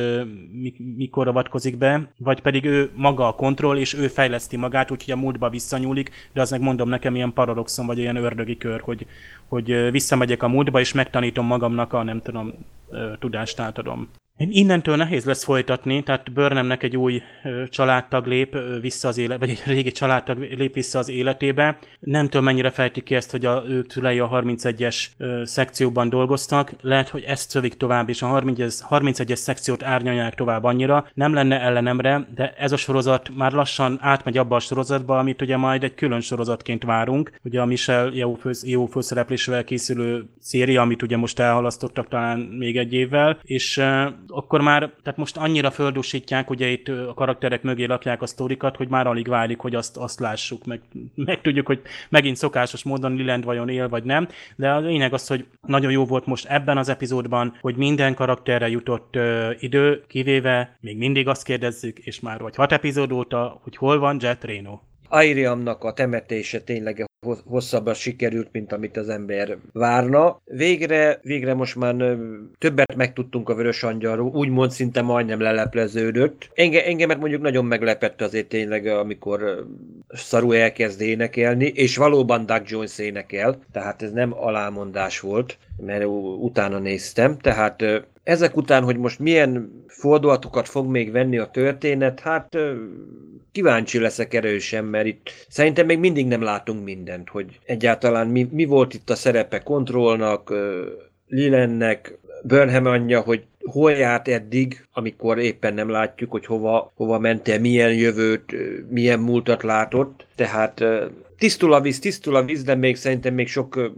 mi, 0.51 0.73
mikor 0.95 1.27
avatkozik 1.27 1.77
be, 1.77 2.11
vagy 2.17 2.41
pedig 2.41 2.65
ő 2.65 2.89
maga 2.95 3.27
a 3.27 3.35
kontroll, 3.35 3.77
és 3.77 3.93
ő 3.93 4.07
fejleszti 4.07 4.57
magát, 4.57 4.91
úgyhogy 4.91 5.13
a 5.13 5.17
múltba 5.17 5.49
visszanyúlik, 5.49 6.11
de 6.33 6.41
az 6.41 6.51
meg 6.51 6.61
mondom 6.61 6.89
nekem 6.89 7.15
ilyen 7.15 7.33
paradoxon, 7.33 7.85
vagy 7.85 7.99
olyan 7.99 8.15
ördögi 8.15 8.57
kör, 8.57 8.81
hogy, 8.81 9.05
hogy 9.47 9.91
visszamegyek 9.91 10.43
a 10.43 10.47
múltba, 10.47 10.79
és 10.79 10.93
megtanítom 10.93 11.45
magamnak 11.45 11.93
a, 11.93 12.03
nem 12.03 12.21
tudom, 12.21 12.53
tudást 13.19 13.59
átadom. 13.59 14.09
Innentől 14.47 14.95
nehéz 14.95 15.25
lesz 15.25 15.43
folytatni, 15.43 16.03
tehát 16.03 16.33
Burnhamnek 16.33 16.83
egy 16.83 16.97
új 16.97 17.21
családtag 17.69 18.25
lép 18.25 18.57
vissza 18.81 19.07
az 19.07 19.17
élet, 19.17 19.39
vagy 19.39 19.49
egy 19.49 19.61
régi 19.65 19.91
családtag 19.91 20.37
lép 20.37 20.73
vissza 20.73 20.99
az 20.99 21.09
életébe. 21.09 21.77
Nem 21.99 22.25
tudom, 22.25 22.43
mennyire 22.43 22.69
fejtik 22.69 23.03
ki 23.03 23.15
ezt, 23.15 23.31
hogy 23.31 23.45
a, 23.45 23.63
ők 23.67 23.91
szülei 23.91 24.19
a 24.19 24.29
31-es 24.29 25.05
szekcióban 25.43 26.09
dolgoztak. 26.09 26.71
Lehet, 26.81 27.09
hogy 27.09 27.23
ezt 27.23 27.49
szövik 27.49 27.73
tovább, 27.73 28.09
és 28.09 28.21
a 28.21 28.27
31-es 28.27 29.35
szekciót 29.35 29.83
árnyalják 29.83 30.35
tovább 30.35 30.63
annyira. 30.63 31.07
Nem 31.13 31.33
lenne 31.33 31.59
ellenemre, 31.59 32.27
de 32.35 32.53
ez 32.57 32.71
a 32.71 32.77
sorozat 32.77 33.29
már 33.35 33.51
lassan 33.51 33.97
átmegy 34.01 34.37
abba 34.37 34.55
a 34.55 34.59
sorozatba, 34.59 35.17
amit 35.19 35.41
ugye 35.41 35.57
majd 35.57 35.83
egy 35.83 35.93
külön 35.93 36.21
sorozatként 36.21 36.83
várunk. 36.83 37.31
Ugye 37.43 37.61
a 37.61 37.65
Michel 37.65 38.11
jó 38.63 38.85
főszereplésével 38.85 39.63
készülő 39.63 40.25
széria, 40.39 40.81
amit 40.81 41.01
ugye 41.01 41.17
most 41.17 41.39
elhalasztottak 41.39 42.07
talán 42.07 42.39
még 42.39 42.77
egy 42.77 42.93
évvel, 42.93 43.39
és 43.41 43.81
akkor 44.29 44.61
már, 44.61 44.79
tehát 45.03 45.19
most 45.19 45.37
annyira 45.37 45.71
földúsítják, 45.71 46.49
ugye 46.49 46.67
itt 46.67 46.87
a 46.87 47.13
karakterek 47.13 47.61
mögé 47.61 47.85
lakják 47.85 48.21
a 48.21 48.25
sztorikat, 48.25 48.75
hogy 48.75 48.87
már 48.87 49.07
alig 49.07 49.27
válik, 49.27 49.59
hogy 49.59 49.75
azt, 49.75 49.97
azt 49.97 50.19
lássuk, 50.19 50.65
meg, 50.65 50.81
meg 51.15 51.41
tudjuk, 51.41 51.67
hogy 51.67 51.81
megint 52.09 52.35
szokásos 52.35 52.83
módon 52.83 53.15
Liland 53.15 53.43
vajon 53.43 53.69
él, 53.69 53.89
vagy 53.89 54.03
nem, 54.03 54.27
de 54.55 54.69
a 54.69 54.79
lényeg 54.79 55.13
az, 55.13 55.27
hogy 55.27 55.45
nagyon 55.67 55.91
jó 55.91 56.05
volt 56.05 56.25
most 56.25 56.45
ebben 56.45 56.77
az 56.77 56.89
epizódban, 56.89 57.57
hogy 57.61 57.75
minden 57.75 58.13
karakterre 58.13 58.69
jutott 58.69 59.15
ö, 59.15 59.51
idő, 59.59 60.03
kivéve 60.07 60.77
még 60.79 60.97
mindig 60.97 61.27
azt 61.27 61.43
kérdezzük, 61.43 61.97
és 61.99 62.19
már 62.19 62.39
vagy 62.39 62.55
hat 62.55 62.71
epizód 62.71 63.11
óta, 63.11 63.59
hogy 63.63 63.75
hol 63.75 63.99
van 63.99 64.17
Jet 64.19 64.43
Reno. 64.43 64.79
Airiamnak 65.07 65.83
a 65.83 65.93
temetése 65.93 66.61
tényleg 66.61 67.08
hosszabban 67.45 67.93
sikerült, 67.93 68.49
mint 68.51 68.71
amit 68.71 68.97
az 68.97 69.09
ember 69.09 69.57
várna. 69.73 70.41
Végre, 70.45 71.19
végre 71.21 71.53
most 71.53 71.75
már 71.75 72.17
többet 72.57 72.95
megtudtunk 72.95 73.49
a 73.49 73.55
Vörös 73.55 73.83
Angyalról, 73.83 74.31
úgymond 74.33 74.71
szinte 74.71 75.01
majdnem 75.01 75.39
lelepleződött. 75.39 76.49
Enge, 76.53 76.85
engemet 76.85 77.19
mondjuk 77.19 77.41
nagyon 77.41 77.65
meglepett 77.65 78.21
azért 78.21 78.47
tényleg, 78.47 78.85
amikor 78.85 79.65
Saru 80.13 80.51
elkezd 80.51 81.01
énekelni, 81.01 81.65
és 81.65 81.97
valóban 81.97 82.45
Doug 82.45 82.63
Jones 82.65 82.97
énekel, 82.97 83.59
tehát 83.71 84.01
ez 84.01 84.11
nem 84.11 84.33
alámondás 84.33 85.19
volt, 85.19 85.57
mert 85.77 86.05
utána 86.39 86.79
néztem, 86.79 87.37
tehát 87.37 87.83
ezek 88.29 88.57
után, 88.57 88.83
hogy 88.83 88.97
most 88.97 89.19
milyen 89.19 89.83
fordulatokat 89.87 90.67
fog 90.67 90.87
még 90.87 91.11
venni 91.11 91.37
a 91.37 91.49
történet, 91.49 92.19
hát 92.19 92.57
kíváncsi 93.51 93.99
leszek 93.99 94.33
erősen, 94.33 94.85
mert 94.85 95.05
itt 95.05 95.45
szerintem 95.47 95.85
még 95.85 95.99
mindig 95.99 96.27
nem 96.27 96.41
látunk 96.41 96.83
mindent, 96.83 97.29
hogy 97.29 97.59
egyáltalán 97.65 98.27
mi, 98.27 98.47
mi 98.51 98.65
volt 98.65 98.93
itt 98.93 99.09
a 99.09 99.15
szerepe 99.15 99.59
kontrollnak, 99.59 100.53
Lilennek, 101.27 102.17
Burnham 102.43 102.85
anyja, 102.85 103.19
hogy 103.19 103.43
hol 103.63 103.91
járt 103.91 104.27
eddig, 104.27 104.85
amikor 104.93 105.37
éppen 105.37 105.73
nem 105.73 105.89
látjuk, 105.89 106.31
hogy 106.31 106.45
hova, 106.45 106.91
hova 106.95 107.19
mente, 107.19 107.57
milyen 107.57 107.93
jövőt, 107.93 108.55
milyen 108.89 109.19
múltat 109.19 109.63
látott. 109.63 110.25
Tehát 110.35 110.83
tisztul 111.37 111.73
a 111.73 111.81
víz, 111.81 111.99
tisztul 111.99 112.35
a 112.35 112.43
víz, 112.43 112.63
de 112.63 112.75
még 112.75 112.95
szerintem 112.95 113.33
még 113.33 113.47
sok 113.47 113.91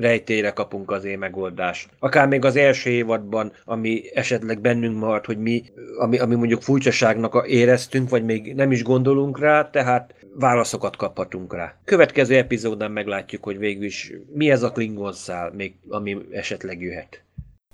rejtére 0.00 0.50
kapunk 0.50 0.90
azért 0.90 1.18
megoldást. 1.18 1.88
Akár 1.98 2.28
még 2.28 2.44
az 2.44 2.56
első 2.56 2.90
évadban, 2.90 3.52
ami 3.64 4.02
esetleg 4.14 4.60
bennünk 4.60 4.98
maradt, 4.98 5.26
hogy 5.26 5.38
mi, 5.38 5.62
ami, 5.98 6.18
ami 6.18 6.34
mondjuk 6.34 6.62
furcsaságnak 6.62 7.44
éreztünk, 7.48 8.08
vagy 8.08 8.24
még 8.24 8.54
nem 8.54 8.72
is 8.72 8.82
gondolunk 8.82 9.38
rá, 9.38 9.70
tehát 9.70 10.14
válaszokat 10.34 10.96
kaphatunk 10.96 11.54
rá. 11.54 11.74
Következő 11.84 12.36
epizódban 12.36 12.90
meglátjuk, 12.90 13.44
hogy 13.44 13.58
végül 13.58 13.84
is 13.84 14.12
mi 14.34 14.50
ez 14.50 14.62
a 14.62 14.72
Klingon 14.72 15.12
szál, 15.12 15.52
még, 15.56 15.74
ami 15.88 16.18
esetleg 16.30 16.82
jöhet. 16.82 17.22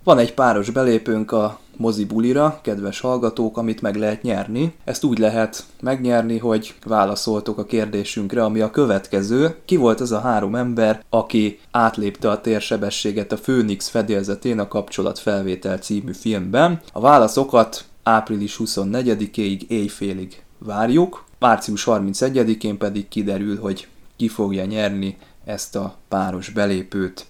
Van 0.07 0.18
egy 0.18 0.34
páros 0.34 0.70
belépőnk 0.70 1.32
a 1.32 1.59
mozi 1.76 2.04
bulira, 2.04 2.59
kedves 2.62 3.00
hallgatók, 3.00 3.57
amit 3.57 3.80
meg 3.80 3.96
lehet 3.96 4.22
nyerni. 4.22 4.74
Ezt 4.84 5.04
úgy 5.04 5.18
lehet 5.18 5.64
megnyerni, 5.80 6.38
hogy 6.38 6.74
válaszoltok 6.84 7.59
a 7.59 7.64
kérdésünkre, 7.64 8.44
ami 8.44 8.61
a 8.61 8.70
következő. 8.70 9.57
Ki 9.64 9.76
volt 9.76 10.00
az 10.00 10.12
a 10.12 10.20
három 10.20 10.54
ember, 10.54 11.04
aki 11.09 11.59
átlépte 11.70 12.30
a 12.30 12.40
térsebességet 12.40 13.32
a 13.32 13.36
Phoenix 13.36 13.88
fedélzetén 13.88 14.59
a 14.59 14.68
Kapcsolatfelvétel 14.68 15.78
című 15.78 16.12
filmben? 16.12 16.80
A 16.92 17.00
válaszokat 17.00 17.84
április 18.02 18.57
24-ig 18.64 19.66
éjfélig 19.68 20.42
várjuk, 20.59 21.24
március 21.38 21.84
31-én 21.86 22.78
pedig 22.78 23.09
kiderül, 23.09 23.59
hogy 23.59 23.88
ki 24.16 24.28
fogja 24.28 24.64
nyerni 24.64 25.16
ezt 25.44 25.76
a 25.76 25.94
páros 26.09 26.48
belépőt. 26.48 27.26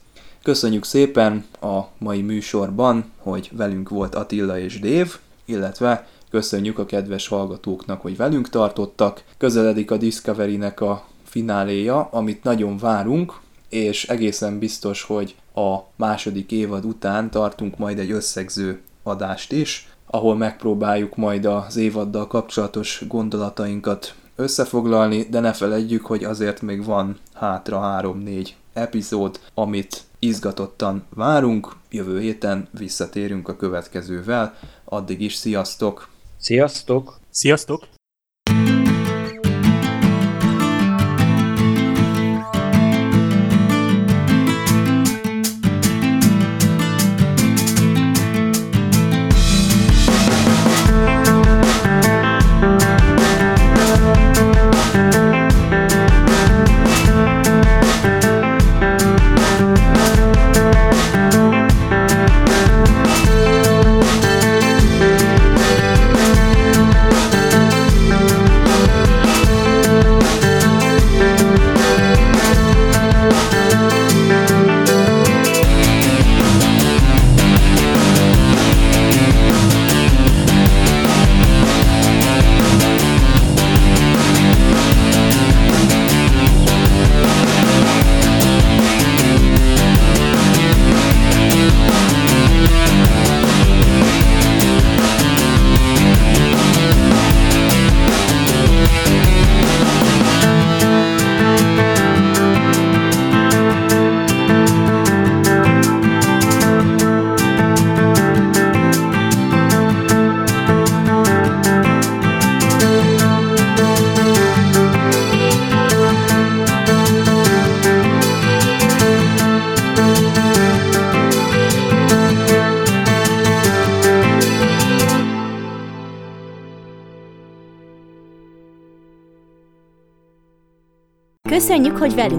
Köszönjük 0.46 0.84
szépen 0.84 1.44
a 1.60 1.80
mai 1.98 2.22
műsorban, 2.22 3.04
hogy 3.18 3.50
velünk 3.52 3.88
volt 3.88 4.14
Attila 4.14 4.58
és 4.58 4.80
Dév, 4.80 5.16
illetve 5.44 6.08
köszönjük 6.30 6.78
a 6.78 6.86
kedves 6.86 7.28
hallgatóknak, 7.28 8.00
hogy 8.00 8.16
velünk 8.16 8.48
tartottak. 8.48 9.24
Közeledik 9.38 9.90
a 9.90 9.96
Discovery-nek 9.96 10.80
a 10.80 11.06
fináléja, 11.24 12.08
amit 12.12 12.44
nagyon 12.44 12.78
várunk, 12.78 13.40
és 13.68 14.08
egészen 14.08 14.58
biztos, 14.58 15.02
hogy 15.02 15.34
a 15.54 15.76
második 15.96 16.52
évad 16.52 16.84
után 16.84 17.30
tartunk 17.30 17.78
majd 17.78 17.98
egy 17.98 18.10
összegző 18.10 18.80
adást 19.02 19.52
is, 19.52 19.88
ahol 20.06 20.36
megpróbáljuk 20.36 21.16
majd 21.16 21.44
az 21.44 21.76
évaddal 21.76 22.26
kapcsolatos 22.26 23.04
gondolatainkat 23.08 24.14
összefoglalni, 24.36 25.26
de 25.30 25.40
ne 25.40 25.52
feledjük, 25.52 26.06
hogy 26.06 26.24
azért 26.24 26.62
még 26.62 26.84
van 26.84 27.18
hátra 27.34 28.00
3-4 28.02 28.48
epizód, 28.72 29.40
amit 29.54 30.05
izgatottan 30.18 31.04
várunk. 31.14 31.76
Jövő 31.90 32.20
héten 32.20 32.68
visszatérünk 32.78 33.48
a 33.48 33.56
következővel. 33.56 34.54
Addig 34.84 35.20
is 35.20 35.34
sziasztok! 35.34 36.08
Sziasztok! 36.38 37.18
Sziasztok! 37.30 37.95